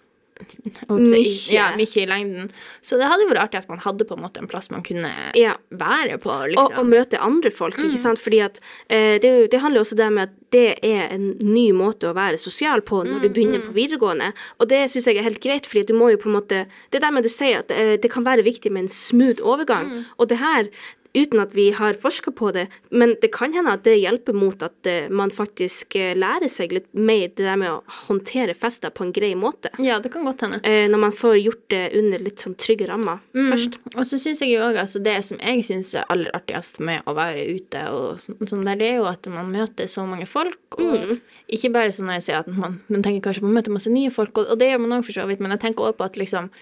jeg 0.50 0.88
Mykje. 0.90 1.52
Ja, 1.54 1.70
mykje 1.78 2.04
i 2.04 2.06
lengden. 2.10 2.52
Så 2.82 2.98
det 3.00 3.08
hadde 3.10 3.28
vært 3.30 3.44
artig 3.46 3.60
at 3.64 3.70
man 3.70 3.80
hadde 3.84 4.06
på 4.10 4.16
en 4.18 4.24
måte 4.24 4.38
en 4.42 4.48
plass 4.48 4.70
man 4.72 4.84
kunne 4.84 5.12
Ja. 5.36 5.54
være 5.72 6.18
på, 6.20 6.30
og, 6.32 6.50
liksom. 6.50 6.78
og 6.80 6.86
møte 6.90 7.20
andre 7.20 7.52
folk, 7.52 7.78
Mm. 7.78 7.90
ikke 7.90 8.00
sant? 8.00 8.20
Fordi 8.20 8.40
at 8.46 8.60
eh, 8.90 9.20
det, 9.20 9.26
er 9.26 9.48
det 9.48 9.62
handler 9.62 9.82
også 9.82 9.96
det 9.96 10.12
med 10.14 10.24
at 10.30 10.36
det 10.52 10.80
er 10.84 11.12
en 11.14 11.38
ny 11.46 11.72
måte 11.72 12.10
å 12.10 12.14
være 12.16 12.40
sosial 12.40 12.82
på 12.82 13.04
når 13.06 13.20
Mm, 13.20 13.22
du 13.22 13.30
begynner 13.30 13.62
på 13.62 13.74
videregående. 13.74 14.34
Og 14.60 14.68
det 14.70 14.90
syns 14.90 15.06
jeg 15.06 15.18
er 15.18 15.24
helt 15.24 15.40
greit, 15.42 15.66
fordi 15.68 15.86
du 15.88 15.94
må 15.94 16.10
jo 16.12 16.18
på 16.18 16.26
en 16.30 16.36
måte 16.42 16.66
Det 16.92 17.02
der 17.02 17.12
med 17.12 17.24
du 17.24 17.30
sier 17.30 17.60
at 17.60 17.70
eh, 17.72 17.98
det 17.98 18.10
kan 18.12 18.24
være 18.26 18.44
viktig 18.44 18.72
med 18.72 18.84
en 18.84 18.90
smooth 18.90 19.40
overgang. 19.42 19.86
Mm. 19.90 20.06
Og 20.18 20.28
det 20.28 20.38
her 20.40 20.68
Uten 21.14 21.42
at 21.42 21.56
vi 21.58 21.72
har 21.74 21.98
forska 21.98 22.32
på 22.32 22.52
det, 22.54 22.68
men 22.90 23.16
det 23.22 23.32
kan 23.34 23.54
hende 23.54 23.74
at 23.74 23.82
det 23.88 23.96
hjelper 23.98 24.36
mot 24.38 24.62
at 24.62 24.86
eh, 24.90 25.08
man 25.10 25.32
faktisk 25.34 25.96
eh, 25.98 26.12
lærer 26.14 26.52
seg 26.52 26.76
litt 26.76 26.90
mer 26.94 27.32
det 27.34 27.48
der 27.48 27.58
med 27.58 27.72
å 27.72 27.80
håndtere 28.06 28.54
fester 28.54 28.94
på 28.94 29.08
en 29.08 29.14
grei 29.16 29.32
måte. 29.40 29.72
Ja, 29.82 29.98
det 30.04 30.12
kan 30.14 30.28
godt 30.28 30.44
hende. 30.46 30.60
Eh, 30.62 30.86
når 30.92 31.02
man 31.08 31.16
får 31.18 31.40
gjort 31.40 31.64
det 31.74 31.82
under 31.98 32.22
litt 32.22 32.46
sånn 32.46 32.54
trygge 32.62 32.86
rammer 32.92 33.24
først. 33.34 33.80
Og 33.96 34.04
så 34.06 34.20
syns 34.22 34.44
jeg 34.46 34.54
jo 34.54 34.68
òg 34.68 34.78
altså 34.84 35.02
det 35.02 35.16
som 35.26 35.42
jeg 35.42 35.66
syns 35.66 35.96
er 35.98 36.06
aller 36.14 36.36
artigst 36.38 36.78
med 36.86 37.02
å 37.10 37.16
være 37.18 37.48
ute, 37.58 37.82
og 37.90 38.22
sånn, 38.22 38.68
der, 38.68 38.78
det 38.78 38.92
er 38.92 39.02
jo 39.02 39.10
at 39.10 39.32
man 39.34 39.50
møter 39.50 39.90
så 39.90 40.06
mange 40.06 40.30
folk. 40.30 40.60
Og 40.78 41.18
ikke 41.50 41.74
bare 41.74 41.96
sånn 41.96 42.12
når 42.12 42.20
jeg 42.20 42.28
sier 42.28 42.44
at 42.44 42.52
man, 42.54 42.78
man 42.86 43.06
tenker 43.06 43.26
kanskje 43.26 43.42
på 43.48 43.50
å 43.50 43.58
møte 43.58 43.74
masse 43.74 43.90
nye 43.90 44.14
folk, 44.14 44.38
og, 44.38 44.54
og 44.54 44.62
det 44.62 44.70
gjør 44.70 44.86
man 44.86 45.00
òg 45.00 45.10
for 45.10 45.18
så 45.18 45.26
vidt, 45.30 45.42
men 45.42 45.58
jeg 45.58 45.64
tenker 45.66 45.90
også 45.90 45.98
på 45.98 46.06
at 46.06 46.22
liksom 46.22 46.54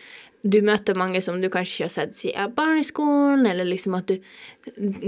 du 0.50 0.60
møter 0.62 0.96
mange 0.98 1.22
som 1.22 1.42
du 1.42 1.50
kanskje 1.50 1.74
ikke 1.74 1.88
har 1.88 1.94
sett 1.96 2.16
siden 2.16 2.54
barneskolen, 2.56 3.46
eller 3.50 3.66
liksom 3.66 3.96
at 4.00 4.08
du 4.08 4.18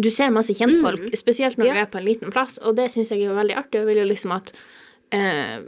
Du 0.02 0.10
ser 0.10 0.30
masse 0.32 0.54
kjentfolk, 0.56 1.10
spesielt 1.16 1.58
når 1.58 1.66
Ja. 1.66 1.74
du 1.74 1.80
er 1.80 1.86
på 1.94 1.98
en 2.00 2.06
liten 2.06 2.32
plass, 2.32 2.58
og 2.64 2.76
det 2.76 2.90
syns 2.92 3.10
jeg 3.12 3.24
er 3.28 3.34
veldig 3.36 3.56
artig. 3.58 3.80
Jeg 3.82 3.86
vil 3.88 3.98
jo 3.98 4.06
liksom 4.10 4.32
at 4.36 4.54
eh, 5.12 5.60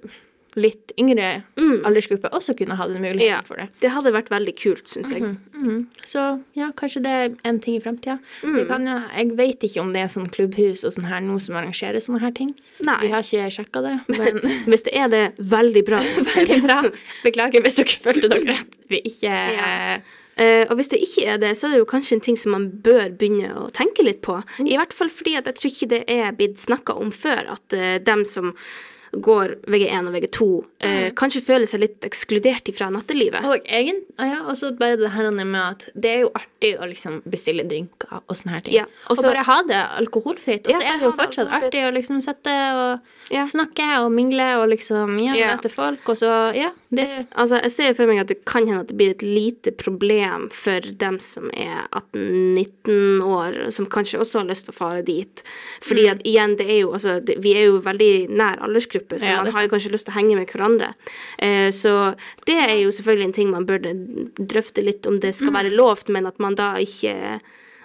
litt 0.60 0.92
yngre 1.00 1.44
aldersgruppe 1.58 2.30
også 2.36 2.56
kunne 2.60 2.76
hatt 2.76 2.92
en 2.92 3.02
mulighet 3.02 3.28
Ja. 3.30 3.42
for 3.48 3.56
det. 3.56 3.70
Det 3.80 3.92
hadde 3.94 4.12
vært 4.12 4.30
veldig 4.30 4.56
kult, 4.60 4.88
syns 4.92 5.12
jeg. 5.14 5.22
Mhm. 5.56 5.88
Så 6.04 6.44
ja, 6.58 6.72
kanskje 6.76 7.04
det 7.04 7.12
er 7.12 7.36
en 7.48 7.60
ting 7.60 7.76
i 7.78 7.80
framtida. 7.84 8.20
Mm. 8.44 8.58
Jeg 9.16 9.36
vet 9.38 9.60
ikke 9.64 9.82
om 9.82 9.94
det 9.94 10.02
er 10.02 10.08
sånn 10.12 10.30
klubbhus 10.30 10.84
og 10.84 10.92
sånn 10.92 11.08
her 11.08 11.22
nå 11.22 11.40
som 11.40 11.56
arrangerer 11.56 12.00
sånne 12.04 12.20
her 12.22 12.32
ting. 12.32 12.56
Nei. 12.84 12.98
Vi 13.02 13.12
har 13.14 13.22
ikke 13.22 13.52
sjekka 13.52 13.82
det, 13.82 14.00
men 14.18 14.42
Hvis 14.68 14.84
det 14.84 14.96
er 14.96 15.08
det, 15.08 15.24
veldig 15.38 15.86
bra. 15.86 16.00
veldig 16.36 16.62
bra. 16.66 16.82
Beklager 17.24 17.62
hvis 17.62 17.76
dere 17.80 18.02
følte 18.04 18.30
dere 18.30 18.58
at 18.60 18.76
vi 18.90 19.02
ikke 19.06 19.32
Ja. 19.32 20.02
Uh, 20.40 20.64
og 20.72 20.78
hvis 20.80 20.88
det 20.90 21.02
ikke 21.04 21.26
er 21.28 21.38
det, 21.38 21.50
så 21.60 21.68
er 21.68 21.72
det 21.76 21.80
jo 21.82 21.90
kanskje 21.92 22.16
en 22.16 22.22
ting 22.24 22.38
som 22.40 22.54
man 22.56 22.70
bør 22.82 23.12
begynne 23.20 23.52
å 23.62 23.66
tenke 23.76 24.02
litt 24.02 24.22
på. 24.26 24.38
I 24.64 24.78
hvert 24.80 24.94
fall 24.96 25.12
fordi 25.12 25.36
at 25.38 25.46
jeg 25.46 25.58
tror 25.60 25.72
ikke 25.72 25.90
det 25.92 26.00
er 26.10 26.32
blitt 26.32 26.58
snakka 26.58 26.96
om 26.98 27.12
før, 27.12 27.52
at 27.52 27.76
uh, 27.76 27.98
dem 28.00 28.24
som 28.26 28.54
går 29.12 29.56
VG1 29.68 30.08
og 30.08 30.14
VG2, 30.16 30.46
eh, 30.80 31.12
kanskje 31.12 31.42
føler 31.44 31.68
seg 31.68 31.82
litt 31.84 32.02
ekskludert 32.08 32.70
fra 32.78 32.90
nattelivet. 32.90 33.44
Og 33.44 33.66
egen, 33.68 34.02
ja, 34.18 34.42
også 34.48 34.72
bare 34.78 34.96
det 34.98 35.12
her 35.12 35.30
med 35.32 35.56
at 35.60 35.90
det 35.96 36.12
er 36.16 36.20
jo 36.22 36.32
artig 36.34 36.78
å 36.80 36.88
liksom 36.88 37.22
bestille 37.30 37.66
drinker 37.68 38.22
og 38.22 38.36
sånne 38.36 38.54
her 38.56 38.60
ting. 38.62 38.74
Ja, 38.74 38.86
og 39.10 39.18
og, 39.18 39.24
bare 39.24 39.44
ha 39.44 39.62
det 39.68 39.82
alkoholfritt. 40.00 40.68
Og 40.68 40.74
så 40.76 40.82
ja, 40.82 40.94
er 40.94 41.00
det 41.02 41.04
jo 41.10 41.12
det 41.12 41.20
fortsatt 41.20 41.52
artig 41.52 41.84
å 41.84 41.92
liksom 41.92 42.22
sette 42.24 42.56
og 42.76 43.00
Ja. 43.32 43.46
snakke 43.46 44.04
og 44.04 44.12
mingle 44.12 44.58
og 44.60 44.70
liksom 44.70 45.18
ja, 45.24 45.34
Ja. 45.36 45.56
møte 45.56 45.70
folk, 45.72 46.08
og 46.10 46.16
så 46.18 46.54
ja. 46.56 46.72
Det, 46.94 47.08
Jeg, 47.08 47.28
altså, 47.40 47.62
jeg 47.62 47.72
ser 47.72 47.94
for 47.94 48.06
meg 48.06 48.20
at 48.20 48.28
det 48.28 48.44
kan 48.44 48.68
hende 48.68 48.82
at 48.82 48.88
det 48.88 48.98
blir 48.98 49.12
et 49.12 49.22
lite 49.22 49.72
problem 49.72 50.50
for 50.52 50.82
dem 50.82 51.20
som 51.20 51.50
er 51.54 51.88
18-19 51.96 53.22
år, 53.24 53.72
som 53.72 53.86
kanskje 53.86 54.20
også 54.20 54.40
har 54.42 54.50
lyst 54.50 54.66
til 54.66 54.74
å 54.74 54.78
fare 54.78 55.02
dit. 55.06 55.44
Fordi 55.82 56.04
Mm. 56.06 56.12
at 56.12 56.24
igjen, 56.24 56.58
det 56.58 56.68
er 56.70 56.80
jo 56.82 56.92
altså 56.92 57.24
det, 57.24 57.38
Vi 57.42 57.54
er 57.56 57.66
jo 57.72 57.80
veldig 57.82 58.30
nær 58.30 58.60
aldersgruppe, 58.60 59.01
så 59.10 59.26
Ja, 59.26 59.44
man 59.44 59.52
har 59.54 59.62
jo 59.64 59.70
kanskje 59.70 59.92
lyst 59.92 60.06
til 60.06 60.14
å 60.14 60.18
henge 60.20 60.36
med 60.36 60.48
hverandre. 60.48 60.94
Eh, 61.40 61.70
så 61.72 62.16
det 62.46 62.56
er 62.58 62.76
jo 62.84 62.90
selvfølgelig 62.92 63.24
en 63.26 63.34
ting 63.34 63.50
man 63.52 63.66
burde 63.66 63.94
drøfte 64.38 64.84
litt 64.84 65.06
om 65.08 65.20
det 65.20 65.32
Mm. 65.32 65.34
skal 65.34 65.52
være 65.54 65.76
lovt, 65.76 66.10
men 66.10 66.26
at 66.26 66.40
man 66.40 66.56
da 66.56 66.76
ikke 66.76 67.42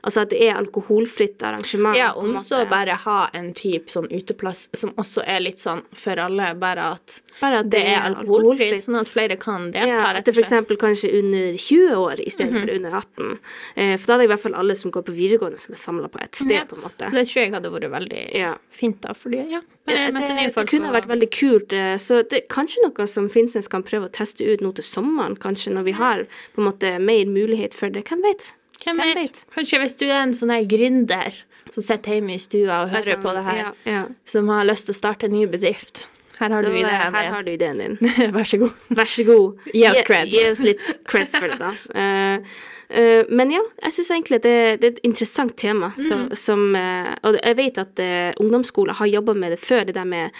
Altså 0.06 0.22
at 0.22 0.30
det 0.30 0.38
er 0.46 0.54
alkoholfritt 0.54 1.42
arrangement. 1.42 1.96
Ja, 1.98 2.12
om 2.14 2.36
så 2.40 2.62
bare 2.70 2.94
ha 3.02 3.28
en 3.34 3.52
type 3.58 3.90
sånn 3.90 4.06
uteplass 4.12 4.68
som 4.76 4.92
også 5.00 5.24
er 5.26 5.40
litt 5.42 5.58
sånn 5.58 5.82
for 5.96 6.20
alle, 6.22 6.52
bare 6.54 6.92
at 6.94 7.20
Bare 7.40 7.58
at 7.60 7.70
det 7.72 7.82
er 7.90 8.04
alkoholfritt, 8.06 8.78
sånn 8.84 9.00
at 9.00 9.10
flere 9.12 9.36
kan 9.36 9.70
delta, 9.74 9.86
Ja, 9.88 10.04
at 10.14 10.24
det 10.24 10.36
eksempel 10.38 10.78
kanskje 10.80 11.10
under 11.18 11.56
20 11.58 11.96
år 11.96 12.20
i 12.26 12.30
stedet 12.30 12.52
-hmm. 12.54 12.76
under 12.76 12.90
18. 12.94 13.38
Eh, 13.76 13.96
for 13.98 14.06
da 14.06 14.14
er 14.14 14.18
det 14.18 14.24
i 14.24 14.32
hvert 14.32 14.40
fall 14.40 14.54
alle 14.54 14.76
som 14.76 14.90
går 14.90 15.02
på 15.02 15.12
videregående 15.12 15.58
som 15.58 15.72
er 15.72 15.76
samla 15.76 16.08
på 16.08 16.18
ett 16.22 16.34
sted, 16.34 16.50
Ja. 16.50 16.64
på 16.64 16.76
en 16.76 16.82
måte. 16.82 17.10
Det 17.10 17.26
tror 17.28 17.42
jeg 17.42 17.52
hadde 17.52 17.70
vært 17.70 17.90
veldig 17.90 18.34
Ja. 18.34 18.54
fint, 18.70 19.00
da, 19.00 19.12
fordi 19.12 19.36
ja. 19.50 19.60
Ja, 19.88 20.10
det, 20.10 20.14
det, 20.14 20.54
det 20.54 20.68
kunne 20.68 20.92
vært 20.92 21.06
veldig 21.06 21.30
kult. 21.30 21.72
eh, 21.72 21.96
Så 21.96 22.22
det 22.28 22.32
er 22.32 22.46
kanskje 22.48 22.82
noe 22.84 23.06
som 23.06 23.28
Finnsnes 23.28 23.68
kan 23.68 23.82
prøve 23.82 24.08
å 24.08 24.12
teste 24.12 24.44
ut 24.44 24.60
nå 24.60 24.72
til 24.74 24.84
sommeren, 24.84 25.36
kanskje, 25.36 25.72
når 25.72 25.84
vi 25.84 25.92
har 25.92 26.26
på 26.54 26.58
en 26.62 26.64
måte 26.64 26.98
mer 27.00 27.24
mulighet 27.26 27.74
for 27.74 27.88
det. 27.88 28.04
Hvem 28.04 28.22
vet? 28.22 28.54
Hvem 28.86 29.02
vet? 29.18 29.44
Kanskje 29.54 29.82
hvis 29.82 29.96
du 29.98 30.06
er 30.08 30.20
en 30.22 30.34
sånn 30.36 30.52
her 30.54 30.66
gründer 30.70 31.34
som 31.74 31.82
sitter 31.82 32.16
hjemme 32.16 32.36
i 32.36 32.42
stua 32.42 32.84
og 32.84 32.92
hører 32.94 33.16
sånn, 33.16 33.24
på 33.24 33.32
det 33.34 33.42
her, 33.48 33.58
Ja, 33.58 33.72
ja. 33.90 34.04
som 34.28 34.52
har 34.52 34.68
lyst 34.68 34.86
til 34.86 34.94
å 34.94 35.00
starte 35.00 35.26
en 35.26 35.34
ny 35.34 35.46
bedrift. 35.50 36.06
Her 36.38 36.52
har 36.52 36.62
Så 36.62 36.68
du 36.68 36.76
ideen 36.76 37.14
her 37.16 37.28
har 37.32 37.42
du 37.42 37.50
ideen 37.50 37.78
din. 37.80 37.98
Vær 38.36 38.44
så 38.44 38.60
god. 38.60 38.72
Vær 38.88 39.08
så 39.08 39.24
god. 39.24 39.68
Gi 39.72 39.84
oss 39.88 40.02
creds. 40.06 40.34
Gi 40.34 40.48
oss 40.50 40.64
litt 40.64 40.82
creds 41.08 41.36
for 41.36 41.48
det, 41.48 41.56
da. 41.62 41.72
Uh, 41.96 42.58
uh, 42.98 43.22
men 43.32 43.54
ja, 43.56 43.62
jeg 43.86 43.96
syns 43.96 44.12
egentlig 44.18 44.42
det, 44.44 44.56
det 44.82 44.90
er 44.90 44.92
et 44.98 45.06
interessant 45.08 45.56
tema. 45.56 45.90
Mm. 45.96 46.28
Som, 46.36 46.68
uh, 46.76 47.14
og 47.24 47.40
jeg 47.40 47.58
vet 47.62 47.80
at 47.80 48.04
ungdomsskoler 48.42 49.00
har 49.00 49.10
jobba 49.14 49.34
med 49.34 49.56
det 49.56 49.60
før, 49.64 49.88
det 49.88 49.96
der 49.96 50.06
med 50.06 50.36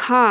hva 0.00 0.24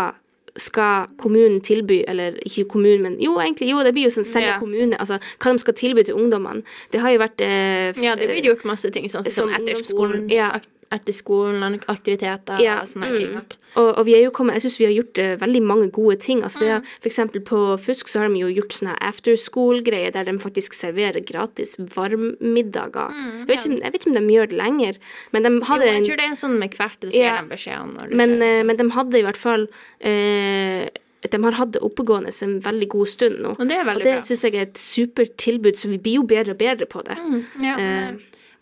skal 0.57 1.07
kommunen 1.17 1.61
tilby, 1.61 2.03
eller 2.07 2.35
ikke 2.45 2.65
kommunen, 2.69 3.01
men 3.01 3.15
jo, 3.21 3.37
egentlig, 3.39 3.69
jo, 3.71 3.79
det 3.83 3.93
blir 3.93 4.09
jo 4.09 4.15
sånn 4.17 4.27
selve 4.27 4.47
Ja. 4.55 4.59
kommune, 4.59 4.97
altså 4.99 5.19
hva 5.39 5.51
de 5.53 5.59
skal 5.63 5.73
tilby 5.73 6.03
til 6.03 6.15
ungdommene. 6.15 6.63
Det 6.91 6.99
har 6.99 7.11
jo 7.11 7.19
vært 7.19 7.41
eh, 7.41 7.93
Ja, 8.03 8.15
det 8.15 8.27
blir 8.27 8.43
gjort 8.43 8.65
masse 8.65 8.89
ting, 8.91 9.07
sånn 9.09 9.23
som, 9.31 9.49
Som 9.49 9.53
etter 9.55 9.83
skolen, 9.83 10.29
ja. 10.29 10.59
Etter 10.91 11.13
skolen, 11.15 11.79
aktiviteter 11.87 12.59
Ja, 12.61 12.81
og 12.81 12.87
sånne 12.91 13.09
mm. 13.11 13.17
ting. 13.17 13.57
Og, 13.79 13.87
og 13.97 14.05
vi 14.05 14.15
er 14.17 14.25
jo 14.25 14.31
kommet, 14.35 14.57
jeg 14.59 14.65
syns 14.65 14.79
vi 14.81 14.87
har 14.89 14.95
gjort 14.97 15.19
uh, 15.23 15.29
veldig 15.39 15.61
mange 15.63 15.89
gode 15.95 16.17
ting. 16.19 16.41
Altså, 16.43 16.59
Mm. 16.61 16.71
er, 16.75 16.81
for 17.01 17.07
eksempel 17.09 17.41
på 17.47 17.59
Fusk 17.79 18.07
så 18.11 18.19
har 18.19 18.29
de 18.29 18.41
jo 18.41 18.49
gjort 18.51 18.73
sånne 18.75 18.95
after 19.01 19.35
school-greier 19.39 20.11
der 20.11 20.23
de 20.27 20.37
faktisk 20.39 20.73
serverer 20.75 21.23
gratis 21.25 21.77
varmmiddager. 21.95 23.11
jeg, 23.11 23.47
vet 23.47 23.65
ikke, 23.65 23.79
jeg 23.83 23.91
vet 23.93 24.01
ikke 24.01 24.11
om 24.11 24.17
de 24.19 24.33
gjør 24.35 24.49
det 24.51 24.57
lenger, 24.59 24.99
men 25.31 25.43
de 25.47 25.51
hadde 25.69 25.85
jo, 25.87 25.93
jeg 25.93 26.05
tror 26.09 26.17
det 26.21 26.27
er 26.29 26.35
sånn 26.41 26.57
med 26.59 26.75
hvert, 26.77 26.99
det 26.99 27.13
sier 27.13 27.23
Ja. 27.25 27.41
de 27.41 27.47
beskjed 27.49 27.79
om. 27.79 27.95
Men, 28.11 28.35
kjører, 28.39 28.59
så. 28.59 28.65
men 28.65 28.77
de 28.77 28.89
hadde 28.97 29.19
i 29.19 29.23
hvert 29.23 29.37
fall 29.37 29.67
uh, 30.03 30.87
De 31.31 31.37
har 31.43 31.53
hatt 31.53 31.71
det 31.75 31.81
oppegående 31.85 32.31
en 32.41 32.55
veldig 32.65 32.87
god 32.89 33.07
stund 33.07 33.39
nå. 33.43 33.51
Og 33.59 33.67
det 33.69 33.77
er 33.77 33.89
Og 33.93 34.01
det 34.01 34.23
syns 34.25 34.41
jeg 34.43 34.55
er 34.55 34.61
et 34.65 34.77
supert 34.81 35.35
tilbud, 35.37 35.77
så 35.77 35.87
vi 35.91 35.99
blir 36.01 36.15
jo 36.17 36.23
bedre 36.23 36.55
og 36.55 36.57
bedre 36.57 36.87
på 36.89 37.03
det. 37.05 37.17
Mm, 37.21 37.43
ja, 37.61 37.75
Eh. 37.77 38.11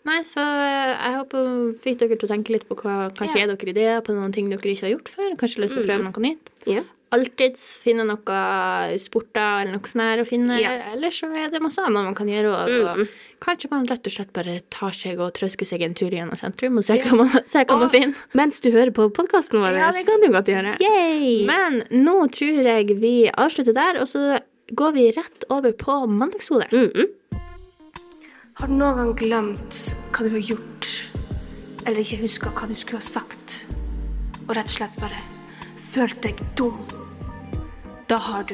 Nei, 0.08 0.22
så 0.24 0.40
eh, 0.40 0.94
jeg 0.96 1.16
håper 1.18 1.50
fikk 1.84 1.98
dere 2.00 2.16
til 2.16 2.28
å 2.28 2.32
tenke 2.32 2.54
litt 2.54 2.64
på 2.68 2.74
hva 2.80 3.10
Kanskje 3.12 3.36
Ja. 3.36 3.44
er 3.44 3.54
dere 3.56 3.68
ideer 3.74 4.00
på 4.06 4.14
noen 4.16 4.32
ting 4.32 4.48
dere 4.48 4.58
ikke 4.72 4.86
har 4.88 4.94
gjort 4.96 5.08
før? 5.12 5.36
Kanskje 5.36 5.60
lyst 5.64 5.74
til 5.76 5.84
å 5.84 5.86
prøve 5.86 6.00
Mm. 6.00 6.08
noe 6.12 6.24
nytt? 6.24 6.48
Ja. 6.66 6.82
Alltids 7.12 7.62
finne 7.82 8.04
noe 8.06 8.96
sporter 8.96 9.62
eller 9.64 9.72
noe 9.74 9.82
sånt 9.90 10.04
her 10.06 10.20
å 10.22 10.26
finne. 10.28 10.60
Ja. 10.60 10.70
Eller 10.92 11.10
så 11.10 11.26
er 11.36 11.50
det 11.50 11.60
masse 11.60 11.78
annet 11.82 12.04
man 12.06 12.14
kan 12.14 12.28
gjøre. 12.28 12.52
Og, 12.54 12.98
Mm. 12.98 13.08
kanskje 13.40 13.70
man 13.70 13.86
rett 13.86 14.06
og 14.06 14.12
slett 14.12 14.32
bare 14.32 14.60
tar 14.70 14.92
seg 14.92 15.18
og 15.18 15.34
trøsker 15.34 15.66
seg 15.66 15.82
en 15.82 15.92
tur 15.94 16.08
gjennom 16.08 16.38
sentrum 16.38 16.78
og 16.78 16.84
ser 16.84 16.98
hva 17.02 17.16
man, 17.16 17.28
ser 17.48 17.64
hva 17.64 17.76
man 17.78 17.88
Og- 17.88 17.92
finner. 17.92 18.14
Mens 18.32 18.60
du 18.60 18.70
hører 18.70 18.92
på 18.92 19.10
podkasten 19.12 19.58
vår. 19.60 19.74
Ja, 19.76 19.90
det 19.90 20.06
kan 20.06 20.20
du 20.20 20.28
godt 20.28 20.46
gjøre. 20.46 20.78
Yay! 20.80 21.44
Men 21.46 21.82
nå 21.90 22.30
tror 22.30 22.62
jeg 22.62 22.86
vi 23.00 23.28
avslutter 23.36 23.74
der, 23.74 24.00
og 24.00 24.06
så 24.06 24.38
går 24.72 24.92
vi 24.94 25.10
rett 25.12 25.44
over 25.50 25.72
på 25.72 26.06
mandagshodet. 26.08 26.70
Mhm. 26.70 27.08
Har 28.60 28.68
du 28.68 28.74
noen 28.76 28.98
gang 28.98 29.12
glemt 29.16 29.76
hva 30.12 30.26
du 30.26 30.34
har 30.34 30.42
gjort, 30.44 30.86
eller 31.88 32.02
ikke 32.02 32.18
huska 32.20 32.50
hva 32.52 32.66
du 32.68 32.74
skulle 32.76 32.98
ha 33.00 33.06
sagt, 33.06 33.54
og 34.42 34.50
rett 34.52 34.68
og 34.68 34.74
slett 34.74 34.98
bare 35.00 35.20
følt 35.94 36.18
deg 36.26 36.42
dum? 36.60 36.82
Da 38.12 38.18
har 38.20 38.44
du 38.50 38.52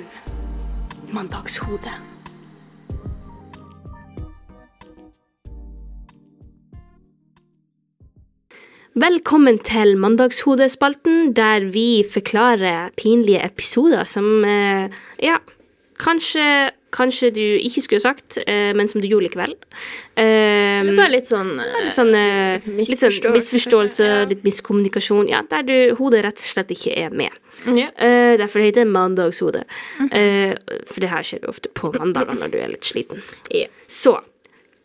mandagshode. 1.10 1.90
Velkommen 8.94 9.58
til 9.66 9.98
Mandagshodespalten, 9.98 11.34
der 11.34 11.66
vi 11.74 12.06
forklarer 12.06 12.94
pinlige 12.94 13.42
episoder 13.42 14.06
som 14.06 14.46
eh, 14.46 14.86
Ja, 15.18 15.42
kanskje, 16.00 16.70
kanskje 16.96 17.30
du 17.37 17.42
ikke 17.42 17.82
skulle 17.85 18.02
sagt, 18.02 18.38
eh, 18.46 18.72
men 18.76 18.88
som 18.88 19.00
du 19.00 19.09
gjorde 19.09 19.28
likevel. 19.28 19.56
Eh, 20.16 20.80
Eller 20.82 20.96
bare 20.96 21.14
litt 21.14 21.28
sånn 21.28 21.54
eh, 21.61 21.80
litt 21.87 21.96
sånn, 21.96 22.12
misforståelse, 22.12 23.11
litt 23.11 23.22
sånn 23.22 23.37
misforståelse, 23.38 24.12
ja. 24.12 24.28
litt 24.30 24.46
miskommunikasjon. 24.46 25.28
Ja, 25.32 25.42
der 25.50 25.66
du, 25.66 25.76
hodet 26.00 26.24
rett 26.26 26.40
og 26.42 26.54
slett 26.54 26.72
ikke 26.76 26.94
er 26.96 27.14
med. 27.14 27.35
Yeah. 27.66 27.90
Uh, 27.98 28.37
derfor 28.38 28.61
heter 28.62 28.85
det 28.85 28.92
mandagshode. 28.92 29.64
Mhm. 29.98 30.12
Eh, 30.12 30.80
for 30.87 31.02
det 31.02 31.11
her 31.11 31.22
skjer 31.26 31.42
jo 31.42 31.52
ofte 31.54 31.72
på 31.74 31.90
mandager 31.96 32.37
når 32.38 32.52
du 32.52 32.59
er 32.61 32.72
litt 32.74 32.87
sliten. 32.87 33.22
Yeah. 33.50 33.72
Så 33.90 34.18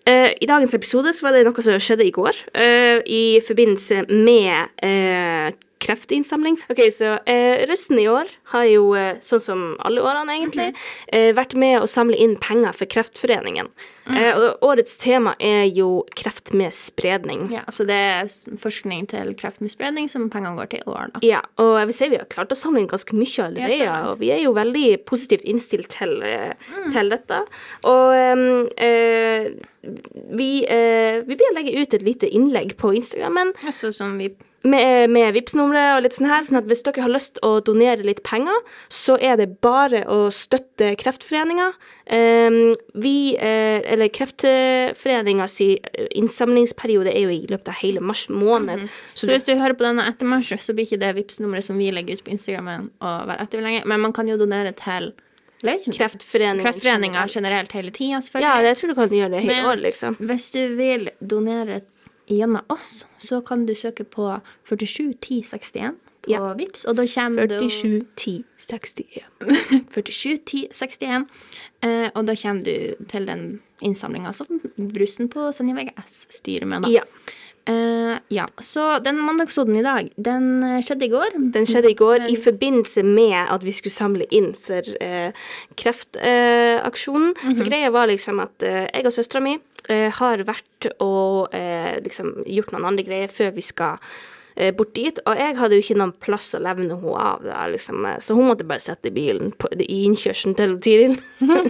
uh, 0.10 0.32
I 0.32 0.48
dagens 0.50 0.74
episode 0.74 1.14
så 1.14 1.28
var 1.28 1.36
det 1.36 1.44
noe 1.46 1.66
som 1.66 1.78
skjedde 1.82 2.08
i 2.08 2.16
går, 2.16 2.40
eh, 2.56 3.02
i 3.06 3.42
forbindelse 3.46 4.06
med 4.10 4.72
eh, 4.82 5.52
kreftinnsamling. 5.82 6.60
Ok, 6.72 6.84
så 6.94 7.16
eh, 7.30 7.64
Russen 7.70 8.00
i 8.00 8.08
år 8.12 8.30
har 8.54 8.68
jo, 8.70 8.92
eh, 8.98 9.18
sånn 9.24 9.44
som 9.44 9.64
alle 9.86 10.04
årene 10.06 10.38
egentlig, 10.38 10.72
eh, 11.08 11.32
vært 11.38 11.56
med 11.60 11.82
å 11.82 11.90
samle 11.90 12.20
inn 12.20 12.38
penger 12.42 12.76
for 12.78 12.92
Kreftforeningen. 12.92 13.72
Eh, 14.12 14.32
og 14.34 14.64
årets 14.66 14.96
tema 15.00 15.34
er 15.40 15.68
jo 15.70 16.04
kreft 16.18 16.52
med 16.58 16.74
spredning. 16.74 17.48
ja, 17.54 17.62
så 17.72 17.86
det 17.88 17.98
er 17.98 18.30
forskning 18.60 19.08
til 19.12 19.34
kreft 19.40 19.62
med 19.62 19.72
spredning 19.72 20.10
som 20.10 20.30
pengene 20.30 20.58
går 20.58 20.72
til 20.72 20.84
i 20.84 20.90
år, 20.90 21.12
da. 21.14 21.22
Ja, 21.26 21.42
og 21.62 21.78
jeg 21.80 21.90
vil 21.90 21.98
si 21.98 22.10
vi 22.12 22.20
har 22.20 22.30
klart 22.32 22.54
å 22.54 22.58
samle 22.58 22.82
inn 22.82 22.90
ganske 22.92 23.16
mye 23.16 23.46
allerede, 23.46 23.80
Ja, 23.82 23.98
og 24.12 24.20
vi 24.20 24.32
er 24.34 24.42
jo 24.44 24.54
veldig 24.58 25.06
positivt 25.06 25.46
innstilt 25.48 25.94
til, 25.94 26.18
mm. 26.22 26.92
til 26.92 27.14
dette. 27.14 27.42
Og 27.88 28.16
em, 28.18 28.46
eh, 28.78 29.50
vi, 29.82 30.52
eh, 30.66 31.22
vi 31.26 31.38
blir 31.38 31.52
å 31.52 31.58
legge 31.58 31.76
ut 31.80 31.94
et 31.94 32.06
lite 32.06 32.30
innlegg 32.30 32.76
på 32.78 32.94
Instagrammen 32.98 33.54
Altså 33.66 33.90
som 33.96 34.18
vi 34.20 34.30
med, 34.64 35.10
med 35.10 35.34
Vipps-numre 35.34 35.84
og 35.96 36.04
litt 36.06 36.14
sånn 36.14 36.30
her, 36.30 36.44
sånn 36.46 36.60
at 36.60 36.68
hvis 36.70 36.84
dere 36.86 37.02
har 37.02 37.12
lyst 37.12 37.40
å 37.46 37.56
donere 37.66 38.06
litt 38.06 38.22
penger, 38.28 38.58
så 38.94 39.16
er 39.22 39.40
det 39.40 39.48
bare 39.64 40.04
å 40.06 40.30
støtte 40.36 40.92
Kreftforeninga. 41.02 41.72
Um, 42.12 42.60
vi, 43.02 43.34
uh, 43.40 43.80
eller 43.94 44.12
Kreftforeninga 44.14 45.48
si 45.50 45.72
eh, 45.80 46.08
innsamlingsperiode 46.20 47.14
er 47.14 47.26
jo 47.26 47.34
i 47.34 47.48
løpet 47.50 47.74
av 47.74 47.80
hele 47.82 48.04
mars 48.06 48.28
måned. 48.30 48.88
Så 49.14 49.26
det- 49.26 49.36
hvis 49.36 49.48
du 49.50 49.56
hører 49.56 49.74
på 49.74 49.88
denne 49.88 50.06
etter 50.08 50.26
mars, 50.30 50.52
så 50.52 50.76
blir 50.76 50.86
ikke 50.86 51.00
det 51.00 51.16
Vipps-nummeret 51.16 51.64
som 51.64 51.78
vi 51.78 51.92
legger 51.92 52.20
ut 52.20 52.24
på 52.24 52.32
Instagram 52.38 52.92
å 53.02 53.18
være 53.28 53.42
etter 53.42 53.62
lenge, 53.62 53.86
men 53.86 54.00
man 54.00 54.14
kan 54.14 54.28
jo 54.28 54.38
donere 54.38 54.76
til. 54.76 55.14
Kreftforeninga 56.64 57.28
generelt 57.30 57.72
hele 57.72 57.92
tida, 57.92 58.22
Ja, 58.42 58.60
jeg 58.62 58.78
tror 58.78 58.88
du 58.88 58.96
kan 58.96 59.10
gjøre 59.10 59.30
det 59.32 59.42
hele 59.44 59.68
året, 59.70 59.82
liksom. 59.86 60.16
Hvis 60.18 60.52
du 60.52 60.76
vil 60.76 61.10
donere 61.22 61.82
gjennom 62.32 62.64
oss, 62.74 63.06
så 63.18 63.42
kan 63.46 63.66
du 63.66 63.76
søke 63.76 64.04
på 64.04 64.28
47 64.70 65.14
10 65.22 65.44
61 65.44 66.00
på 66.22 66.32
Ja. 66.32 66.54
Vipps, 66.54 66.86
og 66.86 66.96
da 67.00 67.06
kommer 67.08 67.48
du 67.50 67.58
47 67.70 68.06
10 68.16 68.44
61. 68.58 69.24
47 69.92 70.38
10 70.46 70.68
61, 70.72 71.28
eh, 71.82 72.10
og 72.14 72.28
da 72.28 72.36
kommer 72.36 72.64
du 72.64 73.06
til 73.10 73.28
den 73.28 73.46
innsamlinga 73.82 74.34
som 74.34 74.62
Brussen 74.78 75.30
på 75.30 75.52
Senja 75.52 75.76
VGS 75.76 76.28
styrer 76.30 76.66
med, 76.70 76.86
da. 76.86 76.90
Ja. 76.90 77.04
Eh, 77.70 78.18
ja. 78.34 78.48
Så 78.58 79.00
den 79.06 79.20
mandagssoden 79.22 79.76
i 79.78 79.84
dag, 79.86 80.10
den 80.16 80.64
eh, 80.66 80.80
skjedde 80.86 81.06
i 81.06 81.12
går. 81.14 81.38
Den 81.54 81.68
skjedde 81.70 81.92
i 81.92 81.98
går 81.98 82.26
i 82.32 82.38
forbindelse 82.40 83.04
med 83.06 83.38
at 83.42 83.66
vi 83.66 83.74
skulle 83.76 83.94
samle 83.94 84.28
inn 84.34 84.52
for 84.58 84.86
uh, 85.04 85.46
kreftaksjonen. 85.78 87.36
For 87.44 87.68
greia 87.68 87.92
var 87.94 88.10
liksom 88.10 88.42
at 88.44 88.66
jeg 88.66 89.06
og 89.06 89.14
søstera 89.14 89.44
mi 89.44 89.58
har 89.92 90.44
vært 90.46 90.88
og 91.02 91.52
liksom 92.06 92.44
gjort 92.46 92.70
noen 92.72 92.86
andre 92.92 93.04
greier 93.04 93.34
før 93.34 93.50
vi 93.56 93.64
skal 93.66 93.98
bort 94.76 94.94
dit. 94.96 95.20
Og 95.26 95.40
jeg 95.40 95.58
hadde 95.58 95.78
jo 95.78 95.84
ikke 95.86 95.98
noen 96.00 96.14
plass 96.24 96.52
å 96.58 96.62
levne 96.62 96.92
henne 96.94 97.16
av, 97.18 97.44
da, 97.46 97.66
liksom. 97.72 98.06
eh, 98.06 98.20
så 98.24 98.38
hun 98.38 98.50
måtte 98.52 98.68
bare 98.68 98.84
sette 98.84 99.12
bilen 99.14 99.54
på, 99.58 99.72
i 99.82 100.04
innkjørselen 100.06 100.58
til 100.60 100.78
Tiril. 100.84 101.18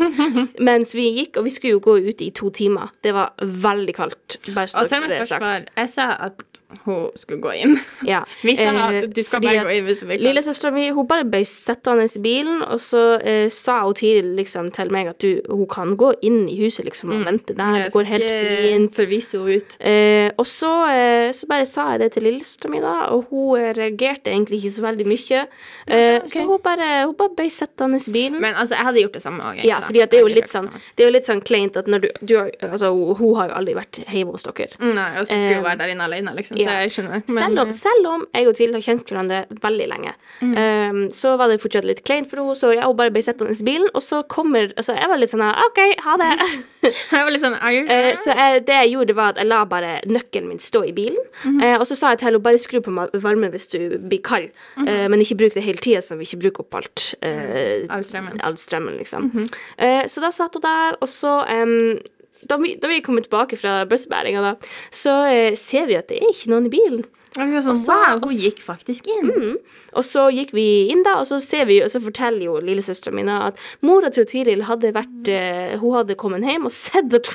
Mens 0.70 0.96
vi 0.98 1.08
gikk, 1.20 1.40
og 1.40 1.48
vi 1.48 1.56
skulle 1.56 1.78
jo 1.78 1.84
gå 1.86 1.98
ut 2.10 2.24
i 2.26 2.32
to 2.36 2.52
timer. 2.56 2.92
Det 3.04 3.16
var 3.16 3.34
veldig 3.40 3.96
kaldt. 3.98 4.40
Bare 4.52 4.68
så 4.68 4.84
Og 4.84 4.92
til 4.92 5.08
det 5.08 5.22
mitt 5.22 5.36
var, 5.42 5.68
jeg 5.78 5.94
sa 5.96 6.12
at 6.28 6.62
hun 6.86 7.10
skulle 7.20 7.42
gå 7.44 7.54
inn. 7.64 7.76
Ja. 8.08 8.22
Vi 8.48 8.56
sa 8.56 8.70
eh, 8.72 9.02
at 9.04 9.16
du 9.16 9.22
skal 9.26 9.44
bare 9.44 9.66
gå 9.68 9.74
inn 9.76 9.88
hvis 9.88 10.04
du 10.04 10.08
vil. 10.10 10.24
Lillesøstera 10.24 10.72
mi 10.76 10.88
hun 10.96 11.08
bare 11.08 11.26
ble 11.28 11.42
sittende 11.48 12.08
i 12.08 12.22
bilen, 12.24 12.62
og 12.64 12.80
så 12.84 13.04
eh, 13.20 13.48
sa 13.52 13.82
hun 13.86 13.98
Tiril 13.98 14.32
liksom 14.38 14.72
til 14.76 14.92
meg 14.94 15.12
at 15.12 15.20
du, 15.24 15.42
hun 15.50 15.68
kan 15.72 15.96
gå 16.00 16.14
inn 16.26 16.46
i 16.50 16.58
huset 16.62 16.88
liksom 16.88 17.14
og 17.16 17.26
vente 17.28 17.56
der. 17.58 17.86
Det 17.86 17.94
går 17.96 18.10
helt 18.14 18.30
fint. 18.30 19.02
Forvise 19.02 19.42
henne 19.42 19.60
ut. 19.60 19.78
Eh, 19.80 20.30
og 20.38 20.48
så, 20.48 20.72
eh, 20.92 21.28
så 21.36 21.50
bare 21.52 21.68
sa 21.70 21.90
jeg 21.94 22.04
det 22.06 22.12
til 22.16 22.28
lillesøstera 22.30 22.72
mi, 22.74 22.81
da, 22.84 22.94
og 23.16 23.30
hun 23.32 23.60
eh, 23.60 23.72
reagerte 23.78 24.32
egentlig 24.32 24.62
ikke 24.62 24.74
så 24.78 24.86
veldig 24.86 25.08
mye. 25.10 25.42
Eh, 25.88 26.18
okay. 26.18 26.32
Så 26.34 26.46
hun 26.48 26.62
bare, 26.64 26.90
hun 27.06 27.16
bare 27.20 27.36
ble 27.38 27.48
sittende 27.54 28.00
i 28.02 28.14
bilen. 28.14 28.40
Men 28.44 28.56
altså, 28.56 28.78
jeg 28.78 28.88
hadde 28.90 29.04
gjort 29.06 29.18
det 29.18 29.24
samme 29.26 29.52
òg. 29.52 29.64
ja, 29.68 29.82
at 29.82 29.94
det 29.94 30.20
er 30.20 30.26
jo 30.26 30.32
litt 30.32 30.52
sånn 30.52 30.70
Det 30.96 31.04
er 31.04 31.10
jo 31.10 31.16
litt 31.16 31.30
sånn 31.30 31.42
kleint 31.46 31.78
at 31.80 31.90
når 31.92 32.06
du, 32.06 32.10
du 32.22 32.36
Altså, 32.42 32.92
hun 32.92 33.36
har 33.38 33.52
jo 33.52 33.58
aldri 33.60 33.76
vært 33.78 34.02
hjemme 34.06 34.36
hos 34.36 34.46
dere. 34.48 34.78
Nei, 34.82 35.10
og 35.20 35.26
så 35.28 35.36
skulle 35.36 35.58
hun 35.58 35.64
um, 35.64 35.68
være 35.70 35.80
der 35.84 35.94
inne 35.96 36.08
alene, 36.10 36.36
liksom. 36.38 36.60
Så 36.60 36.78
jeg 36.82 36.94
skjønner. 36.96 37.24
selv, 37.28 37.64
om, 37.64 37.72
selv 37.76 38.12
om 38.12 38.26
jeg 38.34 38.52
og 38.52 38.58
Til 38.62 38.76
har 38.76 38.86
kjent 38.86 39.08
hverandre 39.10 39.46
veldig 39.62 39.88
lenge, 39.92 40.16
Mm. 40.42 40.54
um, 40.58 41.02
så 41.14 41.36
var 41.38 41.52
det 41.52 41.60
fortsatt 41.62 41.86
litt 41.86 42.02
kleint 42.08 42.30
for 42.30 42.42
henne, 42.42 42.56
så 42.58 42.72
jeg 42.74 42.86
hun 42.86 42.96
bare 42.98 43.14
ble 43.14 43.22
sittende 43.22 43.54
i 43.54 43.66
bilen, 43.66 43.90
og 43.94 44.02
så 44.02 44.24
kommer 44.30 44.72
Altså, 44.78 44.96
jeg 44.98 45.10
var 45.10 45.20
litt 45.20 45.32
sånn 45.32 45.44
OK, 45.44 45.80
ha 46.06 46.16
det. 46.22 46.30
jeg 47.14 47.26
var 47.26 47.32
litt 47.34 47.44
sånn 47.44 47.58
Eh, 47.62 48.12
så 48.20 48.34
jeg, 48.36 48.64
det 48.68 48.78
jeg 48.78 48.92
gjorde, 48.96 49.16
var 49.18 49.34
at 49.34 49.42
jeg 49.42 49.50
la 49.50 49.62
bare 49.70 49.92
nøkkelen 50.10 50.50
min 50.50 50.62
stå 50.62 50.84
i 50.90 50.94
bilen. 50.96 51.20
mm 51.44 51.60
-hmm. 51.60 51.74
uh, 51.74 51.80
og 51.80 51.88
så 51.88 51.96
sa 51.96 52.10
jeg 52.10 52.20
til 52.20 52.28
henne 52.30 52.44
bare 52.44 52.58
skru 52.64 52.80
på 52.86 52.94
varmen 53.22 53.52
hvis 53.52 53.68
du 53.74 53.98
blir 53.98 54.22
kald, 54.24 54.50
Mhm. 54.78 54.88
eh, 54.88 55.08
men 55.10 55.20
ikke 55.22 55.38
bruk 55.42 55.54
det 55.58 55.64
hele 55.64 55.78
tida, 55.84 56.02
så 56.02 56.16
vi 56.18 56.24
ikke 56.30 56.40
bruker 56.46 56.66
opp 56.66 56.76
alt. 56.82 57.14
Eh, 57.22 57.86
All 57.90 58.04
strømmen. 58.04 58.40
all 58.44 58.58
strømmen, 58.58 58.98
liksom. 58.98 59.30
Mhm. 59.34 59.50
eh, 59.78 60.04
så 60.08 60.22
da 60.22 60.30
satt 60.32 60.54
hun 60.56 60.62
der, 60.62 60.98
og 61.02 61.08
så 61.10 61.36
um, 61.50 62.00
da, 62.48 62.58
vi, 62.58 62.76
da 62.82 62.88
vi 62.88 63.02
kommer 63.06 63.22
tilbake 63.22 63.58
fra 63.58 63.84
bussbæringa, 63.86 64.42
da, 64.42 64.56
så 64.92 65.12
eh, 65.30 65.56
ser 65.56 65.86
vi 65.88 65.96
at 65.96 66.08
det 66.10 66.18
er 66.22 66.32
ikke 66.34 66.50
noen 66.50 66.66
i 66.66 66.70
bilen. 66.74 67.04
Sånn, 67.32 67.70
Og 67.72 67.78
så- 67.80 67.96
wow, 67.96 68.20
hun 68.28 68.36
gikk 68.36 68.60
faktisk 68.60 69.06
inn. 69.08 69.30
Mm. 69.32 69.56
Og 69.94 70.04
så 70.04 70.26
gikk 70.36 70.52
vi 70.52 70.90
inn 70.92 71.02
da, 71.04 71.14
og 71.20 71.26
så 71.26 71.40
ser 71.40 71.64
vi, 71.66 71.78
og 71.82 71.88
så 71.90 72.02
forteller 72.04 72.44
jo 72.44 72.58
lillesøstera 72.60 73.14
mi 73.14 73.24
at 73.32 73.56
mora 73.82 74.10
til 74.12 74.26
Tiril 74.26 74.64
hadde 74.68 74.92
vært 74.92 75.28
uh, 75.32 75.78
Hun 75.80 75.94
hadde 75.96 76.16
kommet 76.20 76.44
hjem 76.44 76.66
og 76.66 76.72
sett 76.72 77.14
at 77.14 77.28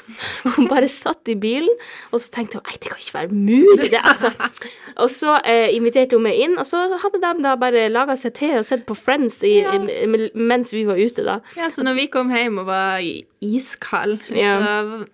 hun, 0.44 0.68
bare 0.72 0.88
satt 0.88 1.28
i 1.28 1.34
bilen, 1.34 1.72
og 2.12 2.20
så 2.20 2.30
tenkte 2.30 2.60
hun 2.60 2.62
nei, 2.68 2.76
det 2.80 2.90
kan 2.92 3.00
ikke 3.00 3.14
være 3.14 3.32
mulig, 3.32 3.90
det, 3.90 4.00
altså. 4.04 4.32
Og 4.96 5.10
så 5.12 5.34
uh, 5.44 5.68
inviterte 5.76 6.16
hun 6.16 6.22
meg 6.24 6.38
inn, 6.40 6.58
og 6.58 6.64
så 6.64 6.84
hadde 7.00 7.20
de 7.20 7.42
da 7.44 7.54
bare 7.60 7.88
laga 7.92 8.16
seg 8.16 8.32
te 8.34 8.52
og 8.58 8.64
sett 8.64 8.86
på 8.88 8.96
Friends 8.96 9.42
i, 9.44 9.60
Ja. 9.62 9.72
i, 9.76 10.06
mens 10.34 10.72
vi 10.72 10.84
var 10.88 10.96
ute, 10.96 11.24
da. 11.24 11.40
Ja, 11.56 11.68
så 11.72 11.82
når 11.84 11.94
vi 12.00 12.06
kom 12.12 12.30
hjem 12.32 12.58
og 12.58 12.66
var 12.66 13.00
iskald, 13.44 14.20
Ja. 14.32 14.56
så 14.60 15.08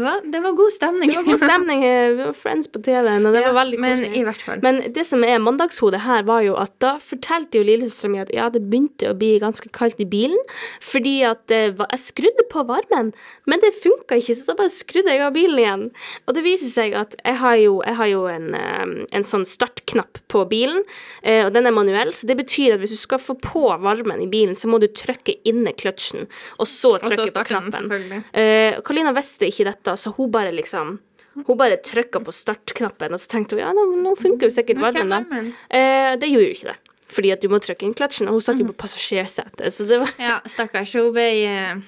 hva? 0.00 0.14
Det 0.24 0.40
var 0.40 0.54
god 0.56 0.72
stemning. 0.72 1.10
Det 1.12 1.16
var 1.18 1.26
god 1.26 1.42
stemning, 1.42 1.82
vi 2.16 2.24
var 2.24 2.32
Friends 2.38 2.68
på 2.72 2.80
TV-en, 2.84 3.26
og 3.28 3.34
det 3.36 3.42
var 3.44 3.56
veldig 3.58 3.80
Men 3.82 3.98
koselig. 4.00 4.16
i 4.16 4.24
hvert 4.28 4.42
fall. 4.46 4.62
Men 4.64 4.80
det 4.96 5.04
som 5.08 5.24
er 5.28 5.38
mandagshodet 5.44 6.00
her, 6.06 6.22
var 6.28 6.40
jo 6.46 6.54
at 6.60 6.72
da 6.80 6.94
fortalte 7.02 7.60
jo 7.60 7.66
lillesøstera 7.68 8.12
mi 8.14 8.20
at 8.22 8.32
ja, 8.32 8.46
det 8.54 8.62
begynte 8.70 9.10
å 9.10 9.16
bli 9.18 9.34
ganske 9.42 9.68
kaldt 9.76 10.00
i 10.00 10.06
bilen, 10.08 10.38
fordi 10.80 11.14
at 11.28 11.52
eh, 11.52 11.74
jeg 11.76 12.00
skrudde 12.06 12.46
på 12.52 12.64
varmen, 12.68 13.12
men 13.50 13.60
det 13.64 13.72
funka 13.82 14.16
ikke, 14.20 14.36
så 14.38 14.52
da 14.52 14.58
bare 14.62 14.72
skrudde 14.72 15.12
jeg 15.12 15.24
av 15.26 15.34
bilen 15.36 15.60
igjen. 15.60 15.84
Og 16.26 16.36
det 16.38 16.44
viser 16.46 16.72
seg 16.72 16.96
at 16.98 17.16
jeg 17.20 17.36
har 17.42 17.56
jo, 17.60 17.76
jeg 17.84 17.98
har 18.00 18.10
jo 18.12 18.24
en, 18.32 18.48
eh, 18.56 18.86
en 19.18 19.26
sånn 19.28 19.44
startknapp 19.48 20.22
på 20.32 20.46
bilen, 20.50 20.80
eh, 21.22 21.42
og 21.46 21.52
den 21.56 21.68
er 21.68 21.76
manuell, 21.76 22.14
så 22.16 22.26
det 22.30 22.38
betyr 22.40 22.78
at 22.78 22.82
hvis 22.82 22.96
du 22.96 23.00
skal 23.02 23.20
få 23.20 23.36
på 23.42 23.66
varmen 23.84 24.24
i 24.24 24.30
bilen, 24.32 24.56
så 24.56 24.70
må 24.72 24.80
du 24.82 24.88
trykke 24.88 25.36
inne 25.48 25.74
kløtsjen, 25.76 26.24
og 26.58 26.66
så 26.70 26.94
Og 26.96 27.04
så 27.04 27.10
trykke 27.12 27.26
på 27.26 27.30
starter 27.34 27.54
den, 27.58 27.68
knappen. 27.68 27.90
selvfølgelig. 27.92 28.22
Eh, 28.40 28.80
Karolina 28.86 29.12
visste 29.16 29.48
ikke 29.52 29.68
dette, 29.68 29.78
så 29.96 30.14
hun 30.16 30.30
bare 30.30 30.52
liksom 30.52 30.98
hun 31.46 31.56
bare 31.56 31.76
trykka 31.80 32.20
på 32.24 32.32
startknappen, 32.32 33.12
og 33.12 33.18
så 33.18 33.28
tenkte 33.28 33.56
hun 33.56 33.60
ja, 33.64 33.72
nå, 33.72 33.96
nå 34.02 34.14
funker 34.20 34.46
jo 34.46 34.50
sikkert 34.50 34.78
varmen, 34.80 35.08
da. 35.08 35.20
Eh, 35.70 36.16
det 36.16 36.28
gjorde 36.28 36.46
jo 36.50 36.54
ikke 36.54 36.68
det. 36.72 36.76
Fordi 37.08 37.30
at 37.32 37.40
du 37.40 37.48
må 37.48 37.58
trykke 37.60 37.82
inn 37.84 37.94
kløtsjen, 37.94 38.28
og 38.28 38.32
hun 38.32 38.40
satt 38.40 38.58
jo 38.58 38.64
Mhm. 38.64 38.72
på 38.72 38.82
passasjersetet. 38.86 39.72
Så 39.72 39.86
det 39.88 39.98
var 40.00 40.10
Ja, 40.18 40.40
stakkars. 40.46 40.92
Hun 40.92 41.12
ble 41.12 41.82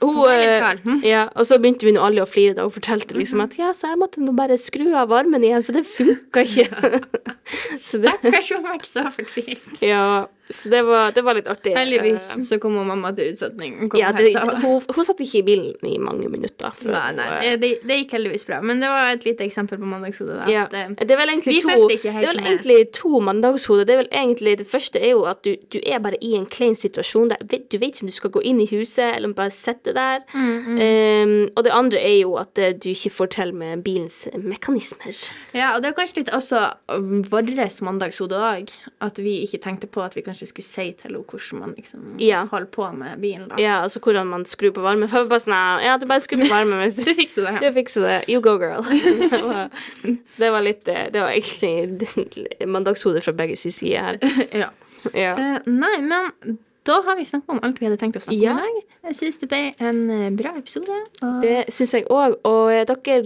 hun, 0.00 0.30
eh, 0.30 0.60
kald. 0.60 0.80
Hm. 0.84 1.00
ja, 1.04 1.28
Og 1.34 1.44
så 1.48 1.58
begynte 1.58 1.84
vi 1.88 1.92
nå 1.92 2.00
alle 2.04 2.22
å 2.22 2.28
flire 2.28 2.54
da 2.54 2.62
hun 2.62 2.70
fortalte 2.70 3.14
Mhm. 3.14 3.18
liksom 3.18 3.40
at 3.42 3.58
ja, 3.58 3.72
så 3.72 3.88
jeg 3.90 3.98
måtte 3.98 4.18
nå 4.22 4.32
bare 4.36 4.56
skru 4.58 4.94
av 4.94 5.08
varmen 5.08 5.42
igjen, 5.42 5.64
for 5.64 5.72
det 5.72 5.84
funka 5.86 6.44
ikke. 6.46 7.02
så 7.76 7.98
det, 8.02 8.10
Stakkars, 8.20 8.50
hun 8.54 8.62
ble 8.62 8.78
så 8.86 9.04
fortvilt. 9.14 9.80
ja, 9.82 10.26
så 10.50 10.70
det 10.72 10.80
var, 10.86 11.10
det 11.12 11.20
var 11.26 11.34
litt 11.36 11.48
artig. 11.50 11.74
Heldigvis 11.76 12.36
Eh, 12.38 12.42
så 12.48 12.56
kom 12.60 12.72
mamma 12.72 13.10
til 13.12 13.34
utsetning. 13.34 13.74
Hun 13.82 13.90
ja, 14.00 14.12
det, 14.16 14.30
hun, 14.62 14.80
hun 14.80 15.04
satt 15.04 15.18
ikke 15.20 15.42
i 15.42 15.44
bilen 15.44 15.74
i 15.84 15.98
mange 16.00 16.28
minutter. 16.32 16.72
Nei, 16.88 17.12
nei, 17.12 17.56
det, 17.60 17.70
det, 17.84 17.98
gikk 18.00 18.14
heldigvis 18.16 18.46
bra. 18.48 18.62
Men 18.64 18.80
det 18.80 18.88
var 18.88 19.10
et 19.12 19.26
lite 19.28 19.44
eksempel 19.44 19.76
på 19.82 19.84
mandagshodet. 19.90 20.38
da, 20.40 20.46
Ja. 20.50 20.62
eh, 20.72 20.94
Det 21.04 21.10
er 21.10 21.16
vel 21.20 21.28
egentlig 21.34 21.60
to 21.62 21.88
Det 21.88 22.04
er 22.06 22.32
vel 22.32 22.40
egentlig 22.40 22.92
to 22.96 23.20
mandagshoder. 23.20 23.84
Det 23.84 23.94
er 23.98 24.02
vel 24.04 24.12
egentlig 24.12 24.56
Det 24.58 24.66
første 24.68 24.96
er 25.02 25.10
jo 25.10 25.24
at 25.28 25.42
du, 25.44 25.56
du 25.72 25.80
er 25.84 25.98
bare 25.98 26.16
i 26.22 26.32
en 26.34 26.46
klein 26.46 26.74
situasjon. 26.74 27.28
Der, 27.28 27.36
du 27.44 27.76
vet 27.78 27.92
ikke 27.92 28.02
om 28.06 28.08
du 28.08 28.12
skal 28.16 28.30
gå 28.30 28.40
inn 28.42 28.60
i 28.60 28.66
huset, 28.72 29.16
eller 29.16 29.32
bare 29.34 29.50
sitte 29.88 29.96
der. 29.96 30.24
Mm, 30.34 30.78
Um, 31.18 31.48
og 31.56 31.64
det 31.64 31.72
andre 31.74 31.98
er 31.98 32.14
jo 32.20 32.34
at 32.38 32.58
eh, 32.60 32.72
du 32.76 32.88
ikke 32.92 33.10
får 33.10 33.26
til 33.34 33.50
med 33.56 33.82
bilens 33.84 34.28
mekanismer. 34.38 35.16
Ja, 35.56 35.72
og 35.74 35.82
det 35.82 35.90
er 35.90 35.96
kanskje 35.96 36.20
litt 36.20 36.30
også 36.36 36.60
um, 36.94 37.22
vårt 37.30 37.48
mandagshode 37.82 38.36
òg. 38.36 38.70
At 39.04 39.18
vi 39.18 39.38
ikke 39.44 39.58
tenkte 39.64 39.86
på 39.90 40.02
at 40.04 40.14
vi 40.16 40.22
kanskje 40.26 40.46
skulle 40.50 40.66
si 40.68 40.92
til 40.92 41.08
henne 41.08 41.24
hvordan 41.24 41.60
man 41.62 41.74
liksom 41.76 42.16
Ja. 42.22 42.44
holder 42.46 42.66
på 42.74 42.90
med 42.92 43.18
bilen. 43.20 43.48
da. 43.48 43.56
Ja, 43.58 43.82
altså 43.82 44.00
hvordan 44.04 44.26
man 44.26 44.44
skrur 44.44 44.70
på 44.76 44.80
varmen. 44.84 45.08
For 45.08 45.24
bare 45.26 45.40
sånn 45.40 45.82
Ja, 45.84 45.96
du 45.98 46.06
bare 46.06 46.20
skrur 46.20 46.44
på 46.44 46.50
varmen 46.52 46.78
hvis 46.84 46.96
du 47.00 47.04
Du 47.08 47.14
fikser 47.14 47.46
det. 47.48 47.60
Du 47.64 47.72
fikser 47.74 48.02
det. 48.06 48.18
You 48.28 48.40
go, 48.40 48.58
girl. 48.58 48.82
Det 49.30 49.42
var- 49.42 49.70
Så 50.04 50.38
det 50.38 50.50
var 50.52 50.62
litt 50.62 50.88
eh, 50.88 51.08
Det 51.10 51.20
var 51.20 51.30
egentlig 51.32 52.68
mandagshodet 52.76 53.24
fra 53.24 53.32
begge 53.32 53.56
sider 53.56 53.98
her. 53.98 54.18
ja. 54.52 54.70
Ja. 55.14 55.34
Uh, 55.38 55.58
nei, 55.70 56.00
men 56.02 56.58
da 56.88 56.98
har 57.06 57.16
vi 57.18 57.24
snakka 57.28 57.52
om 57.54 57.60
alt 57.62 57.78
vi 57.80 57.86
hadde 57.88 57.98
tenkt 58.00 58.16
å 58.18 58.22
snakke 58.24 58.38
Ja. 58.40 58.56
om 58.56 58.58
i 58.58 58.62
dag. 58.66 58.84
Jeg 59.10 59.18
syns 59.20 59.38
det 59.42 59.48
ble 59.52 59.60
en 59.88 60.00
eh, 60.10 60.28
bra 60.38 60.54
episode. 60.58 60.96
Og 61.22 61.42
Det 61.44 61.56
syns 61.74 61.92
jeg 61.98 62.06
òg. 62.08 62.38
Og 62.48 62.72
eh, 62.72 62.84
dere 62.88 63.22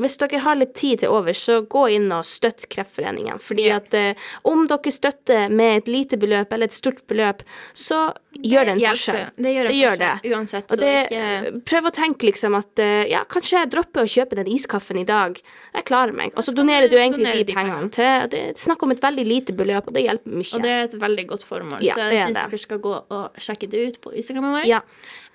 hvis 0.00 0.16
dere 0.18 0.40
har 0.42 0.56
litt 0.58 0.74
tid 0.74 1.00
til 1.04 1.12
overs, 1.14 1.38
så 1.46 1.60
gå 1.70 1.84
inn 1.94 2.10
og 2.12 2.24
støtt 2.26 2.66
Kreftforeningen. 2.72 3.38
Fordi 3.40 3.66
Ja. 3.68 3.76
at 3.76 3.94
eh, 3.94 4.14
om 4.44 4.66
dere 4.66 4.90
støtter 4.92 5.48
med 5.50 5.76
et 5.82 5.88
lite 5.88 6.16
beløp 6.18 6.52
eller 6.52 6.64
et 6.70 6.72
stort 6.72 7.06
beløp, 7.06 7.42
så 7.74 8.12
gjør 8.34 8.64
det 8.64 8.72
en 8.74 8.80
forskjell. 8.80 9.30
Det 9.36 9.52
gjør 9.54 9.68
det. 9.68 9.72
Det 9.72 9.78
gjør 9.78 9.98
det. 10.02 10.12
Uansett. 10.34 10.68
Det, 10.80 10.94
ikke 11.10 11.62
prøv 11.70 11.86
å 11.86 11.94
tenke 11.94 12.26
liksom 12.26 12.58
at 12.58 12.82
eh, 12.82 13.04
ja, 13.12 13.22
kanskje 13.24 13.60
jeg 13.62 13.70
dropper 13.70 14.02
å 14.02 14.10
kjøpe 14.16 14.40
den 14.40 14.50
iskaffen 14.54 14.98
i 14.98 15.06
dag. 15.08 15.38
Jeg 15.74 15.84
klarer 15.84 16.12
meg. 16.12 16.34
Og 16.34 16.42
så 16.42 16.54
donerer 16.56 16.90
du 16.90 16.96
egentlig 16.96 17.24
donerer 17.24 17.44
de 17.44 17.44
de 17.44 17.54
pengene 17.54 17.90
til 17.94 18.28
Det 18.34 18.42
er 18.50 18.52
snakk 18.58 18.82
om 18.82 18.90
et 18.90 19.00
veldig 19.02 19.26
lite 19.26 19.52
beløp, 19.56 19.86
og 19.88 19.94
det 19.94 20.04
hjelper 20.08 20.30
mye. 20.34 20.50
Og 20.54 20.62
det 20.62 20.70
er 20.70 20.84
et 20.90 21.00
veldig 21.00 21.26
godt 21.30 21.44
formål, 21.46 21.82
Ja, 21.86 21.94
så 21.94 22.10
jeg 22.10 22.26
syns 22.28 22.40
dere 22.42 22.58
skal 22.58 22.78
gå 22.78 22.94
og 22.98 23.38
sjekke 23.38 23.70
det 23.70 23.88
ut 23.88 24.00
på 24.00 24.14
Instagrammen 24.14 24.58
vår. 24.58 24.66
Ja. 24.66 24.80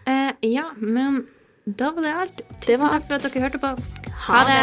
Eh, 0.05 0.31
ja, 0.49 0.69
men 0.75 1.27
da 1.77 1.91
var 1.91 2.01
det 2.01 2.13
alt. 2.13 2.37
Tusen 2.37 2.65
Det 2.65 2.77
var 2.79 2.89
takk 2.95 3.05
for 3.07 3.13
at 3.15 3.25
dere 3.25 3.41
hørte 3.43 3.59
på. 3.61 3.69
Ha 4.25 4.39
det. 4.47 4.59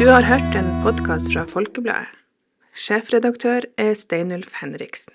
Du 0.00 0.06
har 0.10 0.22
hørt 0.26 0.56
en 0.58 0.70
podkast 0.82 1.32
fra 1.32 1.46
Folkebladet. 1.48 2.10
Sjefredaktør 2.74 3.60
er 3.78 3.94
Steinulf 3.94 4.58
Henriksen. 4.60 5.14